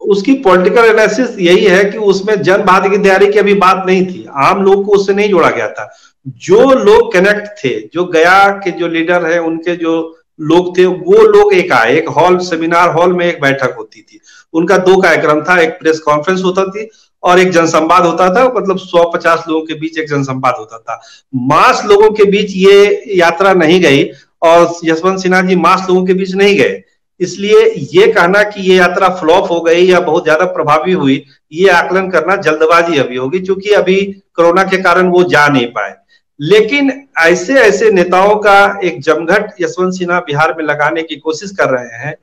उसकी 0.00 0.32
पॉलिटिकल 0.34 0.84
एनालिसिस 0.84 1.38
यही 1.38 1.64
है 1.64 1.84
कि 1.84 1.98
उसमें 1.98 2.42
जन 2.42 2.62
भागीदारी 2.62 3.32
की 3.32 3.38
अभी 3.38 3.54
बात 3.54 3.82
नहीं 3.86 4.06
थी। 4.06 4.26
आम 4.34 4.62
लोग 4.62 4.84
को 4.84 4.92
उससे 4.92 5.14
नहीं 5.14 5.28
जोड़ा 5.30 5.50
गया 5.50 5.68
था। 5.68 5.88
जो 6.26 6.72
लोग 6.74 7.12
कनेक्ट 7.12 7.46
थे 7.64 7.70
जो 7.94 8.04
गया 8.04 8.48
के 8.64 8.70
जो 8.70 8.88
लीडर 8.88 9.26
है 9.26 9.38
उनके 9.40 9.76
जो 9.76 10.15
लोग 10.40 10.76
थे, 10.78 10.84
वो 10.84 11.22
लोग 11.24 11.52
एक 11.54 11.72
आए, 11.72 11.96
एक 11.96 12.08
हॉल, 12.10 12.38
सेमिनार 12.40 12.90
हॉल 12.90 13.12
में 13.12 13.24
एक 13.26 13.40
बैठक 13.40 13.74
होती 13.78 14.00
थी। 14.00 14.20
उनका 14.54 14.76
दो 14.78 14.96
कार्यक्रम 15.02 15.42
था, 15.42 15.60
एक 15.60 15.70
प्रेस 15.80 16.00
कॉन्फ्रेंस 16.00 16.42
होता 16.44 16.64
थी 16.66 16.88
और 17.22 17.38
एक 17.38 17.50
जनसंवाद 17.50 18.06
होता 18.06 18.28
था 18.34 18.44
मतलब 18.56 18.78
सौ 18.78 19.04
पचास 19.10 19.44
लोगों 19.48 19.64
के 19.66 19.74
बीच 19.74 19.98
एक 19.98 20.08
जनसंवाद 20.08 20.54
होता 20.58 20.78
था। 20.78 21.00
मास 21.34 21.82
लोगों 21.86 22.10
के 22.10 22.24
बीच 22.26 22.52
ये 22.56 23.16
यात्रा 23.16 23.52
नहीं 23.54 23.80
गई 23.80 24.04
और 24.42 24.74
यशवंत 24.84 25.20
सिन्हा 25.20 25.40
जी 25.42 25.56
मास 25.56 25.86
लोगों 25.88 26.04
के 26.06 26.14
बीच 26.14 26.34
नहीं 26.34 26.56
गए। 26.58 26.82
इसलिए 27.20 27.64
ये 27.92 28.06
कहना 28.08 28.42
कि 28.44 28.62
ये 28.62 28.76
यात्रा 28.76 29.08
फ्लॉप 29.10 29.50
हो 29.50 29.60
गई 29.60 29.84
या 29.84 30.00
बहुत 30.00 30.24
ज़्यादा 30.24 30.44
प्रभावी 30.46 30.92
हुई, 30.92 31.22
ये 31.52 31.68
आकलन 31.70 32.08
करना 32.10 32.36
जल्दबाजी 32.38 32.98
अभी 32.98 33.16
होगी, 33.16 33.38
क्योंकि 33.40 33.70
अभी 33.72 34.02
कोरोना 34.34 34.62
के 34.64 34.82
कारण 34.82 35.08
वो 35.10 35.22
जा 35.24 35.46
नहीं 35.48 35.66
पाए। 35.68 35.94
लेकिन 36.40 36.90
ऐसे 37.18 37.54
ऐसे 37.54 37.90
नेताओं 37.90 38.34
का 38.36 38.58
एक 38.84 39.00
जमघट 39.00 39.52
यशवंत 39.60 39.94
सिन्हा 39.94 40.18
बिहार 40.20 40.54
में 40.58 40.64
लगाने 40.64 41.02
की 41.02 41.16
कोशिश 41.16 41.50
कर 41.50 41.68
रहे 41.68 41.98
हैं, 41.98 42.14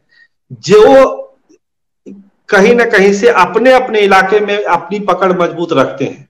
जो 0.52 1.20
कहीं 2.50 2.76
ना 2.76 2.86
कहीं 2.86 3.14
से 3.14 3.30
अपने 3.30 3.72
अपने 3.72 4.00
इलाके 4.00 4.40
में 4.40 4.64
अपनी 4.64 5.00
पकड़ 5.00 5.32
मज़बूत 5.34 5.74
रखते 5.74 6.06
हैं। 6.06 6.28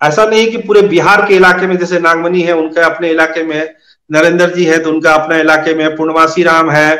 ऐसा 0.00 0.24
नहीं 0.24 0.50
कि 0.50 0.58
पूरे 0.58 0.82
बिहार 0.82 1.26
के 1.28 1.34
इलाके 1.34 1.66
में, 1.66 1.76
जैसे 1.78 1.98
नागमनी 2.00 2.42
है, 2.42 2.56
उनका 2.56 2.86
अपने 2.86 3.10
इलाके 3.10 3.42
में 3.42 3.74
नरेंद्र 4.10 4.50
जी 4.54 4.64
है 4.64 4.78
तो 4.78 4.90
उनका 4.90 5.14
अपना 5.14 5.36
इलाके 5.36 5.74
में 5.74 5.96
पूर्णवासी 5.96 6.42
राम 6.42 6.70
है, 6.70 6.96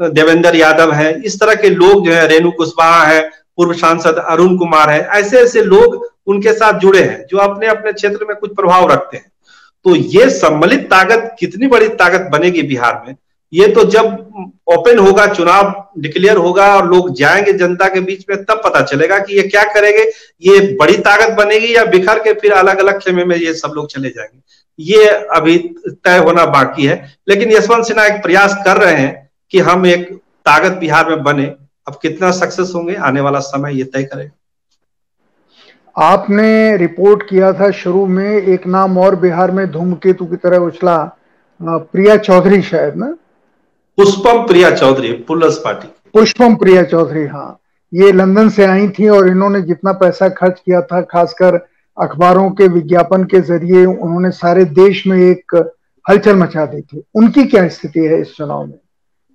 देवेंद्र 0.00 0.56
यादव 0.56 0.92
है, 0.92 1.12
इस 1.22 1.40
तरह 1.40 1.54
के 1.54 1.70
लोग 1.70 2.04
जो 2.06 2.12
है, 2.12 2.26
रेणु 2.28 2.50
कुशवाहा 2.50 3.04
है, 3.04 3.20
पूर्व 3.56 3.72
सांसद 3.72 4.24
अरुण 4.28 4.56
कुमार 4.58 4.90
है, 4.90 5.00
ऐसे 5.10 5.38
ऐसे 5.38 5.62
लोग 5.62 6.06
उनके 6.26 6.52
साथ 6.52 6.78
जुड़े 6.80 7.02
हैं, 7.02 7.26
जो 7.26 7.38
अपने 7.38 7.66
अपने 7.66 7.92
क्षेत्र 7.92 8.26
में 8.28 8.36
कुछ 8.36 8.54
प्रभाव 8.56 8.92
रखते 8.92 9.16
हैं। 9.16 9.31
तो 9.84 9.96
ये 9.96 10.30
सम्मिलित 10.30 10.80
ताकत 10.80 11.36
कितनी 11.38 11.66
बड़ी 11.66 11.88
ताकत 11.88 12.28
बनेगी 12.32 12.62
बिहार 12.62 13.04
में? 13.08 13.16
ये 13.52 13.66
तो 13.68 13.84
जब 13.84 14.04
ओपन 14.66 14.98
होगा, 14.98 15.26
चुनाव 15.26 15.90
डिक्लेयर 15.98 16.36
होगा 16.36 16.76
और 16.76 16.88
लोग 16.88 17.14
जाएँगे 17.14 17.52
जनता 17.52 17.88
के 17.88 18.00
बीच 18.00 18.24
में, 18.30 18.44
तब 18.44 18.62
पता 18.64 18.80
चलेगा 18.80 19.18
कि 19.18 19.36
ये 19.36 19.42
क्या 19.42 19.64
करेंगे। 19.64 20.04
ये 20.42 20.76
बड़ी 20.80 20.96
ताकत 20.96 21.32
बनेगी 21.32 21.76
या 21.76 21.84
बिखर 21.84 22.18
के 22.18 22.32
फिर 22.34 22.52
अलग 22.52 22.78
अलग 22.78 23.00
खेमे 23.00 23.24
में 23.24 23.36
ये 23.36 23.54
सब 23.54 23.72
लोग 23.74 23.90
चले 23.90 24.08
जाएँगे? 24.08 24.40
ये 24.78 25.06
अभी 25.06 25.58
तय 25.88 26.18
होना 26.18 26.46
बाकी 26.46 26.86
है। 26.86 27.16
लेकिन 27.28 27.52
यशवंत 27.52 27.86
सिन्हा 27.86 28.06
एक 28.06 28.22
प्रयास 28.22 28.56
कर 28.64 28.76
रहे 28.76 28.94
हैं 28.94 29.30
कि 29.50 29.58
हम 29.58 29.86
एक 29.86 30.12
ताकत 30.46 30.72
बिहार 30.72 31.08
में 31.08 31.22
बने। 31.22 31.44
अब 31.88 31.98
कितना 32.02 32.30
सक्सेस 32.30 32.72
होंगे, 32.74 32.94
आने 32.94 33.20
वाला 33.20 33.38
समय 33.38 33.76
ये 33.76 33.84
तय 33.84 34.02
करेगा। 34.02 34.30
आपने 35.96 36.76
रिपोर्ट 36.76 37.22
किया 37.28 37.52
था 37.52 37.70
शुरू 37.70 38.06
में 38.06 38.36
एक 38.36 38.66
नाम 38.66 38.98
और 38.98 39.16
बिहार 39.16 39.50
में 39.50 39.70
धूमकेतु 39.70 40.26
की 40.26 40.36
तरह 40.36 40.58
उछला 40.58 40.96
प्रिया 41.62 42.16
चौधरी 42.16 42.62
शायद 42.62 42.96
ना? 42.96 43.06
पुष्पम 43.98 44.42
प्रिया 44.46 44.70
चौधरी 44.70 45.12
पुलस 45.28 45.60
पार्टी 45.64 45.88
पुष्पम 46.14 46.54
प्रिया 46.54 46.82
चौधरी 46.82 47.26
हाँ। 47.26 47.58
ये 47.94 48.12
लंदन 48.12 48.48
से 48.48 48.64
आई 48.64 48.88
थी 48.88 49.08
और 49.08 49.28
इन्होंने 49.28 49.60
जितना 49.62 49.92
पैसा 49.92 50.28
खर्च 50.28 50.60
किया 50.66 50.80
था 50.82 51.00
खासकर 51.02 51.56
अखबारों 51.96 52.50
के 52.50 52.68
विज्ञापन 52.68 53.24
के 53.24 53.40
ज़रिए 53.40 53.84
उन्होंने 53.84 54.30
सारे 54.30 54.64
देश 54.64 55.06
में 55.06 55.18
एक 55.18 55.56
हलचल 56.10 56.36
मचा 56.36 56.64
दी 56.66 56.80
थी। 56.80 57.02
उनकी 57.14 57.44
क्या 57.44 57.68
स्थिति 57.68 58.00
है 58.00 58.20
इस 58.20 58.34
चुनाव 58.36 58.64
में? 58.66 58.78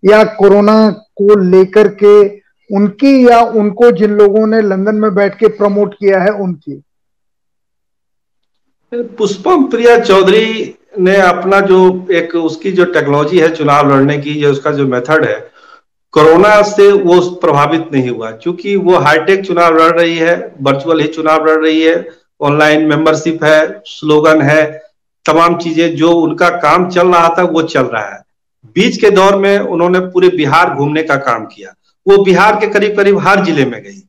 या 0.03 0.23
कोरोना 0.23 0.89
को 0.89 1.39
लेकर 1.39 1.87
के 2.03 2.27
उनकी 2.69 3.27
या 3.29 3.39
उनको 3.41 3.91
जिन 3.91 4.11
लोगों 4.11 4.47
ने 4.47 4.61
लंदन 4.61 4.95
में 4.95 5.13
बैठ 5.15 5.37
के 5.39 5.47
प्रमोट 5.47 5.93
किया 5.93 6.19
है, 6.19 6.31
उनकी। 6.31 6.81
पुष्पम 8.91 9.63
प्रिया 9.63 9.97
चौधरी 9.99 10.75
ने 10.99 11.15
अपना 11.17 11.59
जो 11.59 12.07
एक 12.11 12.35
उसकी 12.35 12.71
जो 12.71 12.85
टेक्नोलॉजी 12.85 13.39
है, 13.39 13.55
चुनाव 13.55 13.89
लड़ने 13.89 14.17
की 14.17 14.33
जो 14.33 14.51
उसका 14.51 14.71
जो 14.71 14.87
मेथड 14.87 15.25
है, 15.25 15.39
कोरोना 16.13 16.61
से 16.61 16.91
वो 16.91 17.19
प्रभावित 17.21 17.89
नहीं 17.93 18.09
हुआ, 18.09 18.31
क्योंकि 18.31 18.75
वो 18.75 18.97
हाईटेक 18.97 19.45
चुनाव 19.45 19.77
लड़ 19.77 19.91
रही 19.91 20.17
है 20.17 20.35
वर्चुअल 20.61 20.99
ही 20.99 21.07
चुनाव 21.07 21.45
लड़ 21.45 21.59
रही 21.65 21.81
है 21.81 22.07
ऑनलाइन 22.41 22.85
मेंबरशिप 22.85 23.43
है 23.43 23.81
स्लोगन 23.85 24.41
है, 24.41 24.65
तमाम 25.25 25.57
चीज़ें, 25.57 25.95
जो 25.95 26.11
उनका 26.11 26.49
काम 26.49 26.89
चल 26.89 27.07
रहा 27.07 27.29
था, 27.37 27.43
वो 27.43 27.61
चल 27.61 27.83
रहा 27.83 28.15
है। 28.15 28.21
बीच 28.75 28.97
के 28.97 29.09
दौर 29.09 29.35
में 29.35 29.59
उन्होंने 29.59 29.99
पूरे 29.99 30.29
बिहार 30.29 30.73
घूमने 30.73 31.03
का 31.03 31.15
काम 31.15 31.45
किया। 31.45 31.73
वो 32.07 32.17
बिहार 32.23 32.59
के 32.59 32.67
करीब 32.67 32.95
करीब 32.97 33.17
हर 33.19 33.43
ज़िले 33.45 33.65
में 33.65 33.81
गई। 33.83 34.01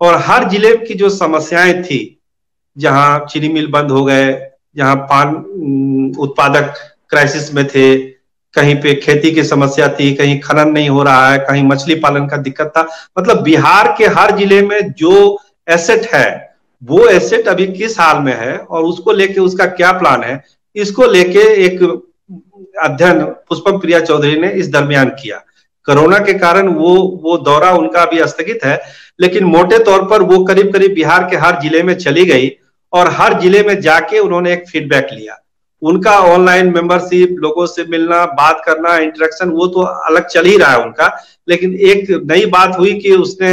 और 0.00 0.14
हर 0.18 0.48
ज़िले 0.50 0.76
की 0.76 0.94
जो 0.94 1.08
समस्याएँ 1.10 1.82
थी, 1.82 2.20
जहाँ 2.76 3.26
चीनी 3.30 3.48
मिल 3.48 3.66
बंद 3.66 3.90
हो 3.90 4.04
गए, 4.04 4.30
जहाँ 4.76 4.96
पान 5.10 5.34
उत्पादक 6.18 6.74
क्राइसिस 7.10 7.52
में 7.54 7.66
थे, 7.66 7.96
कहीं 8.54 8.74
पे 8.82 8.94
खेती 8.94 9.30
की 9.30 9.42
समस्या 9.44 9.88
थी, 9.90 10.14
कहीं 10.14 10.38
खनन 10.40 10.70
नहीं 10.70 10.88
हो 10.88 11.02
रहा 11.02 11.30
है, 11.30 11.38
कहीं 11.38 11.62
मछली 11.64 11.94
पालन 11.96 12.26
का 12.26 12.36
दिक्कत 12.38 12.72
था। 12.76 12.86
मतलब 13.18 13.42
बिहार 13.42 13.94
के 13.98 14.06
हर 14.08 14.36
ज़िले 14.38 14.60
में 14.62 14.92
जो 14.92 15.38
एसेट 15.68 16.06
है, 16.14 16.56
वो 16.82 17.06
एसेट 17.08 17.48
अभी 17.48 17.66
किस 17.68 17.98
हाल 18.00 18.22
में 18.22 18.34
है 18.34 18.56
और 18.58 18.84
उसको 18.84 19.12
लेके 19.12 19.40
उसका 19.40 19.66
क्या 19.66 19.92
प्लान 19.92 20.22
है, 20.24 20.42
इसको 20.76 21.06
लेके 21.06 21.40
एक 21.64 21.82
अध्ययन 22.82 23.22
पुष्पम 23.48 23.78
प्रिया 23.78 24.00
चौधरी 24.00 24.40
ने 24.40 24.50
इस 24.52 24.70
दरमियान 24.70 25.08
किया। 25.12 25.42
कोरोना 25.90 26.18
के 26.20 26.32
कारण 26.36 26.68
वो 26.70 26.94
वो 27.22 27.36
दौरा 27.40 27.70
उनका 27.74 28.02
अभी 28.02 28.18
स्थगित 28.28 28.64
है, 28.64 28.80
लेकिन 29.20 29.44
मोटे 29.46 29.78
तौर 29.84 30.04
पर 30.06 30.22
वो 30.24 30.42
करीब 30.44 30.72
करीब 30.72 30.94
बिहार 30.94 31.28
के 31.30 31.36
हर 31.38 31.60
ज़िले 31.62 31.82
में 31.82 31.94
चली 31.96 32.24
गई 32.26 32.50
और 32.92 33.08
हर 33.12 33.40
ज़िले 33.40 33.62
में 33.62 33.80
जाके 33.80 34.18
उन्होंने 34.20 34.52
एक 34.52 34.68
फीडबैक 34.68 35.08
लिया। 35.12 35.36
उनका 35.82 36.14
ऑनलाइन 36.28 36.72
मेंबरशिप 36.72 37.36
लोगों 37.40 37.66
से 37.66 37.84
मिलना, 37.86 38.24
बात 38.26 38.62
करना 38.66 38.96
इंटरेक्शन 38.98 39.50
वो 39.50 39.66
तो 39.66 39.80
अलग 39.80 40.26
चल 40.28 40.46
ही 40.46 40.56
रहा 40.56 40.70
है 40.70 40.82
उनका, 40.84 41.06
लेकिन 41.48 41.74
एक 41.74 42.10
नई 42.26 42.46
बात 42.48 42.78
हुई 42.78 42.92
कि 42.94 43.12
उसने 43.16 43.52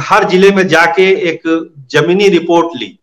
हर 0.00 0.28
ज़िले 0.30 0.50
में 0.52 0.66
जाके 0.68 1.10
एक 1.28 1.42
जमीनी 1.90 2.28
रिपोर्ट 2.30 2.76
ली। 2.76 2.98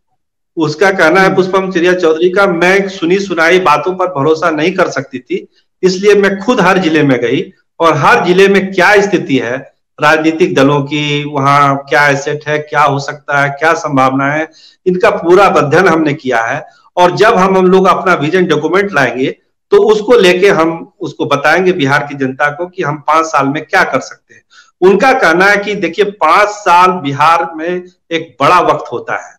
उसका 0.57 0.91
कहना 0.91 1.21
है, 1.21 1.35
पुष्पम 1.35 1.71
चिड़िया 1.71 1.93
चौधरी 1.95 2.29
का, 2.29 2.47
मैं 2.47 2.87
सुनी 2.89 3.19
सुनाई 3.21 3.59
बातों 3.61 3.93
पर 3.95 4.07
भरोसा 4.13 4.49
नहीं 4.51 4.71
कर 4.73 4.89
सकती 4.91 5.19
थी, 5.19 5.47
इसलिए 5.83 6.15
मैं 6.15 6.37
खुद 6.39 6.59
हर 6.61 6.77
ज़िले 6.79 7.03
में 7.03 7.19
गई 7.21 7.41
और 7.81 7.95
हर 7.97 8.23
ज़िले 8.25 8.47
में 8.47 8.71
क्या 8.73 8.89
स्थिति 9.01 9.37
है? 9.37 9.57
राजनीतिक 9.99 10.53
दलों 10.55 10.81
की, 10.83 11.23
वहाँ 11.23 11.75
क्या 11.89 12.07
एसेट 12.07 12.47
है, 12.47 12.57
क्या 12.59 12.81
हो 12.83 12.99
सकता 12.99 13.41
है, 13.41 13.49
क्या 13.49 13.73
संभावना 13.73 14.31
है? 14.33 14.47
इनका 14.85 15.09
पूरा 15.09 15.45
अध्ययन 15.45 15.87
हमने 15.87 16.13
किया 16.13 16.41
है। 16.43 16.65
और 16.97 17.15
जब 17.15 17.35
हम 17.35 17.57
हम 17.57 17.65
लोग 17.65 17.87
अपना 17.87 18.13
विजन 18.13 18.45
डॉक्यूमेंट 18.45 18.93
लाएँगे 18.93 19.35
तो 19.71 19.77
उसको 19.91 20.13
लेके 20.13 20.47
हम 20.49 20.71
उसको 20.99 21.25
बताएँगे 21.25 21.71
बिहार 21.73 22.05
की 22.07 22.15
जनता 22.15 22.49
को 22.51 22.65
कि 22.67 22.83
हम 22.83 22.97
पाँच 23.07 23.25
साल 23.25 23.47
में 23.47 23.63
क्या 23.65 23.83
कर 23.83 23.99
सकते 23.99 24.33
हैं। 24.33 24.41
उनका 24.81 25.11
कहना 25.13 25.45
है 25.45 25.57
कि 25.57 25.75
देखिए, 25.75 26.05
पाँच 26.05 26.49
साल 26.49 26.91
बिहार 26.91 27.49
में 27.55 27.83
एक 28.11 28.35
बड़ा 28.41 28.59
वक्त 28.59 28.91
होता 28.91 29.15
है। 29.27 29.35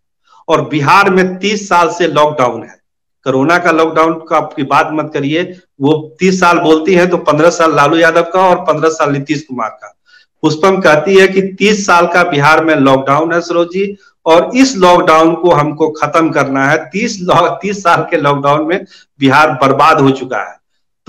और 0.49 0.69
बिहार 0.69 1.11
में 1.11 1.37
तीस 1.39 1.69
साल 1.69 1.91
से 1.91 2.07
लॉकडाउन 2.07 2.63
है। 2.63 2.82
कोरोना 3.27 3.59
का 3.59 3.71
लॉकडाउन 3.71 4.13
का 4.29 4.37
आपकी 4.37 4.63
बात 4.65 4.89
मत 4.93 5.11
करिए। 5.15 5.43
वो 5.81 5.93
तीस 6.21 6.41
साल 6.41 6.59
बोलती 6.59 6.95
है 6.95 7.07
तो 7.07 7.17
पंद्रह 7.19 7.51
साल 7.51 7.75
लालू 7.77 7.97
यादव 7.97 8.31
का 8.33 8.41
और 8.41 8.57
पंद्रह 8.65 8.91
साल 8.91 9.13
नीतीश 9.13 9.43
कुमार 9.43 9.69
का। 9.71 9.99
पुष्पम 10.43 10.81
कहती 10.81 11.15
है 11.17 11.27
कि 11.29 11.43
तीस 11.59 11.85
साल 11.87 12.07
का 12.07 12.23
बिहार 12.25 12.65
में 12.65 12.75
लॉकडाउन 12.77 13.33
है 13.33 13.41
सरोज 13.41 13.69
जी 13.69 13.95
और 14.27 14.51
इस 14.57 14.77
लॉकडाउन 14.77 15.35
को 15.35 15.51
हमको 15.51 15.89
खत्म 15.91 16.31
करना 16.31 16.67
है। 16.67 16.77
तीस 16.91 17.19
तीस 17.63 17.83
साल 17.83 18.07
के 18.11 18.17
लॉकडाउन 18.17 18.67
में 18.67 18.85
बिहार 19.21 19.51
बर्बाद 19.63 20.01
हो 20.01 20.11
चुका 20.11 20.39
है। 20.41 20.57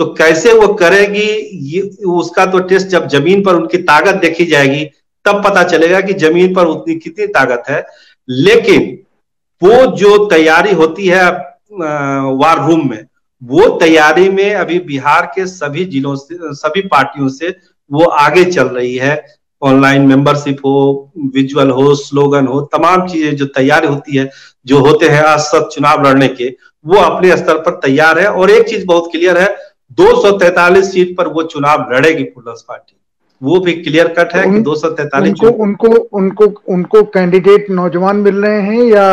तो 0.00 0.04
कैसे 0.14 0.52
वो 0.52 0.66
करेगी, 0.74 1.28
ये, 1.52 1.80
उसका 2.06 2.46
तो 2.46 2.58
टेस्ट 2.60 2.86
जब 2.88 3.08
ज़मीन 3.08 3.42
पर 3.44 3.54
उनकी 3.54 3.78
ताकत 3.80 4.14
देखी 4.14 4.44
जाएगी, 4.44 4.84
तब 5.24 5.42
पता 5.44 5.62
चलेगा 5.64 6.00
कि 6.00 6.12
ज़मीन 6.14 6.54
पर 6.54 6.66
उतनी 6.66 6.94
कितनी 6.94 7.26
ताकत 7.28 7.68
है। 7.68 7.84
लेकिन 8.28 8.98
वो 9.62 9.84
जो 9.96 10.16
तैयारी 10.26 10.72
होती 10.74 11.06
है 11.06 11.30
वार 11.74 12.66
रूम 12.66 12.88
में। 12.90 13.04
वो 13.42 13.68
तैयारी 13.78 14.28
में 14.28 14.54
अभी 14.54 14.78
बिहार 14.82 15.26
के 15.34 15.46
सभी 15.46 15.84
जिलों 15.84 16.14
से 16.16 16.54
सभी 16.54 16.80
पार्टियों 16.88 17.28
से 17.28 17.54
वो 17.90 18.04
आगे 18.04 18.44
चल 18.44 18.68
रही 18.68 18.94
है। 18.96 19.24
ऑनलाइन 19.62 20.02
मेंबरशिप 20.02 20.58
हो 20.64 21.12
विजुअल 21.34 21.70
हो 21.70 21.94
स्लोगन 21.94 22.46
हो 22.46 22.60
तमाम 22.72 23.06
चीज़ें 23.08 23.36
जो 23.36 23.46
तैयार 23.54 23.84
होती 23.84 24.16
है 24.16 24.28
जो 24.66 24.78
होते 24.78 25.08
हैं 25.08 25.22
असत 25.24 25.68
चुनाव 25.72 26.06
लड़ने 26.06 26.28
के 26.30 26.48
वो 26.84 26.96
अपने 26.96 27.36
स्तर 27.36 27.58
पर 27.58 27.78
तैयार 27.82 28.18
है। 28.18 28.26
और 28.26 28.50
एक 28.50 28.68
चीज़ 28.68 28.84
बहुत 28.86 29.08
क्लियर 29.12 29.38
है 29.38 29.54
243 29.98 30.90
सीट 30.92 31.16
पर 31.16 31.28
वो 31.28 31.42
चुनाव 31.44 31.92
लड़ेगी 31.92 32.22
प्लस 32.24 32.64
पार्टी। 32.68 32.96
वो 33.42 33.58
भी 33.60 33.72
क्लियर 33.74 34.08
कट 34.18 34.34
है 34.34 34.42
कि 34.52 34.58
दो 34.60 34.74
सौ 34.74 34.88
तैतालीस 34.90 35.42
उनको 35.42 35.48
उनको 35.62 35.88
उनको 36.18 36.44
उनको 36.68 37.02
कैंडिडेट 37.14 37.70
नौजवान 37.70 38.16
मिल 38.18 38.44
रहे 38.44 38.60
हैं 38.62 38.84
या 38.84 39.06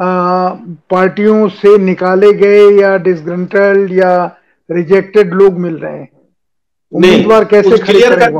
पार्टियों 0.00 1.48
से 1.48 1.78
निकाले 1.78 2.32
गए 2.32 2.80
या 2.80 2.96
डिसग्रंटल्ड 2.96 3.92
या 3.92 4.36
रिजेक्टेड 4.70 5.34
लोग 5.34 5.58
मिल 5.58 5.76
रहे 5.76 5.92
हैं? 5.92 6.08
उम्मीदवार 6.92 7.44
कैसे 7.44 7.78
क्लियर 7.78 8.18
कर 8.18 8.32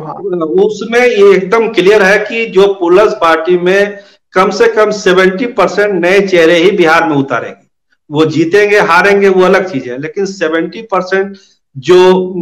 उसमें 0.64 1.00
ये 1.00 1.36
एकदम 1.36 1.68
क्लियर 1.68 2.02
है 2.02 2.18
कि 2.18 2.46
जो 2.46 2.66
पुलस 2.74 3.12
पार्टी 3.12 3.58
में 3.58 3.98
कम 4.32 4.50
से 4.50 4.66
कम 4.66 4.90
सेवेंटी 4.90 5.46
परसेंट 5.46 6.04
नए 6.04 6.20
चेहरे 6.20 6.54
ही 6.54 6.70
बिहार 6.70 7.08
में 7.08 7.16
उतारेंगे। 7.16 7.68
वो 8.11 8.24
जीतेंगे 8.24 8.78
हारेंगे 8.80 9.28
वो 9.28 9.44
अलग 9.44 9.70
चीज़ 9.70 9.88
है। 9.90 9.98
लेकिन 9.98 10.26
सेवेंटी 10.26 10.82
परसेंट 10.82 11.36
जो 11.76 12.34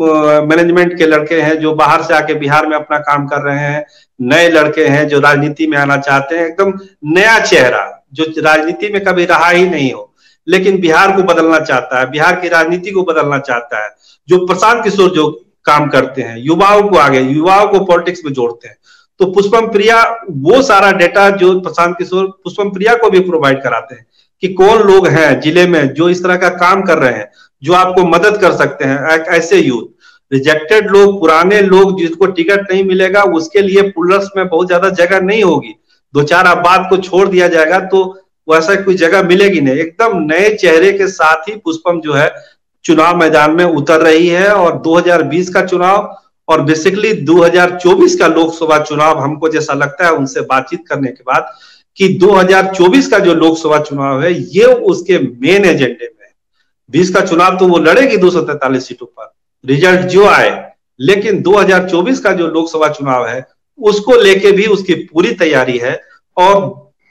मैनेजमेंट 0.43 0.99
के 0.99 1.07
लड़के 1.07 1.41
हैं 1.41 1.59
जो 1.59 1.75
बाहर 1.75 2.03
से 2.03 2.15
आके 2.15 2.35
बिहार 2.35 2.67
में 2.67 2.77
अपना 2.77 2.99
काम 2.99 3.27
कर 3.27 3.43
रहे 3.43 3.59
हैं 3.59 3.85
नए 4.21 4.49
लड़के 4.49 4.87
हैं 4.87 5.09
जो 5.09 5.21
राजनीति 5.21 5.67
में 5.67 5.79
आना 5.79 5.97
चाहते 5.97 6.39
हैं 6.39 6.47
एकदम 6.47 6.73
नया 7.05 7.39
चेहरा। 7.39 7.98
जो 8.13 8.25
राजनीति 8.39 8.89
में 8.89 9.03
कभी 9.05 9.25
रहा 9.25 9.49
ही 9.49 9.69
नहीं 9.69 9.93
हो। 9.93 10.05
लेकिन 10.47 10.81
बिहार 10.81 11.17
को 11.17 11.23
बदलना 11.23 11.59
चाहता 11.61 11.99
है, 12.01 12.11
बिहार 12.11 12.41
की 12.41 12.49
राजनीति 12.49 12.91
को 12.91 13.03
बदलना 13.03 13.39
चाहता 13.39 13.85
है, 13.85 13.91
जो 14.29 14.47
प्रशांत 14.47 14.83
किशोर 14.85 15.11
जो 15.11 15.31
काम 15.65 15.89
करते 15.89 16.23
हैं, 16.23 16.37
युवाओं 16.39 16.83
को 16.83 16.97
आगे, 16.97 17.21
युवाओं 17.21 17.67
को 17.69 17.85
पॉलिटिक्स 17.85 18.25
में 18.25 18.33
जोड़ते 18.33 18.69
हैं। 18.69 18.77
तो 19.21 19.27
पुष्पम 19.27 19.67
प्रिया, 19.67 20.03
वो 20.31 20.63
सारा 20.63 20.93
डेटा 20.93 21.29
जो 21.31 21.59
प्रशांत 21.61 21.97
किशोर, 21.99 22.27
पुष्पम 22.45 22.71
प्रिया 22.71 22.95
को 22.95 23.11
भी 23.11 23.21
प्रोवाइड 23.21 23.63
कराते 23.63 23.95
हैं 23.95 24.07
कि 24.43 24.49
कौन 24.55 24.83
लोग 24.83 25.07
हैं 25.09 25.41
ज़िले 25.41 25.67
में 25.67 25.95
जो 25.95 26.09
इस 26.09 26.23
तरह 26.23 26.37
का 26.37 26.49
काम 26.49 26.83
कर 26.83 26.99
रहे 26.99 27.13
हैं, 27.13 27.31
जो 27.63 27.73
आपको 27.73 28.05
मदद 28.07 28.37
कर 28.37 28.53
सकते 28.53 28.85
हैं 28.85 29.19
ऐसे 29.29 29.59
यूथ 29.59 29.87
रिजेक्टेड 30.33 30.91
लोग, 30.91 31.19
पुराने 31.21 31.61
लोग 31.63 31.99
जिसको 31.99 32.27
टिकट 32.27 32.71
नहीं 32.73 32.85
मिलेगा, 32.85 33.23
उसके 33.23 33.63
लिए 33.63 33.83
पुलर्स 33.91 34.29
में 34.37 34.49
बहुत 34.49 34.67
ज़्यादा 34.67 34.89
जगह 34.91 35.21
नहीं 35.21 35.43
होगी। 35.43 35.75
दो 36.15 36.23
चार 36.23 36.55
बात 36.61 36.87
को 36.91 36.97
छोड़ 36.99 37.29
दिया 37.29 37.49
जाएगा 37.49 37.79
तो 37.87 38.05
वैसा 38.49 38.75
कोई 38.75 38.95
जगह 38.97 39.23
मिलेगी 39.23 39.61
नहीं। 39.61 39.75
एकदम 39.75 40.19
नए 40.23 40.55
चेहरे 40.57 40.93
के 40.93 41.07
साथ 41.09 41.49
ही 41.49 41.55
पुष्पम 41.57 42.01
जो 42.01 42.13
है, 42.13 42.31
चुनाव 42.85 43.17
मैदान 43.17 43.51
में 43.51 43.65
उतर 43.65 44.01
रही 44.01 44.29
है 44.29 44.49
और 44.49 44.79
2020 44.79 45.49
का 45.51 45.65
चुनाव 45.67 46.17
और 46.49 46.61
बेसिकली 46.63 47.13
2024 47.23 48.15
का 48.17 48.27
लोकसभा 48.27 48.79
चुनाव, 48.79 49.19
हमको 49.19 49.49
जैसा 49.49 49.75
लगता 49.75 50.07
है 50.07 50.13
उनसे 50.13 50.41
बातचीत 50.43 50.85
करने 50.89 51.09
के 51.09 51.23
बाद 51.23 51.51
कि 51.99 52.09
2024 52.19 53.09
का 53.09 53.19
जो 53.19 53.35
लोकसभा 53.35 53.79
चुनाव 53.81 54.23
है, 54.23 54.33
ये 54.33 54.65
उसके 54.65 55.19
मेन 55.19 55.65
एजेंडे 55.65 56.05
में 56.05 56.27
है। 56.27 56.33
बीस 56.91 57.11
का 57.15 57.21
चुनाव 57.21 57.59
तो 57.59 57.69
वो 57.69 57.79
लड़ेगी 57.79 58.17
दो 58.17 58.31
सौ 58.31 58.41
तैंतालीस 58.43 58.89
सीटों 58.89 59.07
पर। 59.09 59.33
रिज़ल्ट 59.65 60.07
जो 60.09 60.27
आए, 60.27 60.73
लेकिन 61.01 61.43
2024 61.43 62.21
का 62.21 62.33
जो 62.33 62.47
लोकसभा 62.49 62.89
चुनाव 62.89 63.27
है 63.27 63.41
उसको 63.79 64.17
लेके 64.17 64.53
भी 64.53 64.67
उसकी 64.67 64.95
पूरी 65.05 65.33
तैयारी 65.37 65.79
है 65.79 66.01
और 66.37 66.55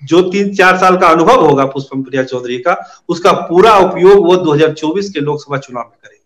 जो 0.01 0.21
तीन 0.21 0.53
चार 0.55 0.77
साल 0.77 0.97
का 0.97 1.07
अनुभव 1.07 1.45
होगा 1.45 1.65
पुष्पम 1.67 2.01
प्रिया 2.03 2.23
चौधरी 2.23 2.57
का 2.59 2.75
उसका 3.09 3.31
पूरा 3.41 3.75
उपयोग 3.79 4.25
वो 4.25 4.35
2024 4.45 5.09
के 5.09 5.19
लोकसभा 5.21 5.57
चुनाव 5.57 5.83
में 5.83 5.97
करेगी। 6.03 6.25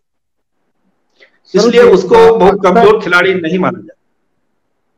इसलिए 1.53 1.83
उसको 1.91 2.37
बहुत 2.37 2.59
कमज़ोर 2.63 2.99
खिलाड़ी 3.03 3.33
नहीं 3.33 3.59
माना 3.59 3.79
जाए 3.79 3.99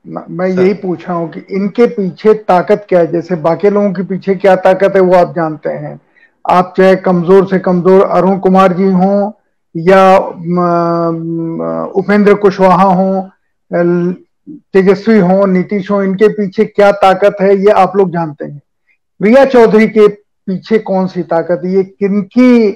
मैं 0.06 0.48
यही 0.48 0.74
पूछ 0.74 1.08
रहा 1.08 1.18
हूँ 1.18 1.30
कि 1.32 1.40
इनके 1.52 1.86
पीछे 1.88 2.34
ताकत 2.34 2.86
क्या 2.90 3.00
है? 3.00 3.12
जैसे 3.12 3.36
बाकी 3.38 3.70
लोगों 3.70 3.92
के 3.94 4.04
पीछे 4.04 4.36
क्या 4.36 4.56
ताकत 4.58 4.96
है 4.96 5.02
वो 5.02 5.16
आप 5.16 5.34
जानते 5.36 5.70
हैं। 5.70 6.00
आप 6.46 6.74
चाहे 6.78 6.96
कमज़ोर 6.98 7.46
से 7.48 7.60
कमज़ोर 7.60 8.02
अरुण 8.08 8.38
कुमार 8.40 8.74
जी 8.74 8.92
हों 8.94 9.32
या 9.76 10.18
उपेंद्र 11.96 12.34
कुशवाहा 12.36 12.88
हों 12.94 13.22
तेजस्वी 14.48 15.20
हो, 15.20 15.46
नीतीश 15.46 15.90
हो, 15.92 16.02
इनके 16.04 16.28
पीछे 16.28 16.66
क्या 16.66 16.92
ताकत 16.94 17.38
है, 17.42 17.56
ये 17.56 17.72
आप 17.72 17.96
लोग 17.96 18.12
जानते 18.12 18.46
हैं। 18.46 18.62
रिया 19.22 19.46
चौधरी 19.46 19.88
के 19.88 20.08
पीछे 20.08 20.78
कौन 20.80 21.08
सी 21.08 21.22
ताकत 21.24 21.62
ये 21.66 21.84
किनकी 21.84 22.68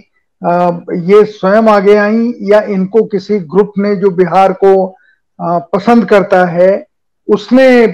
ये 1.11 1.23
स्वयं 1.25 1.67
आगे 1.69 1.95
आई 1.95 2.33
या 2.41 2.61
इनको 2.69 3.03
किसी 3.05 3.39
ग्रुप 3.39 3.73
ने 3.77 3.95
जो 3.95 4.09
बिहार 4.11 4.53
को 4.53 4.73
पसंद 5.39 6.05
करता 6.09 6.43
है, 6.45 6.85
उसने 7.27 7.87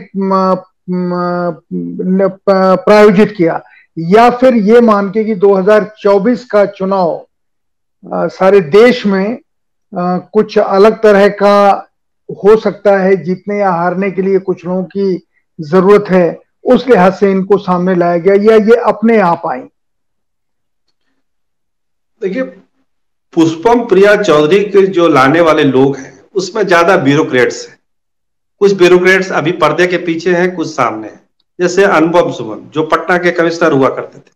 प्रायोजित 2.48 3.34
किया? 3.38 3.62
या 3.98 4.30
फिर 4.32 4.56
ये 4.56 4.82
मान 4.82 5.10
के 5.10 5.24
कि 5.24 5.36
2024 5.36 6.46
का 6.46 6.66
चुनाव 6.68 8.28
सारे 8.30 8.60
देश 8.62 9.06
में 9.06 9.38
कुछ 9.94 10.58
अलग 10.60 11.02
तरह 11.02 11.28
का 11.34 11.88
हो 12.36 12.56
सकता 12.58 12.98
है 12.98 13.16
जीतने 13.24 13.58
या 13.60 13.72
हारने 13.72 14.10
के 14.12 14.22
लिए 14.22 14.40
कुछ 14.40 14.66
लोगों 14.66 14.84
की 14.86 15.28
ज़रूरत 15.60 16.10
है, 16.10 16.40
उस 16.64 16.88
लिहाज 16.88 17.14
से 17.14 17.32
इनको 17.32 17.58
सामने 17.58 17.96
लाया 17.96 18.18
गया 18.18 18.34
या 18.44 18.56
ये 18.66 18.76
अपने 18.88 19.20
आप 19.22 19.42
आई 19.48 19.60
देखिए, 22.22 22.44
पुष्पम 23.34 23.84
प्रिया 23.86 24.16
चौधरी 24.16 24.64
के 24.64 24.86
जो 24.88 25.08
लाने 25.08 25.42
वाले 25.42 25.64
लोग 25.64 25.98
हैं, 25.98 26.20
उसमें 26.34 26.66
ज़्यादा 26.68 26.96
ब्यूरोक्रेट्स 26.98 27.68
हैं। 27.70 27.78
कुछ 28.62 28.74
ब्यूरोक्रेट्स 28.74 29.32
अभी 29.32 29.52
पर्दे 29.52 29.88
के 29.88 29.98
पीछे 29.98 30.36
हैं, 30.36 30.56
कुछ 30.56 30.68
सामने 30.68 31.08
हैं। 31.08 31.22
जैसे 31.60 31.84
अनुपम 31.84 32.32
सुमन, 32.32 32.70
जो 32.70 32.84
पटना 32.84 33.18
के 33.18 33.32
कमिश्नर 33.32 33.72
हुआ 33.72 33.90
करते 33.90 34.20
थे। 34.20 34.32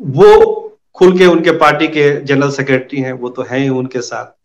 वो 0.00 0.78
खुल 0.94 1.18
के 1.18 1.26
उनके 1.26 1.50
पार्टी 1.58 1.88
के 1.88 2.10
जनरल 2.20 2.50
सेक्रेटरी 2.50 3.00
हैं, 3.00 3.12
वो 3.12 3.28
तो 3.28 3.42
हैं 3.42 3.58
ही 3.58 3.68
उनके 3.68 4.00
साथ। 4.00 4.41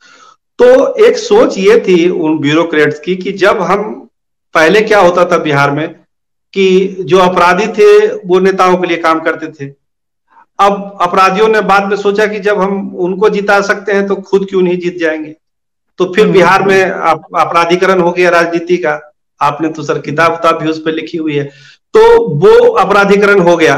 तो 0.60 0.96
एक 1.06 1.18
सोच 1.18 1.58
ये 1.58 1.80
थी 1.88 2.10
उन 2.10 2.40
ब्यूरोक्रेट्स 2.40 3.00
की 3.00 3.16
कि 3.16 3.32
जब 3.32 3.62
हम 3.62 4.10
पहले 4.56 4.82
क्या 4.82 5.00
होता 5.00 5.26
था 5.26 5.38
बिहार 5.38 5.72
में 5.72 5.88
कि 6.54 6.98
जो 7.00 7.18
अपराधी 7.18 7.68
थे 7.68 8.08
वो 8.08 8.40
नेताओं 8.40 8.78
के 8.78 8.88
लिए 8.88 8.98
काम 8.98 9.20
करते 9.20 9.48
थे। 9.48 9.74
अब 10.60 10.98
अपराधियों 11.02 11.48
ने 11.48 11.62
बाद 11.62 11.90
में 11.90 11.96
सोचा 11.98 12.26
कि 12.26 12.40
जब 12.40 12.62
हम 12.62 12.96
उनको 12.96 13.30
जिता 13.30 13.62
सकते 13.62 13.92
हैं 13.92 14.08
तो 14.08 14.16
खुद 14.16 14.48
क्यों 14.50 14.62
नहीं 14.62 14.78
जीत 14.78 14.98
जाएँगे? 14.98 15.36
तो 15.98 16.06
फिर 16.14 16.24
हम्म। 16.24 16.34
बिहार 16.34 16.64
में 16.64 16.84
अपराधीकरण 16.84 18.00
हो 18.00 18.12
गया 18.12 18.30
राजनीति 18.30 18.78
का। 18.78 19.00
आपने 19.42 19.70
तो 19.70 19.84
सर 19.84 20.00
किताब 20.00 20.34
उताब 20.34 20.62
भी 20.62 20.70
उस 20.70 20.80
पर 20.80 20.92
लिखी 20.92 21.18
हुई 21.18 21.36
है। 21.36 21.44
तो 21.94 22.02
वो 22.36 22.70
अपराधीकरण 22.70 23.40
हो 23.40 23.56
गया। 23.58 23.76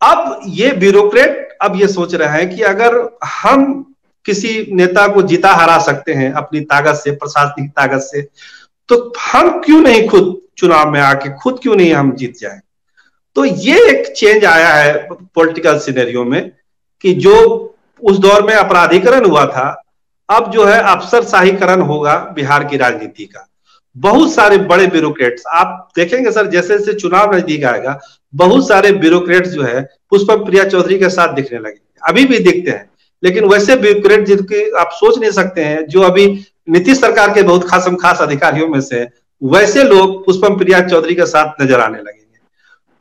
अब 0.00 0.40
ये 0.48 0.72
ब्यूरोक्रेट 0.72 1.56
अब 1.62 1.80
ये 1.80 1.88
सोच 1.88 2.14
रहे 2.14 2.28
हैं 2.28 2.56
कि 2.56 2.62
अगर 2.62 3.18
हम 3.24 3.93
किसी 4.26 4.66
नेता 4.72 5.06
को 5.08 5.22
जीता 5.22 5.52
हरा 5.52 5.78
सकते 5.80 6.12
हैं, 6.12 6.32
अपनी 6.32 6.60
ताकत 6.62 6.94
से, 6.94 7.10
प्रशासनिक 7.12 7.70
ताकत 7.70 8.00
से 8.02 8.22
तो 8.88 9.12
हम 9.22 9.60
क्यों 9.60 9.80
नहीं 9.80 10.08
खुद 10.08 10.36
चुनाव 10.58 10.90
में 10.90 11.00
आके, 11.00 11.30
खुद 11.32 11.58
क्यों 11.62 11.76
नहीं 11.76 11.92
हम 11.94 12.14
जीत 12.16 12.38
जाए? 12.38 12.60
तो 13.36 13.44
ये 13.44 13.78
एक 13.90 14.12
चेंज 14.12 14.44
आया 14.44 14.74
है 14.74 15.08
पॉलिटिकल 15.34 15.78
सिनेरियो 15.78 16.24
में 16.24 16.50
कि 17.04 17.14
जो 17.14 17.36
उस 18.02 18.18
दौर 18.18 18.42
में 18.42 18.54
अपराधीकरण 18.54 19.24
हुआ 19.24 19.44
था, 19.46 19.70
अब 20.28 20.50
जो 20.50 20.64
है 20.64 20.78
अफसर 20.82 21.24
शाहीकरण 21.24 21.80
होगा 21.80 22.14
बिहार 22.34 22.64
की 22.64 22.76
राजनीति 22.76 23.24
का। 23.24 23.46
बहुत 23.96 24.32
सारे 24.32 24.58
बड़े 24.60 24.86
ब्यूरोक्रेट्स 24.86 25.42
आप 25.46 25.90
देखेंगे 25.96 26.30
सर, 26.30 26.46
जैसे 26.46 26.78
जैसे 26.78 26.92
चुनाव 26.92 27.34
नज़दीक 27.34 27.64
आएगा, 27.64 27.98
बहुत 28.34 28.66
सारे 28.68 28.92
ब्यूरोक्रेट्स 28.92 29.50
जो 29.50 29.62
है, 29.62 29.82
पुष्पक 30.10 30.44
प्रिया 30.46 30.64
चौधरी 30.64 30.98
के 30.98 31.08
साथ 31.10 31.34
दिखने 31.34 31.58
लगे, 31.58 31.80
अभी 32.02 32.24
भी 32.24 32.38
दिखते 32.38 32.70
हैं। 32.70 32.88
लेकिन 33.24 33.44
वैसे 33.44 33.76
ब्यूरोक्रेट 33.76 34.26
जिनकी 34.26 34.70
आप 34.72 34.90
सोच 34.94 35.18
नहीं 35.18 35.30
सकते 35.32 35.64
हैं, 35.64 35.86
जो 35.86 36.00
अभी 36.02 36.26
नीतीश 36.68 37.00
सरकार 37.00 37.32
के 37.34 37.42
बहुत 37.42 37.68
खासम 37.68 37.96
खास 37.96 38.20
अधिकारियों 38.22 38.68
में 38.68 38.80
से 38.80 39.06
वैसे 39.42 39.82
लोग 39.84 40.24
पुष्पम 40.26 40.56
प्रिया 40.58 40.80
चौधरी 40.88 41.14
के 41.14 41.26
साथ 41.26 41.62
नज़र 41.62 41.80
आने 41.80 41.98
लगेंगे। 41.98 42.22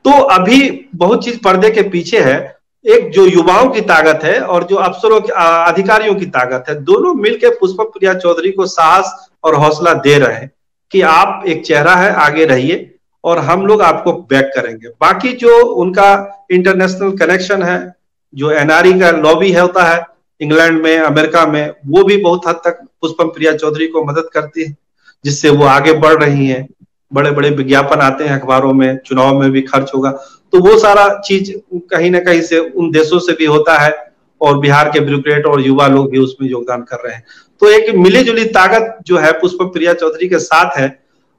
तो 0.06 0.12
अभी 0.30 0.90
बहुत 0.96 1.24
चीज़ 1.26 1.38
पर्दे 1.40 1.70
के 1.72 1.82
पीछे 1.90 2.20
है, 2.20 2.38
एक 2.86 3.10
जो 3.12 3.26
युवाओं 3.26 3.70
की 3.70 3.82
ताकत 3.84 4.24
है 4.24 4.40
और 4.40 4.64
जो 4.64 4.76
अफसरों 4.78 5.20
की 5.22 5.32
अधिकारियों 5.34 6.16
की 6.16 6.26
ताकत 6.28 6.70
है, 6.70 6.76
दोनों 6.76 7.14
मिलकर 7.16 7.50
पुष्पम 7.60 7.84
प्रिया 7.90 8.14
चौधरी 8.16 8.52
को 8.52 8.66
साहस 8.68 9.14
और 9.44 9.56
हौसला 9.56 9.94
दे 9.96 10.18
रहे 10.18 10.36
हैं 10.36 10.52
कि 10.92 11.02
आप 11.02 11.44
एक 11.48 11.66
चेहरा 11.66 11.96
है, 11.96 12.14
आगे 12.16 12.46
रहिए 12.46 12.90
और 13.24 13.40
हम 13.40 13.66
लोग 13.68 13.82
आपको 13.82 14.14
बैक 14.14 14.52
करेंगे। 14.56 14.88
बाकी 15.02 15.32
जो 15.36 15.58
उनका 15.66 16.48
इंटरनेशनल 16.52 17.12
कनेक्शन 17.18 17.64
है, 17.64 17.94
जो 18.34 18.52
एनआरई 18.52 18.94
का 19.00 19.12
लॉबी 19.12 19.52
है 19.52 19.62
होता 19.62 19.84
है 19.84 20.02
इंग्लैंड 20.44 20.82
में, 20.82 20.98
अमेरिका 21.00 21.46
में, 21.48 21.74
वो 21.88 22.04
भी 22.04 22.18
बहुत 22.18 22.48
हद 22.48 22.62
तक 22.66 22.80
पुष्पम 23.02 23.28
प्रिया 23.30 23.54
चौधरी 23.54 23.88
को 23.88 24.04
मदद 24.06 24.30
करती 24.34 24.64
है, 24.64 24.76
जिससे 25.26 25.50
वो 25.50 25.66
आगे 25.68 25.94
बढ़ 26.00 26.24
रही 26.24 26.48
है। 26.48 26.68
बड़े 27.12 27.32
बड़े 27.32 27.50
विज्ञापन 27.50 28.00
आते 28.02 28.24
हैं 28.24 28.40
अखबारों 28.40 28.74
में, 28.74 28.98
चुनाव 28.98 29.40
में 29.40 29.52
भी 29.52 29.62
खर्च 29.62 29.92
होगा। 29.96 30.12
तो 30.54 30.60
वो 30.60 30.78
सारा 30.80 31.08
चीज़ 31.20 31.52
कहीं 31.92 32.10
ना 32.12 32.20
कहीं 32.20 32.42
से 32.42 32.60
उन 32.60 32.92
देशों 32.92 33.20
से 33.20 33.34
भी 33.34 33.46
होता 33.46 33.78
है, 33.78 33.92
और 34.42 34.58
बिहार 34.58 34.90
के 34.90 35.00
ब्यूरोक्रेट 35.00 35.46
और 35.46 35.62
युवा 35.62 35.88
लोग 35.88 36.10
भी 36.12 36.18
उसमें 36.18 36.50
योगदान 36.50 36.82
कर 36.82 36.98
रहे 37.06 37.14
हैं। 37.16 37.24
तो 37.62 37.70
एक 37.70 37.94
मिली 37.96 38.24
जुली 38.24 38.46
ताकत 38.46 38.98
जो 39.08 39.18
है 39.18 39.32
पुष्प 39.32 39.62
प्रिया 39.64 39.94
चौधरी 39.94 40.28
के 40.30 40.40
साथ 40.40 40.78
है, 40.78 40.88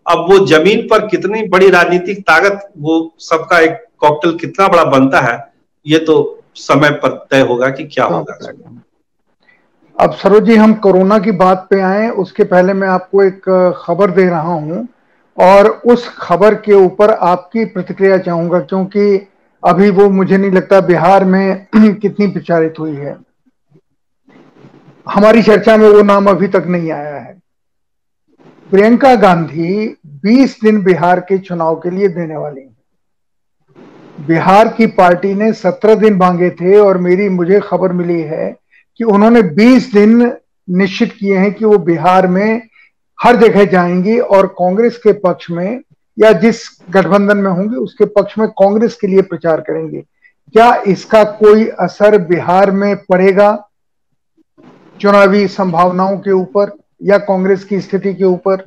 अब 0.06 0.26
वो 0.30 0.38
ज़मीन 0.46 0.86
पर 0.88 1.06
कितनी 1.06 1.42
बड़ी 1.48 1.68
राजनीतिक 1.70 2.20
ताकत, 2.20 2.68
वो 2.78 3.14
सबका 3.20 3.58
एक 3.60 3.84
कॉकटेल 3.98 4.36
कितना 4.38 4.68
बड़ा 4.68 4.84
बनता 4.84 5.20
है, 5.20 5.38
ये 5.86 5.98
तो 5.98 6.16
समय 6.56 6.90
पर 7.02 7.26
तय 7.30 7.40
होगा 7.40 7.68
कि 7.68 7.84
क्या 7.84 8.04
होगा। 8.04 8.38
अब 9.96 10.12
सरोज 10.12 10.44
जी, 10.44 10.54
हम 10.56 10.74
कोरोना 10.74 11.18
की 11.18 11.30
बात 11.32 11.66
पे 11.70 11.80
आए। 11.80 12.08
उसके 12.10 12.44
पहले 12.44 12.72
मैं 12.72 12.88
आपको 12.88 13.22
एक 13.22 13.42
खबर 13.76 14.10
दे 14.10 14.24
रहा 14.24 14.52
हूँ 14.52 14.86
और 15.38 15.68
उस 15.86 16.08
खबर 16.18 16.54
के 16.54 16.72
ऊपर 16.72 17.10
आपकी 17.10 17.64
प्रतिक्रिया 17.64 18.18
चाहूँगा, 18.18 18.58
क्योंकि 18.60 19.28
अभी 19.62 19.90
वो 19.90 20.08
मुझे 20.10 20.36
नहीं 20.36 20.50
लगता 20.50 20.80
बिहार 20.80 21.24
में 21.24 21.66
कितनी 21.76 22.26
प्रचारित 22.26 22.74
हुई 22.78 22.94
है। 22.94 23.16
हमारी 25.06 25.42
चर्चा 25.42 25.76
में 25.76 25.88
वो 25.88 26.02
नाम 26.02 26.26
अभी 26.26 26.48
तक 26.48 26.64
नहीं 26.66 26.90
आया 26.92 27.16
है। 27.16 27.32
प्रियंका 28.70 29.14
गांधी 29.14 29.86
20 30.24 30.58
दिन 30.62 30.82
बिहार 30.82 31.20
के 31.20 31.38
चुनाव 31.38 31.74
के 31.76 31.90
लिए 31.90 32.08
देने 32.08 32.36
वाली 32.36 32.60
हैं। 32.60 34.26
बिहार 34.26 34.68
की 34.68 34.86
पार्टी 34.86 35.34
ने 35.34 35.52
17 35.52 35.94
दिन 35.94 36.14
मांगे 36.14 36.50
थे 36.50 36.76
और 36.78 36.98
मेरी, 36.98 37.28
मुझे 37.28 37.60
खबर 37.60 37.92
मिली 37.92 38.20
है 38.22 38.63
कि 39.00 39.04
उन्होंने 39.04 39.42
20 39.42 39.92
दिन 39.94 40.32
निश्चित 40.70 41.12
किए 41.12 41.36
हैं 41.36 41.52
कि 41.54 41.64
वो 41.64 41.78
बिहार 41.78 42.26
में 42.26 42.62
हर 43.18 43.36
जगह 43.36 43.64
जाएँगी 43.64 44.18
और 44.18 44.46
कांग्रेस 44.46 44.96
के 44.96 45.12
पक्ष 45.12 45.50
में 45.50 45.80
या 46.18 46.32
जिस 46.32 46.60
गठबंधन 46.90 47.36
में 47.36 47.50
होंगे, 47.50 47.76
उसके 47.76 48.04
पक्ष 48.04 48.38
में 48.38 48.48
कांग्रेस 48.48 48.94
के 48.94 49.06
लिए 49.06 49.22
प्रचार 49.22 49.60
करेंगे। 49.60 50.00
क्या 50.54 50.74
इसका 50.86 51.22
कोई 51.24 51.66
असर 51.80 52.18
बिहार 52.18 52.70
में 52.70 52.96
पड़ेगा 52.96 53.70
चुनावी 55.00 55.48
संभावनाओं 55.48 56.18
के 56.18 56.30
ऊपर 56.30 56.78
या 57.02 57.18
कांग्रेस 57.18 57.64
की 57.64 57.80
स्थिति 57.80 58.14
के 58.14 58.24
ऊपर? 58.24 58.64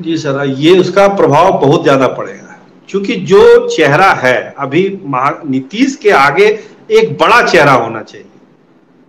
जी 0.00 0.16
सर, 0.16 0.44
ये 0.46 0.78
उसका 0.78 1.08
प्रभाव 1.08 1.60
बहुत 1.60 1.82
ज़्यादा 1.82 2.08
पड़ेगा। 2.08 2.58
क्योंकि 2.88 3.14
जो 3.14 3.68
चेहरा 3.68 4.10
है, 4.12 4.54
अभी 4.58 5.00
नीतीश 5.50 5.96
के 5.96 6.10
आगे 6.10 6.46
एक 6.90 7.16
बड़ा 7.18 7.42
चेहरा 7.42 7.72
होना 7.72 8.02
चाहिए। 8.02 8.35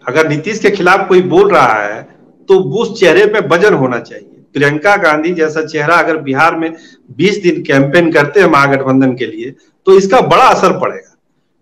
अगर 0.08 0.28
नीतीश 0.30 0.60
के 0.60 0.70
खिलाफ 0.72 1.08
कोई 1.08 1.22
बोल 1.24 1.52
रहा 1.52 1.84
है 1.84 2.02
तो 2.50 2.60
उस 2.74 3.00
चेहरे 3.00 3.26
पे 3.26 3.40
वज़न 3.48 3.74
होना 3.74 4.00
चाहिए। 4.00 4.44
प्रियंका 4.54 4.96
गांधी 4.98 5.32
जैसा 5.34 5.66
चेहरा 5.66 5.96
अगर 5.96 6.18
बिहार 6.18 6.56
में 6.56 6.70
20 7.18 7.42
दिन 7.44 7.62
कैंपेन 7.64 8.12
करते 8.12 8.40
हैं 8.40 8.48
महागठबंधन 8.48 9.16
के 9.16 9.26
लिए 9.26 9.52
तो 9.88 9.98
इसका 9.98 10.22
बड़ा 10.24 10.44
असर 10.44 10.78
पड़ेगा। 10.80 11.16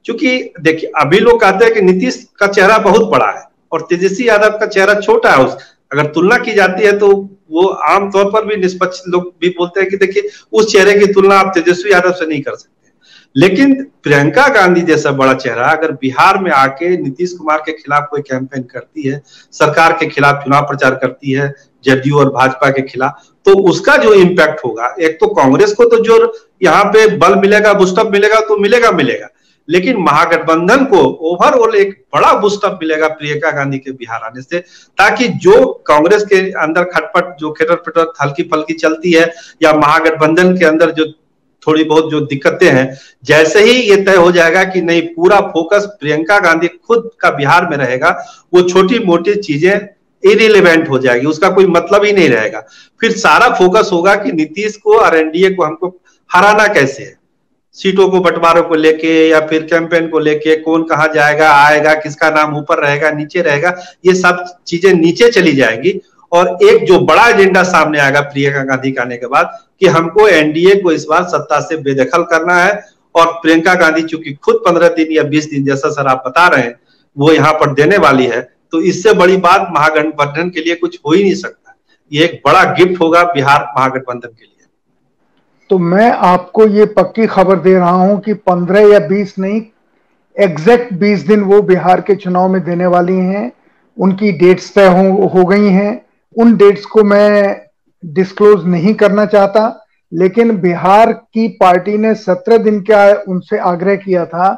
क्योंकि 0.05 0.37
देखिए, 0.61 0.91
अभी 0.97 1.19
लोग 1.19 1.39
कहते 1.41 1.65
हैं 1.65 1.73
कि 1.73 1.81
नीतीश 1.81 2.25
का 2.39 2.47
चेहरा 2.47 2.77
बहुत 2.79 3.09
बड़ा 3.11 3.29
है 3.29 3.43
और 3.71 3.85
तेजस्वी 3.89 4.27
यादव 4.27 4.57
का 4.59 4.65
चेहरा 4.67 4.99
छोटा 5.01 5.31
है। 5.31 5.45
उस, 5.45 5.57
अगर 5.91 6.05
तुलना 6.07 6.37
की 6.37 6.53
जाती 6.53 6.85
है 6.85 6.97
तो 6.99 7.09
वो 7.51 7.65
आमतौर 7.89 8.31
पर 8.31 8.45
भी 8.45 8.55
निष्पक्ष 8.55 9.01
लोग 9.07 9.33
भी 9.41 9.49
बोलते 9.49 9.79
हैं 9.79 9.89
कि 9.89 9.97
देखिए, 9.97 10.29
उस 10.51 10.71
चेहरे 10.71 10.99
की 10.99 11.13
तुलना 11.13 11.35
आप 11.35 11.51
तेजस्वी 11.55 11.91
यादव 11.91 12.11
से 12.11 12.25
नहीं 12.25 12.41
कर 12.41 12.55
सकते। 12.55 12.84
लेकिन 13.36 13.73
प्रियंका 14.03 14.47
गांधी 14.49 14.81
जैसा 14.81 15.11
बड़ा 15.11 15.33
चेहरा, 15.36 15.67
अगर 15.67 15.91
बिहार 15.93 16.38
में 16.39 16.51
आके 16.53 16.89
नीतीश 16.97 17.31
कुमार 17.33 17.61
के 17.65 17.71
खिलाफ 17.73 18.07
कोई 18.11 18.21
कैंपेन 18.21 18.63
करती 18.63 19.07
है, 19.07 19.21
सरकार 19.53 19.93
के 19.93 20.05
खिलाफ 20.07 20.43
चुनाव 20.43 20.67
प्रचार 20.67 20.95
करती 20.95 21.31
है, 21.31 21.53
जदयू 21.86 22.19
और 22.19 22.29
भाजपा 22.31 22.69
के 22.69 22.81
खिलाफ 22.83 23.23
तो 23.45 23.53
उसका 23.69 23.95
जो 23.97 24.13
इम्पैक्ट 24.13 24.63
होगा, 24.65 24.95
एक 24.99 25.17
तो 25.19 25.27
कांग्रेस 25.33 25.73
को 25.73 25.86
तो 25.86 26.03
जो 26.03 26.33
यहाँ 26.61 26.83
पे 26.86 27.07
बल 27.17 27.36
मिलेगा 27.36 27.73
बुस्टअप 27.73 28.11
मिलेगा 28.11 28.39
तो 28.39 28.57
मिलेगा 28.57 28.91
मिलेगा। 28.91 29.27
लेकिन 29.67 29.97
महागठबंधन 29.99 30.83
को 30.86 30.97
ओवरऑल 31.29 31.75
एक 31.75 31.91
बड़ा 32.13 32.33
बुस्टअप 32.39 32.79
मिलेगा 32.81 33.07
प्रियंका 33.09 33.51
गांधी 33.51 33.77
के 33.77 33.91
बिहार 33.91 34.23
आने 34.23 34.41
से, 34.41 34.59
ताकि 34.59 35.27
जो 35.27 35.65
कांग्रेस 35.88 36.23
के 36.23 36.39
अंदर 36.53 36.83
खटपट, 36.86 37.36
जो 37.39 37.51
खेटर 37.51 37.75
पिटर 37.75 38.11
हल्की 38.21 38.43
फल्की 38.43 38.73
चलती 38.75 39.11
है, 39.11 39.31
या 39.63 39.73
महागठबंधन 39.75 40.57
के 40.57 40.65
अंदर 40.65 40.91
जो 40.91 41.05
थोड़ी 41.68 41.84
बहुत 41.84 42.11
जो 42.11 42.20
दिक्कतें 42.20 42.70
हैं, 42.70 42.97
जैसे 43.24 43.63
ही 43.63 43.82
ये 43.82 43.95
तय 43.95 44.16
हो 44.16 44.32
जाएगा 44.32 44.63
कि 44.63 44.82
नहीं, 44.82 45.01
पूरा 45.01 45.39
फोकस 45.39 45.88
प्रियंका 45.99 46.39
गांधी 46.39 46.68
खुद 46.68 47.09
का 47.20 47.30
बिहार 47.30 47.68
में 47.70 47.78
रहेगा, 47.78 48.26
वो 48.53 48.61
छोटी 48.61 48.99
मोटी 48.99 49.36
चीज़ें 49.36 49.80
इरिलेवेंट 50.24 50.89
हो 50.89 50.97
जाएगी, 50.97 51.26
उसका 51.26 51.49
कोई 51.49 51.66
मतलब 51.66 52.03
ही 52.03 52.11
नहीं 52.11 52.30
रहेगा। 52.30 52.59
फिर 53.01 53.11
सारा 53.11 53.49
फोकस 53.49 53.89
होगा 53.93 54.16
कि 54.16 54.32
नीतीश 54.32 54.78
को 54.78 54.97
और 54.97 55.18
एनडीए 55.18 55.49
को 55.49 55.63
हमको 55.63 56.01
हराना 56.34 56.68
कैसे 56.68 57.03
है? 57.03 57.16
सीटों 57.74 58.09
को, 58.09 58.20
बंटवारों 58.20 58.63
को 58.63 58.76
लेके 58.76 59.30
या 59.30 59.39
फिर 59.39 59.63
कैंपेन 59.63 60.07
को 60.07 60.20
लेके, 60.20 60.55
कौन 60.55 60.84
कहा 60.84 61.07
जाएगा, 61.07 61.51
आएगा, 61.51 61.93
किसका 61.93 62.30
नाम 62.30 62.57
ऊपर 62.57 62.78
रहेगा, 62.78 63.11
नीचे 63.11 63.41
रहेगा, 63.41 63.76
ये 64.05 64.13
सब 64.16 64.45
चीज़ें 64.68 64.93
नीचे 64.93 65.30
चली 65.32 65.51
जाएँगी। 65.51 66.01
और 66.36 66.57
एक 66.63 66.86
जो 66.88 66.99
बड़ा 67.05 67.27
एजेंडा 67.29 67.63
सामने 67.63 67.99
आएगा 67.99 68.21
प्रियंका 68.23 68.63
गांधी 68.63 68.91
के 68.91 69.01
आने 69.01 69.17
के 69.17 69.27
बाद 69.27 69.57
कि 69.79 69.88
हमको 69.88 70.27
एनडीए 70.27 70.75
को 70.75 70.91
इस 70.91 71.05
बार 71.09 71.23
सत्ता 71.23 71.59
से 71.59 71.77
बेदखल 71.77 72.23
करना 72.23 72.55
है 72.55 72.73
और 73.15 73.31
प्रियंका 73.41 73.73
गांधी 73.75 74.01
चूँकि 74.03 74.33
खुद 74.36 74.55
पंद्रह 74.65 74.89
दिन 74.95 75.11
या 75.11 75.23
बीस 75.23 75.49
दिन 75.49 75.65
जैसा 75.65 75.89
सर 75.89 76.07
आप 76.07 76.23
बता 76.27 76.47
रहे 76.47 76.61
हैं 76.61 76.75
वो 77.17 77.31
यहाँ 77.31 77.53
पर 77.53 77.73
देने 77.73 77.97
वाली 77.97 78.25
है 78.25 78.41
तो 78.71 78.81
इससे 78.81 79.13
बड़ी 79.13 79.38
बात 79.38 79.67
महागठबंधन 79.71 80.49
के 80.49 80.61
लिए 80.61 80.75
कुछ 80.75 80.99
हो 81.05 81.13
ही 81.13 81.23
नहीं 81.23 81.36
सकता। 81.36 81.75
ये 82.11 82.23
एक 82.23 82.41
बड़ा 82.45 82.63
गिफ्ट 82.73 83.01
होगा 83.01 83.23
बिहार 83.23 83.61
महागठबंधन 83.77 84.27
के 84.27 84.43
लिए। 84.43 84.65
तो 85.69 85.77
मैं 85.77 86.11
आपको 86.11 86.67
ये 86.67 86.86
पक्की 86.86 87.27
खबर 87.27 87.59
दे 87.59 87.73
रहा 87.73 87.89
हूँ 87.89 88.19
कि 88.19 88.33
15 88.49 88.91
या 88.91 88.99
20 89.07 89.38
नहीं 89.39 89.61
एग्जैक्ट 90.36 90.93
20 90.93 91.27
दिन 91.27 91.43
वो 91.43 91.61
बिहार 91.61 92.01
के 92.01 92.15
चुनाव 92.15 92.49
में 92.49 92.63
देने 92.63 92.86
वाली 92.86 93.13
हैं 93.13 93.51
उनकी 93.97 94.31
डेट्स 94.31 94.73
तय 94.75 94.88
हो, 94.88 95.27
हो 95.27 95.45
गई 95.45 95.69
हैं 95.69 96.04
उन 96.36 96.55
डेट्स 96.57 96.86
को 96.86 97.03
मैं 97.03 97.61
डिस्क्लोज 98.03 98.65
नहीं 98.65 98.93
करना 98.93 99.25
चाहता, 99.25 99.88
लेकिन 100.11 100.57
बिहार 100.61 101.11
की 101.13 101.47
पार्टी 101.59 101.97
ने 101.97 102.13
17 102.15 102.57
दिन 102.57 102.79
का 102.81 103.05
उनसे 103.27 103.57
आग्रह 103.59 103.95
किया 103.95 104.25
था 104.25 104.49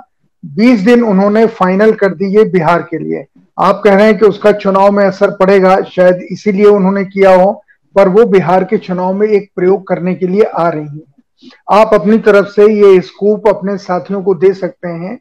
20 0.44 0.80
दिन 0.80 1.04
उन्होंने 1.04 1.46
फाइनल 1.48 1.92
कर 1.94 2.14
दिए 2.16 2.44
बिहार 2.46 2.82
के 2.82 2.98
लिए। 2.98 3.26
आप 3.58 3.82
कह 3.84 3.96
रहे 3.96 4.06
हैं 4.06 4.18
कि 4.18 4.26
उसका 4.26 4.52
चुनाव 4.54 4.92
में 4.92 5.04
असर 5.06 5.32
पड़ेगा, 5.38 5.76
शायद 5.82 6.28
इसीलिए 6.32 6.66
उन्होंने 6.66 7.04
किया 7.06 7.36
हो, 7.36 7.52
पर 7.96 8.10
वो 8.10 8.26
बिहार 8.28 8.64
के 8.64 8.78
चुनाव 8.78 9.14
में 9.14 9.28
एक 9.28 9.50
प्रयोग 9.56 9.88
करने 9.88 10.14
के 10.16 10.28
लिए 10.28 10.44
आ 10.44 10.68
रही 10.70 10.86
है। 10.88 11.50
आप 11.72 11.94
अपनी 11.94 12.18
तरफ़ 12.20 12.48
से 12.50 12.66
ये 12.74 13.00
स्कूप 13.02 13.48
अपने 13.48 13.78
साथियों 13.78 14.22
को 14.24 14.34
दे 14.36 14.54
सकते 14.56 14.88
हैं 14.88 15.18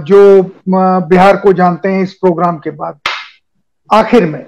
जो 0.00 0.42
बिहार 1.04 1.36
को 1.36 1.52
जानते 1.52 1.88
हैं 1.88 2.02
इस 2.02 2.12
प्रोग्राम 2.14 2.58
के 2.58 2.70
बाद। 2.72 2.98
आखिर 3.90 4.26
में 4.26 4.44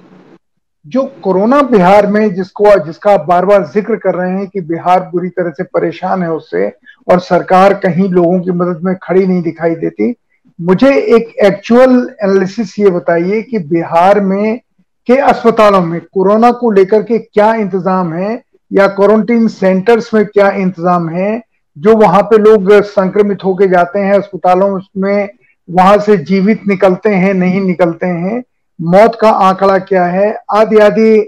जो 0.87 1.03
कोरोना 1.22 1.61
बिहार 1.62 2.07
में 2.07 2.35
जिसको, 2.35 2.64
जिसका 2.87 3.12
आप 3.12 3.26
बार 3.28 3.45
बार 3.47 3.64
ज़िक्र 3.64 3.97
कर 3.97 4.14
रहे 4.14 4.30
हैं 4.30 4.47
कि 4.47 4.61
बिहार 4.62 5.01
बुरी 5.12 5.28
तरह 5.28 5.51
से 5.51 5.64
परेशान 5.64 6.22
है 6.22 6.30
उससे 6.33 6.66
और 7.09 7.20
सरकार 7.20 7.74
कहीं 7.76 8.09
लोगों 8.11 8.41
की 8.41 8.51
मदद 8.53 8.80
में 8.85 8.95
खड़ी 9.03 9.26
नहीं 9.26 9.43
दिखाई 9.43 9.74
देती, 9.76 10.14
मुझे 10.59 10.93
एक 11.16 11.33
एक्चुअल 11.45 11.95
एनालिसिस 12.24 12.78
ये 12.78 12.91
बताइए 12.91 13.43
कि 13.43 13.59
बिहार 13.61 14.20
में 14.22 14.61
के 15.09 15.16
अस्पतालों 15.20 15.80
में 15.83 16.01
कोरोना 16.05 16.51
को 16.53 16.70
लेकर 16.70 17.03
के 17.03 17.18
क्या 17.18 17.55
इंतज़ाम 17.55 18.12
है 18.14 18.43
या 18.70 18.87
क्वारंटीन 18.89 19.49
सेंटर्स 19.51 20.12
में 20.14 20.24
क्या 20.26 20.51
इंतज़ाम 20.53 21.09
है, 21.09 21.43
जो 21.76 21.97
वहाँ 21.97 22.22
पे 22.22 22.39
लोग 22.39 22.72
संक्रमित 22.83 23.45
होके 23.45 23.68
जाते 23.68 23.99
हैं, 23.99 24.14
अस्पतालों 24.14 24.78
में 24.99 25.28
वहाँ 25.68 25.99
से 25.99 26.16
जीवित 26.18 26.66
निकलते 26.68 27.11
हैं, 27.11 27.35
नहीं 27.35 27.61
निकलते 27.61 28.07
हैं 28.07 28.43
मौत 28.83 29.18
का 29.20 29.30
आंकड़ा 29.30 29.78
क्या 29.78 30.05
है? 30.05 30.37
आदि 30.51 30.78
आदि, 30.78 31.18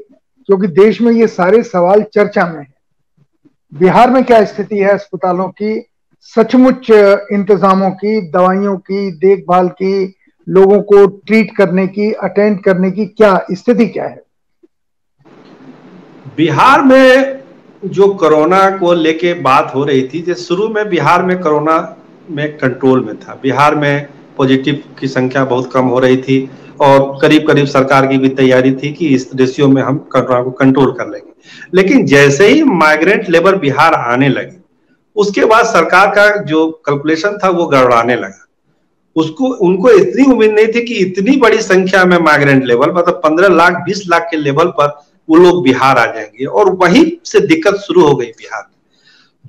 क्योंकि 0.49 0.67
देश 0.67 1.01
में 1.01 1.13
ये 1.13 1.27
सारे 1.27 1.63
सवाल 1.63 2.03
चर्चा 2.03 2.47
में 2.47 2.61
है। 2.61 2.73
बिहार 3.73 4.11
में 4.11 4.25
क्या 4.25 4.45
स्थिति 4.45 4.79
है 4.79 4.89
अस्पतालों 4.89 5.49
की? 5.49 5.87
सचमुच 6.21 6.91
इंतजामों 7.33 7.91
की, 7.91 8.21
दवाइयों 8.31 8.77
की, 8.77 9.11
देखभाल 9.11 9.69
की, 9.69 10.15
लोगों 10.49 10.81
को 10.83 11.07
ट्रीट 11.07 11.57
करने 11.57 11.87
की 11.87 12.13
अटेंड 12.13 12.63
करने 12.65 12.91
की 12.91 13.07
क्या 13.07 13.47
स्थिति 13.53 13.87
क्या 13.87 14.05
है? 14.05 14.23
बिहार 16.37 16.83
में 16.83 17.41
जो 17.85 18.09
कोरोना 18.15 18.71
को 18.79 18.93
लेके 18.93 19.35
बात 19.35 19.73
हो 19.75 19.85
रही 19.85 20.09
थी 20.15 20.23
जो 20.23 20.35
शुरू 20.35 20.69
में 20.69 20.89
बिहार 20.89 21.23
में 21.23 21.39
कोरोना 21.41 21.97
में 22.31 22.59
कंट्रोल 22.59 23.05
में 23.05 23.17
था। 23.17 23.41
बिहार 23.43 23.75
में 23.75 24.09
पॉजिटिव 24.37 24.83
की 25.01 25.09
संख्या 25.09 25.45
बहुत 25.45 25.73
कम 25.73 25.87
हो 25.87 25.99
रही 25.99 26.17
थी। 26.17 26.51
और 26.81 27.19
करीब 27.23 27.47
करीब 27.47 27.67
सरकार 27.67 28.07
की 28.07 28.19
भी 28.19 28.29
तैयारी 28.29 28.73
थी 28.73 28.93
कि 28.93 29.09
इस 29.09 29.31
रेशियो 29.35 29.69
में 29.69 29.83
हम 29.83 29.99
को 30.15 30.51
कंट्रोल 30.51 30.93
कर 30.93 31.09
लेंगे। 31.09 31.33
लेकिन 31.75 32.07
जैसे 32.07 32.49
ही 32.49 32.63
माइग्रेंट 32.63 33.29
लेबर 33.31 33.57
बिहार 33.57 33.95
आने 33.95 34.29
लगे, 34.29 34.57
उसके 35.17 35.45
बाद 35.45 35.65
सरकार 35.65 36.07
का 36.07 36.37
जो 36.37 36.71
कैलकुलेशन 36.87 37.39
था 37.45 37.49
वो 37.49 37.67
गड़बड़ाने 37.67 38.17
लगा। 38.17 38.41
उसको, 39.17 39.45
उनको 39.47 39.91
इतनी 39.91 40.25
उम्मीद 40.25 40.51
नहीं 40.51 40.67
थी 40.67 40.85
कि 40.85 40.95
इतनी 40.95 41.37
बड़ी 41.37 41.61
संख्या 41.63 42.05
में 42.05 42.19
माइग्रेंट 42.19 42.65
लेवल 42.65 42.91
मतलब 42.91 43.21
पंद्रह 43.25 43.49
लाख, 43.49 43.73
बीस 43.73 44.03
लाख 44.09 44.29
के 44.31 44.37
लेवल 44.37 44.69
पर 44.69 44.87
वो 45.29 45.37
लोग 45.37 45.63
बिहार 45.63 45.99
आ 45.99 46.07
जाएँगे। 46.07 46.45
और 46.45 46.71
वहीं 46.71 47.11
से 47.25 47.41
दिक्कत 47.41 47.75
शुरू 47.75 48.03
हो 48.03 48.15
गई 48.15 48.27
बिहार 48.27 48.67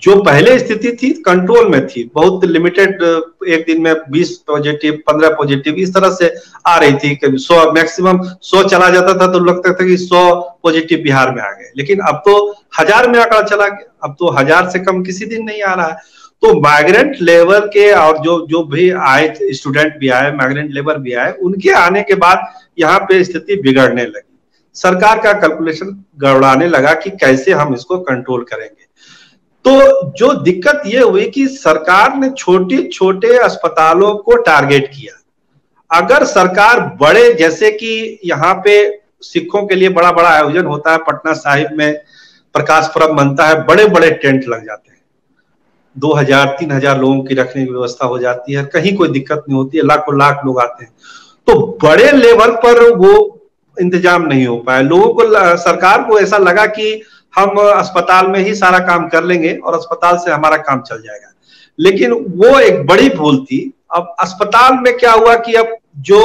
जो 0.02 0.16
पहले 0.24 0.58
स्थिति 0.60 0.91
थी 0.93 1.10
कंट्रोल 1.24 1.68
में 1.70 1.86
थी। 1.88 2.04
बहुत 2.16 2.43
लिमिटेड 2.46 3.04
एक 3.50 3.66
दिन 3.66 3.82
में 3.82 3.93
20 4.12 4.30
पॉजिटिव 4.48 4.98
15 5.08 5.30
पॉजिटिव 5.38 5.76
इस 5.76 5.93
तरह 5.93 6.10
से 6.12 6.34
आ 6.68 6.78
रही 6.78 6.93
थी 6.93 7.16
कभी 7.16 7.38
100 7.39 7.72
मैक्सिमम 7.74 8.20
100 8.43 8.64
चला 8.66 8.89
जाता 8.89 9.14
था 9.20 9.32
तो 9.34 9.39
लगता 9.41 9.74
था 9.74 9.86
कि 9.86 9.98
100 9.98 10.24
पॉजिटिव 10.64 11.00
बिहार 11.04 11.32
में 11.36 11.41
आ 11.43 11.52
गए। 11.52 11.72
लेकिन 11.78 12.00
अब 12.10 12.22
तो 12.26 12.36
हज़ार 12.80 13.10
में 13.10 13.20
आंकड़ा 13.20 13.41
चला 13.41 13.68
गया। 13.68 13.91
अब 14.04 14.16
तो 14.20 14.32
हज़ार 14.32 14.70
से 14.70 14.80
कम 14.82 15.04
किसी 15.04 15.26
दिन 15.26 15.46
नहीं 15.46 15.62
आ 15.64 15.74
रहा 15.74 15.88
है। 15.88 16.14
तो 16.43 16.54
माइग्रेंट 16.62 17.16
लेबर 17.22 17.68
के 17.68 17.91
और 17.93 18.18
जो 18.18 18.39
जो 18.48 18.64
भी 18.66 18.89
आए 18.91 19.34
स्टूडेंट 19.52 19.98
भी 20.00 20.10
आए 20.10 20.32
माइग्रेंट 20.34 20.72
लेबर 20.74 20.98
भी 20.98 21.14
आए, 21.14 21.32
उनके 21.34 21.70
आने 21.74 22.02
के 22.02 22.16
बाद 22.16 22.48
यहाँ 22.80 23.00
पे 23.00 23.24
स्थिति 23.24 23.56
बिगड़ने 23.58 24.06
लगी। 24.06 24.32
सरकार 24.76 25.20
का 25.20 25.34
कैलकुलेशन 25.34 26.04
गड़बड़ाने 26.20 26.68
लगा 26.68 26.93
कि 26.96 27.10
कैसे 27.12 27.52
हम 27.54 27.74
इसको 27.74 27.98
कंट्रोल 28.00 28.43
करेंगे। 28.43 28.85
तो 29.66 30.11
जो 30.11 30.34
दिक्कत 30.41 30.82
ये 30.86 30.99
हुई 30.99 31.26
कि 31.30 31.47
सरकार 31.47 32.16
ने 32.18 32.30
छोटे 32.30 32.82
छोटे 32.89 33.38
अस्पतालों 33.39 34.16
को 34.18 34.36
टारगेट 34.39 34.88
किया। 34.88 35.22
अगर 35.91 36.26
सरकार 36.26 36.80
बड़े, 37.01 37.34
जैसे 37.34 37.72
कि 37.72 38.20
यहाँ 38.26 38.53
पे 38.66 38.76
सिखों 39.24 39.66
के 39.68 39.76
लिए 39.76 39.89
बड़ा 39.89 40.11
बड़ा 40.11 40.30
आयोजन 40.30 40.66
होता 40.66 40.91
है, 40.91 40.97
पटना 40.99 41.34
साहिब 41.34 41.78
में 41.78 41.93
प्रकाश 42.55 42.89
पर्व 42.95 43.13
बनता 43.13 43.47
है 43.47 43.63
बड़े 43.66 43.86
बड़े 43.88 44.09
टेंट 44.11 44.47
लग 44.47 44.66
जाते 44.66 44.91
हैं। 44.91 45.01
दो 45.95 46.13
हज़ार, 46.13 46.55
तीन 46.59 46.72
हज़ार 46.72 46.99
लोगों 46.99 47.24
की 47.24 47.36
रखने 47.36 47.66
की 47.66 47.72
व्यवस्था 47.72 48.05
हो 48.05 48.20
जाती 48.20 48.53
है, 48.53 48.63
कहीं 48.66 48.95
कोई 48.97 49.07
दिक्कत 49.09 49.43
नहीं 49.49 49.57
होती 49.57 49.78
है 49.78 49.86
लाखों 49.86 50.18
लाख 50.20 50.41
लोग 50.45 50.59
आते 50.59 50.86
हैं। 50.86 50.91
तो 51.47 51.55
बड़े 51.84 52.11
लेवल 52.11 52.51
पर 52.63 52.89
वो 52.95 53.13
इंतज़ाम 53.78 54.26
नहीं 54.26 54.45
हो 54.47 54.57
पाया। 54.57 54.82
लोगों 54.82 55.13
को 55.13 55.57
सरकार 55.57 56.03
को 56.03 56.20
ऐसा 56.20 56.38
लगा 56.39 56.66
कि 56.68 57.01
हम 57.36 57.58
अस्पताल 57.60 58.28
में 58.28 58.40
ही 58.40 58.54
सारा 58.56 58.80
काम 58.80 59.08
कर 59.10 59.24
लेंगे 59.24 59.54
और 59.56 59.76
अस्पताल 59.76 60.18
से 60.18 60.32
हमारा 60.32 60.58
काम 60.60 60.82
चल 60.82 61.02
जाएगा। 61.02 61.32
लेकिन 61.80 62.12
वो 62.12 62.60
एक 62.60 62.86
बड़ी 62.88 63.10
भूल 63.10 63.44
थी। 63.46 63.60
अब 63.96 64.16
अस्पताल 64.20 64.74
में 64.76 64.98
क्या 64.98 65.12
हुआ 65.12 65.36
कि 65.38 65.54
अब 65.54 65.76
जो 66.02 66.22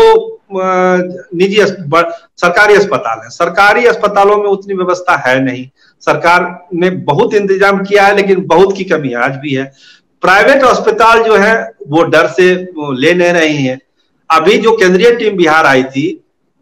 निजी 0.52 1.56
सरकारी 1.56 2.74
अस्पताल 2.74 3.18
है, 3.18 3.28
सरकारी 3.30 3.84
अस्पतालों 3.86 4.36
में 4.36 4.44
उतनी 4.44 4.74
व्यवस्था 4.74 5.16
है 5.26 5.38
नहीं। 5.44 5.66
सरकार 6.02 6.68
ने 6.74 6.90
बहुत 6.90 7.34
इंतज़ाम 7.34 7.84
किया 7.84 8.06
है, 8.06 8.16
लेकिन 8.16 8.46
बहुत 8.46 8.76
की 8.76 8.84
कमी 8.84 9.12
आज 9.14 9.36
भी 9.36 9.54
है। 9.54 9.64
प्राइवेट 10.22 10.64
अस्पताल 10.64 11.22
जो 11.22 11.36
है, 11.36 11.54
वो 11.88 12.02
डर 12.04 12.26
से 12.28 12.54
ले 12.94 13.14
नहीं 13.14 13.32
रही 13.32 13.64
है। 13.64 13.78
अभी 14.30 14.56
जो 14.58 14.76
केंद्रीय 14.76 15.10
टीम 15.12 15.36
बिहार 15.36 15.66
आई 15.66 15.82
थी 15.84 16.19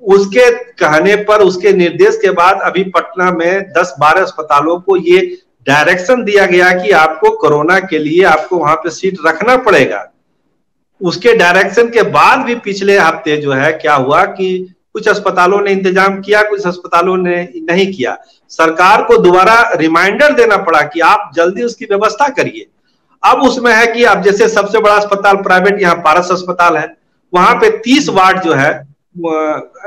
उसके 0.09 0.51
कहने 0.75 1.17
पर, 1.17 1.41
उसके 1.41 1.73
निर्देश 1.73 2.17
के 2.17 2.31
बाद 2.31 2.61
अभी 2.65 2.85
पटना 2.91 3.31
में 3.33 3.73
10-12 3.73 4.23
अस्पतालों 4.23 4.79
को 4.81 4.97
ये 4.97 5.21
डायरेक्शन 5.67 6.23
दिया 6.25 6.47
गया 6.47 6.71
कि 6.75 6.91
आपको 6.91 7.31
कोरोना 7.39 7.79
के 7.81 7.99
लिए 7.99 8.25
आपको 8.27 8.59
वहाँ 8.59 8.77
पे 8.77 8.91
सीट 8.91 9.19
रखना 9.27 9.57
पड़ेगा। 9.59 10.05
उसके 11.01 11.35
डायरेक्शन 11.35 11.89
के 11.89 12.03
बाद 12.05 12.39
भी 12.39 12.55
पिछले 12.57 12.99
हफ़्ते 12.99 13.37
जो 13.37 13.53
है, 13.53 13.73
क्या 13.73 13.95
हुआ 13.95 14.25
कि 14.25 14.75
कुछ 14.95 15.09
अस्पतालों 15.09 15.61
ने 15.61 15.73
इंतज़ाम 15.73 16.21
किया, 16.21 16.43
कुछ 16.43 16.67
अस्पतालों 16.67 17.17
ने 17.17 17.43
नहीं 17.63 17.93
किया। 17.93 18.17
सरकार 18.51 19.03
को 19.03 19.17
दोबारा 19.19 19.61
रिमाइंडर 19.75 20.33
देना 20.33 20.57
पड़ा 20.59 20.81
कि 20.85 21.01
आप 21.03 21.31
जल्दी 21.37 21.63
उसकी 21.63 21.85
व्यवस्था 21.85 22.29
करिए। 22.31 22.67
अब 23.23 23.43
उसमें 23.43 23.73
है 23.73 23.87
कि 23.87 24.05
अब 24.05 24.23
जैसे 24.23 24.49
सबसे 24.49 24.79
बड़ा 24.79 24.95
अस्पताल 24.95 25.37
प्राइवेट, 25.39 25.81
यहाँ 25.83 25.95
पारस 25.97 26.33
अस्पताल 26.33 26.77
है। 26.77 26.95
वहाँ 27.33 27.55
पे 27.55 27.71
तीस 27.79 28.09
वार्ड 28.09 28.41
जो 28.43 28.53
है 28.55 28.88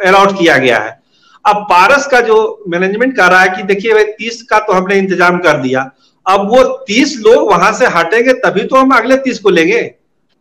अलॉट 0.07 0.37
किया 0.39 0.57
गया 0.57 0.77
है। 0.77 0.99
अब 1.45 1.55
पारस 1.69 2.07
का 2.07 2.19
जो 2.21 2.63
मैनेजमेंट 2.69 3.15
कर 3.17 3.31
रहा 3.31 3.41
है 3.41 3.49
कि 3.49 3.63
देखिए 3.63 3.93
भाई 3.93 4.03
तीस 4.03 4.41
का 4.43 4.59
तो 4.59 4.73
हमने 4.73 4.97
इंतज़ाम 4.97 5.37
कर 5.37 5.57
दिया। 5.57 5.89
अब 6.25 6.49
वो 6.49 6.63
तीस 6.87 7.17
लोग 7.19 7.49
वहाँ 7.51 7.71
से 7.73 7.87
हटेंगे 7.87 8.33
तभी 8.33 8.63
तो 8.63 8.75
हम 8.75 8.91
अगले 8.91 9.17
तीस 9.17 9.39
को 9.39 9.49
लेंगे। 9.49 9.79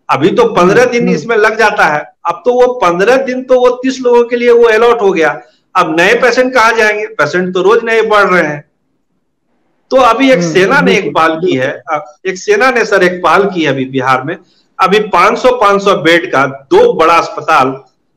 अभी 0.08 0.30
तो 0.30 0.44
पंद्रह 0.44 0.84
दिन 0.84 1.02
हम्म। 1.02 1.14
इसमें 1.14 1.36
लग 1.36 1.58
जाता 1.58 1.84
है। 1.84 2.00
अब 2.26 2.42
तो 2.44 2.52
वो 2.52 2.72
पंद्रह 2.74 3.16
दिन 3.16 3.42
तो 3.42 3.60
वो 3.60 3.68
तीस 3.76 4.00
लोगों 4.00 4.24
के 4.24 4.36
लिए 4.36 4.50
वो 4.50 4.64
अलॉट 4.64 5.02
हो 5.02 5.12
गया। 5.12 5.40
अब 5.74 5.94
नए 6.00 6.14
पेशेंट 6.14 6.52
कहा 6.54 6.70
जाएँगे? 6.70 7.06
पेशेंट 7.06 7.54
तो 7.54 7.62
रोज 7.62 7.84
नए 7.84 8.02
बढ़ 8.02 8.28
रहे 8.28 8.42
हैं। 8.42 8.64
तो 9.90 9.96
अभी 9.96 10.30
एक 10.30 10.38
हम्म, 10.38 10.52
सेना 10.52 10.80
ने 10.80 10.96
एक 10.96 11.14
पहल 11.14 11.36
की 11.36 11.54
है। 11.56 11.82
एक 12.26 12.38
सेना 12.38 12.70
ने 12.70 12.84
सर 12.84 13.02
एक 13.02 13.22
पहल 13.22 13.44
की 13.44 13.62
है 13.62 13.68
अभी 13.68 13.84
बिहार 13.84 14.22
में। 14.22 14.36
अभी 14.78 14.98
500 15.08 15.50
500 15.52 15.94
बेड 15.96 16.30
का 16.32 16.46
दो 16.46 16.92
बड़ा 16.92 17.14
अस्पताल 17.14 17.70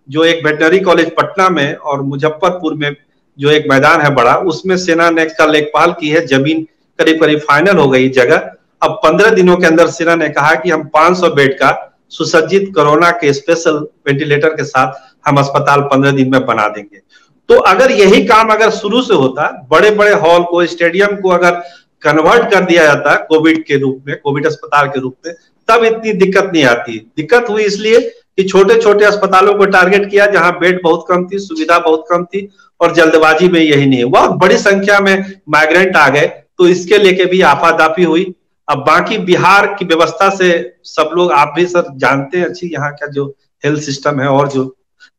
जो 0.09 0.23
एक 0.23 0.45
वेटनरी 0.45 0.79
कॉलेज 0.79 1.09
पटना 1.15 1.49
में 1.49 1.75
और 1.75 2.01
मुजफ्फरपुर 2.01 2.73
में 2.73 2.95
जो 3.39 3.49
एक 3.49 3.65
मैदान 3.69 4.01
है 4.01 4.13
बड़ा, 4.15 4.35
उसमें 4.35 4.75
सेना 4.77 5.09
ने 5.09 5.25
कल 5.25 5.61
पहल 5.67 5.91
की 5.91 6.09
है, 6.09 6.25
ज़मीन 6.27 6.67
करीब 6.99 7.19
करीब 7.21 7.39
फाइनल 7.39 7.77
हो 7.77 7.87
गई 7.89 8.09
जगह। 8.09 8.51
अब 8.81 8.99
पंद्रह 9.03 9.29
दिनों 9.29 9.55
के 9.57 9.65
अंदर 9.67 9.87
सेना 9.87 10.15
ने 10.15 10.29
कहा 10.29 10.53
कि 10.55 10.69
हम 10.69 10.83
500 10.93 11.29
बेड 11.35 11.53
का 11.59 11.71
सुसज्जित 12.09 12.71
कोरोना 12.75 13.09
के 13.11 13.31
स्पेशल 13.33 13.77
वेंटिलेटर 14.07 14.49
के 14.49 14.63
साथ 14.63 14.93
हम 15.25 15.37
अस्पताल 15.37 15.81
पंद्रह 15.83 16.11
दिन 16.11 16.31
में 16.31 16.45
बना 16.45 16.67
देंगे। 16.67 17.01
तो 17.49 17.57
अगर 17.67 17.91
यही 17.91 18.23
काम 18.25 18.49
अगर 18.49 18.69
शुरू 18.71 19.01
से 19.01 19.13
होता 19.13 19.47
बड़े 19.71 19.91
बड़े 19.91 20.13
हॉल 20.13 20.43
को 20.43 20.65
स्टेडियम 20.65 21.15
को 21.15 21.29
अगर 21.29 21.61
कन्वर्ट 22.03 22.51
कर 22.51 22.65
दिया 22.65 22.83
जाता 22.83 23.15
कोविड 23.25 23.63
के 23.65 23.77
रूप 23.77 24.03
में 24.07 24.15
कोविड 24.19 24.45
अस्पताल 24.47 24.87
के 24.87 24.99
रूप 24.99 25.15
में, 25.25 25.33
तब 25.69 25.83
इतनी 25.83 26.13
दिक्कत 26.13 26.51
नहीं 26.53 26.63
आती। 26.65 26.97
दिक्कत 27.17 27.45
हुई 27.49 27.63
इसलिए 27.63 27.99
कि 28.37 28.43
छोटे 28.43 28.79
छोटे 28.81 29.05
अस्पतालों 29.05 29.53
को 29.55 29.65
टारगेट 29.67 30.09
किया 30.11 30.25
जहाँ 30.27 30.51
बेड 30.59 30.79
बहुत 30.83 31.05
कम 31.09 31.25
थी, 31.27 31.39
सुविधा 31.39 31.79
बहुत 31.79 32.05
कम 32.09 32.23
थी 32.25 32.47
और 32.79 32.93
जल्दबाजी 32.93 33.47
में 33.49 33.59
यही 33.59 33.85
नहीं 33.85 34.03
हुआ। 34.03 34.27
बड़ी 34.37 34.57
संख्या 34.59 34.99
में 34.99 35.33
माइग्रेंट 35.49 35.97
आ 35.97 36.07
गए 36.09 36.27
तो 36.57 36.67
इसके 36.67 36.97
लेके 36.97 37.25
भी 37.25 37.41
आपादापी 37.43 38.03
हुई। 38.03 38.33
अब 38.67 38.77
बाकी 38.79 39.17
बिहार 39.19 39.65
की 39.75 39.85
व्यवस्था 39.85 40.29
से 40.31 40.77
सब 40.85 41.11
लोग, 41.13 41.31
आप 41.31 41.53
भी 41.55 41.65
सर 41.67 41.93
जानते 41.97 42.37
हैं, 42.37 42.45
अच्छी 42.45 42.67
यहाँ 42.67 42.91
का 42.91 43.07
जो 43.07 43.25
हेल्थ 43.63 43.81
सिस्टम 43.81 44.19
है 44.21 44.27
और 44.29 44.47
जो 44.49 44.75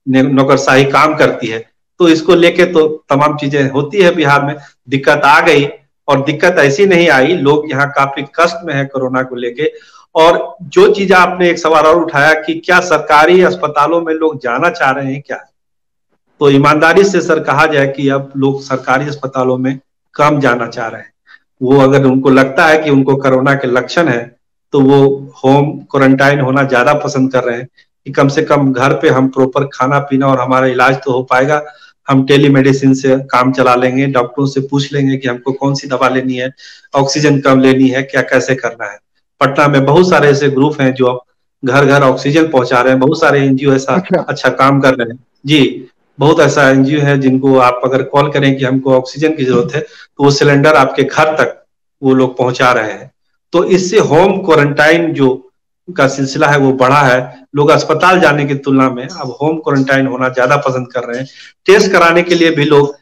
नौकरशाही 0.06 0.84
काम 0.86 1.14
करती 1.16 1.46
है 1.46 1.64
तो 2.00 2.08
इसको 2.08 2.34
लेके 2.34 2.64
तो 2.66 2.86
तमाम 3.10 3.36
चीज़ें 3.38 3.70
होती 3.70 3.98
है 3.98 4.14
बिहार 4.14 4.44
में। 4.44 4.54
दिक्कत 4.88 5.20
आ 5.24 5.40
गई 5.40 5.66
और 6.08 6.24
दिक्कत 6.24 6.56
ऐसी 6.58 6.86
नहीं 6.86 7.08
आई। 7.10 7.34
लोग 7.38 7.70
यहाँ 7.70 7.86
काफ़ी 7.90 8.22
कष्ट 8.36 8.64
में 8.64 8.72
है 8.74 8.84
कोरोना 8.86 9.22
को 9.22 9.36
लेके 9.36 9.70
और 10.14 10.56
जो 10.64 10.86
चीज़ 10.92 11.12
आपने 11.14 11.48
एक 11.50 11.58
सवाल 11.58 11.86
और 11.86 12.02
उठाया 12.02 12.32
कि 12.36 12.54
क्या 12.56 12.80
सरकारी 12.82 13.40
अस्पतालों 13.42 14.00
में 14.00 14.12
लोग 14.14 14.38
जाना 14.42 14.70
चाह 14.70 14.90
रहे 14.90 15.12
हैं 15.12 15.22
क्या? 15.22 15.36
तो 16.40 16.50
ईमानदारी 16.50 17.04
से 17.04 17.20
सर 17.20 17.40
कहा 17.42 17.66
जाए 17.66 17.86
कि 17.88 18.08
अब 18.10 18.32
लोग 18.36 18.62
सरकारी 18.62 19.08
अस्पतालों 19.08 19.56
में 19.58 19.78
कम 20.14 20.40
जाना 20.40 20.66
चाह 20.68 20.88
रहे 20.88 21.00
हैं। 21.00 21.12
वो 21.62 21.80
अगर 21.80 22.04
उनको 22.04 22.30
लगता 22.30 22.66
है 22.66 22.78
कि 22.78 22.90
उनको 22.90 23.16
कोरोना 23.16 23.54
के 23.54 23.68
लक्षण 23.68 24.08
है 24.08 24.24
तो 24.72 24.80
वो 24.80 25.04
होम 25.36 25.70
क्वारंटाइन 25.90 26.40
होना 26.40 26.62
ज़्यादा 26.64 26.94
पसंद 26.94 27.32
कर 27.32 27.44
रहे 27.44 27.56
हैं 27.56 27.68
कि 28.06 28.12
कम 28.12 28.28
से 28.28 28.42
कम 28.42 28.72
घर 28.72 28.92
पे 28.92 29.08
हम 29.08 29.28
प्रॉपर 29.28 29.64
खाना 29.72 29.98
पीना 30.00 30.26
और 30.26 30.40
हमारा 30.40 30.66
इलाज 30.66 30.96
तो 31.04 31.12
हो 31.12 31.22
पाएगा। 31.22 31.60
हम 32.08 32.24
टेलीमेडिसिन 32.26 32.94
से 32.94 33.16
काम 33.28 33.52
चला 33.52 33.74
लेंगे, 33.74 34.06
डॉक्टरों 34.08 34.46
से 34.46 34.60
पूछ 34.60 34.92
लेंगे 34.92 35.16
कि 35.16 35.28
हमको 35.28 35.52
कौन 35.52 35.74
सी 35.74 35.88
दवा 35.88 36.08
लेनी 36.08 36.36
है, 36.36 36.50
ऑक्सीजन 36.94 37.38
कम 37.40 37.60
लेनी 37.60 37.88
है, 37.88 38.02
क्या 38.02 38.22
कैसे 38.24 38.54
करना 38.56 38.84
है। 38.84 38.98
पटना 39.40 39.66
में 39.68 39.84
बहुत 39.84 40.08
सारे 40.08 40.28
ऐसे 40.28 40.48
ग्रुप 40.50 40.80
हैं 40.80 40.92
जो 40.94 41.12
घर 41.62 41.84
घर 41.84 42.02
ऑक्सीजन 42.02 42.48
पहुँचा 42.50 42.80
रहे 42.80 42.92
हैं 42.92 43.00
बहुत 43.00 43.20
सारे 43.20 43.40
एनजीओ 43.40 43.72
ऐसा 43.74 43.94
अच्छा, 43.94 44.20
अच्छा 44.22 44.48
काम 44.52 44.80
कर 44.80 44.94
रहे 44.94 45.08
हैं। 45.10 45.18
जी 45.46 45.88
बहुत 46.18 46.40
ऐसा 46.40 46.68
एनजीओ 46.70 47.00
है 47.00 47.18
जिनको 47.20 47.56
आप 47.60 47.80
अगर 47.84 48.02
कॉल 48.04 48.30
करें 48.32 48.56
कि 48.56 48.64
हमको 48.64 48.94
ऑक्सीजन 48.94 49.34
की 49.36 49.44
ज़रूरत 49.44 49.74
है 49.74 49.80
तो 49.80 50.24
वो 50.24 50.30
सिलेंडर 50.32 50.74
आपके 50.76 51.02
घर 51.04 51.32
तक 51.36 51.62
वो 52.02 52.14
लोग 52.14 52.36
पहुँचा 52.38 52.72
रहे 52.72 52.92
हैं। 52.92 53.10
तो 53.52 53.64
इससे 53.66 53.98
होम 54.00 54.36
क्वारंटाइन 54.44 55.12
जो 55.14 55.30
का 55.88 56.06
सिलसिला 56.08 56.46
है 56.48 56.58
वो 56.58 56.72
बढ़ा 56.74 57.00
है। 57.02 57.46
लोग 57.56 57.70
अस्पताल 57.70 58.20
जाने 58.20 58.44
की 58.44 58.54
तुलना 58.56 58.88
में 58.90 59.06
अब 59.06 59.36
होम 59.40 59.56
क्वारंटाइन 59.58 60.06
होना 60.06 60.28
ज़्यादा 60.30 60.56
पसंद 60.58 60.86
कर 60.92 61.04
रहे 61.04 61.18
हैं। 61.18 61.26
टेस्ट 61.66 61.90
कराने 61.92 62.22
के 62.22 62.34
लिए 62.34 62.50
भी 62.50 62.64
लोग 62.64 62.94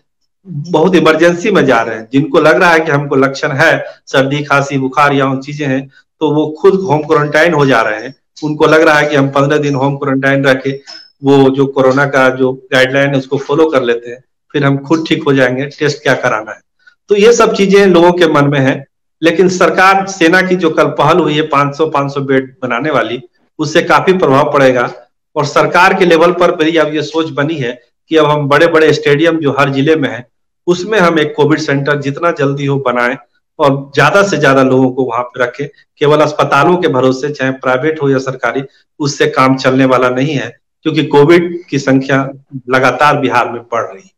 बहुत 0.47 0.95
इमरजेंसी 0.95 1.51
में 1.51 1.65
जा 1.67 1.81
रहे 1.83 1.97
हैं 1.97 2.09
जिनको 2.13 2.41
लग 2.41 2.61
रहा 2.61 2.71
है 2.71 2.81
कि 2.81 2.91
हमको 2.91 3.17
लक्षण 3.17 3.53
है 3.55 3.85
सर्दी 4.07 4.43
खांसी 4.45 4.79
बुखार 4.79 5.13
या 5.13 5.27
उन 5.27 5.41
चीज़ें 5.41 5.67
हैं 5.67 5.89
तो 6.23 6.31
वो 6.31 6.47
खुद 6.61 6.75
होम 6.75 7.03
क्वारंटाइन 7.03 7.53
हो 7.53 7.67
जा 7.67 7.81
रहे 7.83 8.03
हैं। 8.03 8.15
उनको 8.45 8.67
लग 8.67 8.83
रहा 8.83 8.99
है 8.99 9.09
कि 9.09 9.17
हम 9.17 9.29
पंद्रह 9.29 9.59
दिन 9.59 9.75
होम 9.75 9.97
क्वारंटाइन 9.97 10.45
रखे, 10.45 10.81
वो 11.25 11.51
जो 11.51 11.67
कोरोना 11.67 12.07
का 12.07 12.29
जो 12.31 12.53
गाइडलाइन 12.53 13.11
है, 13.11 13.19
उसको 13.19 13.39
फॉलो 13.39 13.67
कर 13.67 13.83
लेते 13.83 14.11
हैं। 14.11 14.25
फिर 14.53 14.65
हम 14.65 14.79
खुद 14.79 15.05
ठीक 15.09 15.23
हो 15.23 15.33
जाएँगे 15.33 15.67
टेस्ट 15.67 16.03
क्या 16.03 16.15
कराना 16.15 16.53
है। 16.53 16.61
तो 17.09 17.17
ये 17.17 17.33
सब 17.33 17.55
चीज़ें 17.55 17.87
लोगों 17.87 18.13
के 18.13 18.27
मन 18.27 18.45
में 18.45 18.59
है, 18.59 18.87
लेकिन 19.23 19.49
सरकार, 19.49 20.07
सेना 20.07 20.43
की 20.43 20.57
जो 20.57 20.71
कल 20.71 20.85
पहल 20.85 21.19
हुई 21.19 21.35
है 21.35 21.43
500 21.43 21.87
500 21.87 22.21
बेड 22.21 22.55
बनाने 22.63 22.91
वाली, 22.91 23.23
उससे 23.59 23.83
काफ़ी 23.83 24.13
प्रभाव 24.13 24.53
पड़ेगा। 24.53 24.93
और 25.37 25.45
सरकार 25.45 25.95
के 25.95 26.05
लेवल 26.05 26.33
पर 26.33 26.57
भी 26.57 26.77
अब 26.77 26.95
ये 26.95 27.03
सोच 27.03 27.31
बनी 27.31 27.55
है 27.55 27.83
कि 28.09 28.17
अब 28.17 28.27
हम 28.27 28.49
बड़े 28.49 28.67
बड़े 28.67 28.93
स्टेडियम 28.93 29.39
जो 29.39 29.57
हर 29.59 29.71
ज़िले 29.71 29.97
में 29.97 30.09
है, 30.09 30.27
उसमें 30.67 30.99
हम 30.99 31.19
एक 31.19 31.35
कोविड 31.37 31.59
सेंटर 31.59 32.01
जितना 32.01 32.31
जल्दी 32.31 32.67
हो 32.67 32.79
बनाएँ 32.79 33.17
और 33.63 33.91
ज़्यादा 33.95 34.23
से 34.23 34.37
ज़्यादा 34.37 34.63
लोगों 34.63 34.91
को 34.91 35.05
वहाँ 35.05 35.23
पर 35.25 35.43
रखे। 35.43 35.67
केवल 36.01 36.21
अस्पतालों 36.21 36.77
के 36.77 36.89
भरोसे 36.89 37.31
चाहे 37.31 37.51
प्राइवेट 37.53 38.03
हो 38.03 38.09
या 38.11 38.19
सरकारी, 38.21 38.63
उससे 39.01 39.27
काम 39.29 39.57
चलने 39.57 39.85
वाला 39.85 40.09
नहीं 40.11 40.35
है, 40.35 40.49
क्योंकि 40.87 41.05
कोविड 41.07 41.53
की 41.71 41.79
संख्या 41.79 42.23
लगातार 42.71 43.19
बिहार 43.21 43.51
में 43.51 43.61
बढ़ 43.63 43.85
रही 43.85 44.03
है। 44.03 44.11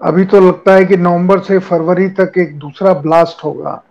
अभी 0.00 0.24
तो 0.24 0.40
लगता 0.40 0.74
है 0.74 0.84
कि 0.84 0.96
नवंबर 0.96 1.40
से 1.40 1.58
फरवरी 1.60 2.08
तक 2.10 2.38
एक 2.38 2.58
दूसरा 2.58 2.92
ब्लास्ट 2.94 3.44
होगा। 3.44 3.82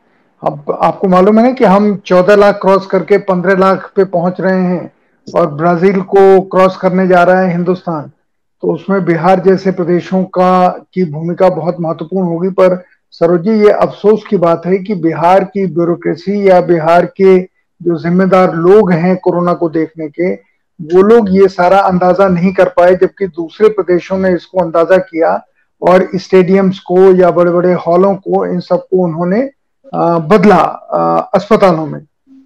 अब 0.43 0.77
आपको 0.81 1.07
मालूम 1.07 1.39
है 1.39 1.43
ना 1.45 1.51
कि 1.51 1.63
हम 1.63 1.95
14 1.97 2.35
लाख 2.35 2.55
क्रॉस 2.61 2.85
करके 2.85 3.17
15 3.25 3.59
लाख 3.59 3.91
पे 3.95 4.03
पहुँच 4.05 4.41
रहे 4.41 4.61
हैं 4.61 4.91
और 5.27 5.53
ब्राज़ील 5.53 6.01
को 6.03 6.41
क्रॉस 6.41 6.77
करने 6.77 7.07
जा 7.07 7.23
रहा 7.23 7.41
है 7.41 7.51
हिंदुस्तान। 7.51 8.11
तो 8.63 8.73
उसमें 8.73 9.03
बिहार 9.05 9.39
जैसे 9.39 9.71
प्रदेशों 9.71 10.23
का 10.23 10.67
की 10.93 11.03
भूमिका 11.11 11.49
बहुत 11.49 11.77
महत्वपूर्ण 11.79 12.27
होगी, 12.27 12.49
पर 12.49 12.75
सरोज 13.13 13.41
जी, 13.41 13.51
ये 13.59 13.71
अफसोस 13.71 14.23
की 14.29 14.37
बात 14.37 14.65
है 14.65 14.77
कि 14.77 14.95
बिहार 14.97 15.43
की 15.45 15.65
ब्यूरोक्रेसी 15.67 16.49
या 16.49 16.59
बिहार 16.61 17.05
के 17.17 17.37
जो 17.81 17.97
जिम्मेदार 17.99 18.53
लोग 18.55 18.91
हैं 18.91 19.15
कोरोना 19.17 19.53
को 19.53 19.69
देखने 19.69 20.07
के, 20.09 20.31
वो 20.33 21.01
लोग 21.01 21.27
ये 21.31 21.47
सारा 21.47 21.79
अंदाज़ा 21.79 22.27
नहीं 22.27 22.53
कर 22.53 22.69
पाए, 22.69 22.95
जबकि 22.95 23.27
दूसरे 23.27 23.69
प्रदेशों 23.69 24.17
ने 24.17 24.33
इसको 24.35 24.59
अंदाज़ा 24.59 24.97
किया 24.99 25.33
और 25.81 26.07
स्टेडियम्स 26.15 26.79
को 26.81 26.99
या 27.15 27.31
बड़े 27.31 27.51
बड़े 27.51 27.73
हॉलों 27.87 28.15
को, 28.15 28.45
इन 28.45 28.59
सबको 28.61 29.03
उन्होंने 29.03 29.49
बदला 29.93 30.61
अस्पतालों 31.35 31.85
में। 31.85 32.01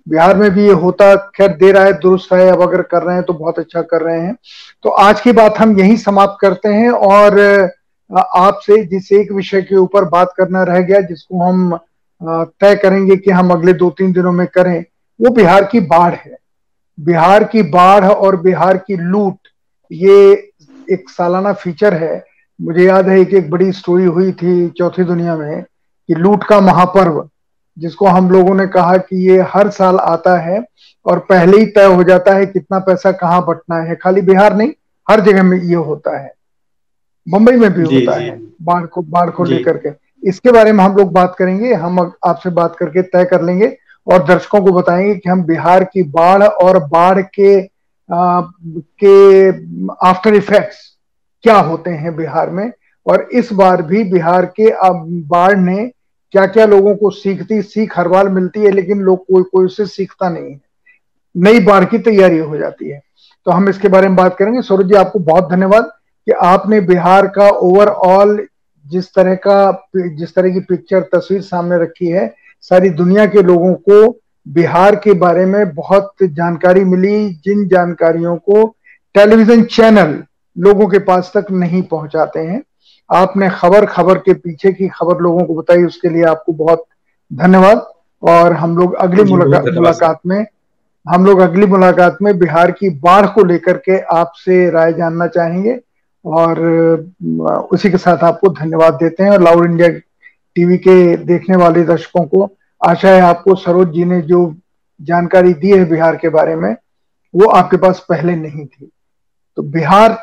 बिहार 0.08 0.38
में 0.38 0.50
भी 0.52 0.66
ये 0.66 0.74
होता, 0.74 1.16
खैर, 1.16 1.50
दे 1.50 1.72
रहा 1.72 1.84
है, 1.84 1.94
दुरुस्त 1.94 2.34
है, 2.34 2.50
अब 2.50 2.62
अगर 2.62 2.82
कर 2.84 3.04
रहे 3.04 3.16
हैं 3.16 3.24
तो 3.24 3.34
बहुत 3.34 3.60
अच्छा 3.60 3.82
कर 3.84 4.02
रहे 4.02 4.20
हैं। 4.20 4.36
तो 4.84 4.90
आज 4.90 5.22
की 5.22 5.32
बात 5.34 5.58
हम 5.60 5.80
यही 5.80 5.98
समाप्त 6.00 6.38
करते 6.42 6.70
हैं 6.70 6.90
और 6.90 7.40
आपसे 8.10 8.84
जिस 8.86 9.12
एक 9.12 9.32
विषय 9.32 9.62
के 9.62 9.76
ऊपर 9.76 10.06
बात 10.06 10.34
करना 10.38 10.64
रह 10.64 10.80
गया, 10.80 11.00
जिसको 11.02 11.44
हम 11.44 11.78
तय 12.22 12.76
करेंगे 12.76 13.16
कि 13.16 13.32
हम 13.32 13.52
अगले 13.52 13.74
दो 13.74 13.90
तीन 13.90 14.12
दिनों 14.14 14.32
में 14.32 14.46
करें, 14.48 14.84
वो 15.20 15.30
बिहार 15.30 15.64
की 15.64 15.80
बाढ़ 15.82 16.14
है। 16.14 16.38
बिहार 16.98 17.44
की 17.44 17.62
बाढ़ 17.64 18.06
और 18.06 18.36
बिहार 18.42 18.78
की 18.78 18.96
लूट, 18.96 19.38
ये 19.92 20.32
एक 20.88 21.10
सालाना 21.10 21.54
फीचर 21.54 21.94
है। 21.94 22.24
मुझे 22.60 22.84
याद 22.84 23.10
है 23.10 23.24
कि 23.26 23.38
एक 23.38 23.50
बड़ी 23.50 23.72
स्टोरी 23.72 24.06
हुई 24.06 24.32
थी 24.32 24.68
चौथी 24.70 25.04
दुनिया 25.04 25.36
में, 25.38 25.64
कि 25.64 26.14
लूट 26.14 26.44
का 26.44 26.60
महापर्व, 26.62 27.28
जिसको 27.78 28.08
हम 28.08 28.30
लोगों 28.32 28.54
ने 28.56 28.68
कहा 28.68 28.98
कि 28.98 29.28
ये 29.30 29.42
हर 29.50 29.70
साल 29.70 29.98
आता 30.00 30.38
है 30.40 30.64
और 31.06 31.20
पहले 31.20 31.58
ही 31.58 31.66
तय 31.68 31.86
हो 31.86 32.04
जाता 32.04 32.34
है 32.34 32.46
कितना 32.46 32.80
पैसा 32.80 33.12
कहाँ 33.14 33.44
बटना 33.48 33.82
है। 33.82 33.96
खाली 33.96 34.22
बिहार 34.22 34.56
नहीं, 34.56 34.72
हर 35.08 35.22
जगह 35.22 35.44
में 35.44 35.58
ये 35.60 35.76
होता 35.76 36.18
है। 36.18 36.34
मुंबई 37.28 37.54
में 37.54 37.74
भी 37.74 37.82
होता 37.82 38.20
है 38.20 38.30
बाढ़ 38.62 38.86
को 38.86 39.02
बाढ़ 39.02 39.30
को 39.30 39.44
लेकर 39.44 39.78
के। 39.78 39.90
इसके 40.30 40.52
बारे 40.52 40.72
में 40.72 40.84
हम 40.84 40.96
लोग 40.96 41.12
बात 41.12 41.36
करेंगे 41.40 41.74
हम 41.74 42.00
आपसे 42.26 42.50
बात 42.50 42.76
करके 42.76 43.02
तय 43.02 43.26
कर 43.26 43.42
लेंगे 43.42 43.78
और 44.08 44.24
दर्शकों 44.24 44.62
को 44.62 44.72
बताएँगे 44.72 45.16
कि 45.16 45.30
हम 45.30 45.44
बिहार 45.44 45.84
की 45.84 46.04
बाढ़ 46.04 46.44
और 46.44 46.80
बाढ़ 46.84 47.22
के 47.22 47.76
आ, 48.10 48.42
के 49.04 49.50
आफ्टर 50.08 50.34
इफेक्ट्स 50.34 50.78
क्या 51.44 51.58
होते 51.58 51.90
हैं 51.90 52.16
बिहार 52.16 52.50
में 52.50 52.72
और 53.08 53.28
इस 53.34 53.54
बार 53.54 53.82
भी 53.82 54.04
बिहार 54.04 54.46
के 54.46 54.72
बाढ़ 55.22 55.58
ने 55.58 55.92
क्या 56.32 56.46
क्या 56.46 56.66
लोगों 56.66 56.96
को 56.96 57.10
सीखती 57.10 57.62
सीख 57.62 58.00
हर 58.00 58.08
बार 58.08 58.30
मिलती 58.30 58.60
है 58.60 58.72
लेकिन 58.72 59.00
लोग 59.00 59.24
कोई 59.24 59.44
कोई 59.44 59.66
उससे 59.66 59.86
सीखता 59.86 60.30
नहीं 60.30 60.52
है। 60.52 60.62
नई 61.38 61.60
बाढ़ 61.60 61.86
की 61.86 61.98
तैयारी 61.98 62.38
हो 62.38 62.58
जाती 62.58 62.90
है। 62.90 63.02
तो 63.46 63.52
हम 63.52 63.70
इसके 63.70 63.88
बारे 63.88 64.08
में 64.08 64.16
बात 64.16 64.38
करेंगे। 64.38 64.62
सौरभ 64.62 64.88
जी 64.88 64.96
आपको 64.96 65.20
बहुत 65.20 65.50
धन्यवाद। 65.50 65.92
कि 66.28 66.32
आपने 66.32 66.80
बिहार 66.82 67.28
का 67.28 67.50
ओवरऑल 67.50 68.48
जिस 68.86 69.14
तरह 69.14 69.36
का 69.36 69.88
जिस 69.98 70.36
तरह 70.36 70.50
की 70.50 70.60
पिक्चर 70.60 71.02
तस्वीर 71.02 71.42
सामने 71.42 71.78
रखी 71.78 72.08
है 72.08 72.34
सारी 72.62 72.90
दुनिया 72.90 73.26
के 73.26 73.42
लोगों 73.42 73.74
को 73.90 74.20
बिहार 74.48 74.96
के 74.96 75.14
बारे 75.14 75.46
में 75.46 75.74
बहुत 75.76 76.14
जानकारी 76.24 76.84
मिली 76.84 77.30
जिन 77.46 77.68
जानकारियों 77.68 78.36
को 78.38 78.76
टेलीविज़न 79.16 79.64
चैनल 79.64 80.24
लोगों 80.58 80.88
के 80.88 81.00
पास 81.00 81.32
तक 81.38 81.52
नहीं 81.52 81.82
पहुंचाते 81.84 82.40
हैं। 82.40 82.62
आपने 83.10 83.50
खबर 83.50 83.86
खबर 83.86 84.18
के 84.18 84.34
पीछे 84.34 84.72
की 84.74 84.88
खबर 84.88 85.22
लोगों 85.22 85.44
को 85.44 85.56
बताई 85.56 85.84
उसके 85.84 86.10
लिए 86.10 86.24
आपको 86.24 86.54
बहुत 86.54 86.86
धन्यवाद। 87.34 87.86
और 88.24 88.54
हम 88.54 88.78
लोग 88.78 88.94
अगली 88.96 89.24
मुलाकात 89.24 90.20
में 90.26 90.46
हम 91.06 91.26
लोग 91.26 91.40
अगली 91.40 91.66
मुलाकात 91.66 92.18
में 92.22 92.38
बिहार 92.40 92.72
की 92.72 92.90
बाढ़ 93.00 93.26
को 93.26 93.44
लेकर 93.44 93.78
के 93.78 94.00
आपसे 94.16 94.70
राय 94.70 94.94
जानना 94.94 95.28
चाहेंगे। 95.28 95.80
और 96.26 96.60
उसी 97.72 97.90
के 97.92 97.98
साथ 97.98 98.24
आपको 98.24 98.50
धन्यवाद 98.50 98.94
देते 98.94 99.24
हैं 99.24 99.32
और 99.32 99.42
लाउड 99.44 99.66
इंडिया 99.66 99.90
टीवी 100.56 100.78
के 100.78 101.16
देखने 101.18 101.56
वाले 101.56 101.84
दर्शकों 101.84 102.24
को 102.26 102.50
आशा 102.82 103.10
है 103.10 103.22
आपको 103.22 103.56
सरोज 103.56 103.90
जी 103.94 104.06
ने 104.06 104.22
जो 104.22 104.56
जानकारी 105.00 105.54
दी 105.54 105.72
है 105.72 105.84
बिहार 105.86 106.16
के 106.16 106.30
बारे 106.30 106.56
में, 106.56 106.76
वो 107.34 107.50
आपके 107.50 107.78
पास 107.78 108.06
पहले 108.10 108.36
नहीं 108.36 108.66
थी। 108.66 108.90
तो 109.58 109.64
बिहार 109.64 110.14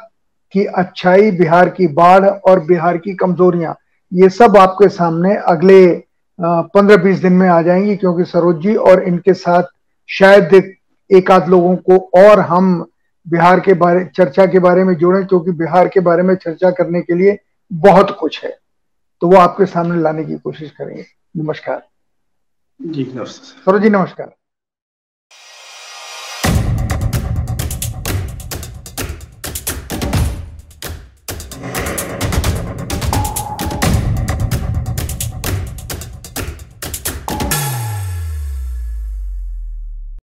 की 0.54 0.64
अच्छाई, 0.64 1.30
बिहार 1.30 1.68
की 1.68 1.86
बाढ़ 1.88 2.24
और 2.24 2.60
बिहार 2.60 2.98
की 2.98 3.14
कमजोरियाँ, 3.14 3.76
ये 4.12 4.28
सब 4.28 4.56
आपके 4.56 4.88
सामने 4.88 5.34
अगले 5.36 5.86
पंद्रह 6.38 6.96
बीस 6.96 7.18
दिन 7.18 7.32
में 7.32 7.48
आ 7.48 7.60
जाएँगी 7.62 7.96
क्योंकि 7.96 8.24
सरोज 8.24 8.62
जी 8.62 8.74
और 8.74 9.02
इनके 9.02 9.34
साथ 9.34 9.62
शायद 10.08 10.72
एक 11.10 11.30
आध 11.30 11.48
लोगों 11.48 11.76
को 11.76 11.98
और 12.18 12.40
हम 12.40 12.86
बिहार 13.28 13.60
के 13.60 13.74
बारे 13.74 14.04
चर्चा 14.04 14.46
के 14.46 14.58
बारे 14.58 14.84
में 14.84 14.94
जोड़ें 14.94 15.26
क्योंकि 15.26 15.50
बिहार 15.50 15.88
के 15.88 16.00
बारे 16.00 16.22
में 16.22 16.34
चर्चा 16.34 16.70
करने 16.70 17.00
के 17.00 17.14
लिए 17.14 17.38
बहुत 17.72 18.16
कुछ 18.20 18.44
है। 18.44 18.58
तो 19.20 19.28
वो 19.28 19.36
आपके 19.36 19.66
सामने 19.66 20.00
लाने 20.00 20.24
की 20.24 20.34
कोशिश 20.34 20.70
करेंगे। 20.70 21.04
नमस्कार। 21.36 21.88
जी 22.82 23.04
नमस्कार। 23.04 23.62
सरोज 23.64 23.82
जी 23.82 23.90
नमस्कार। 23.90 24.34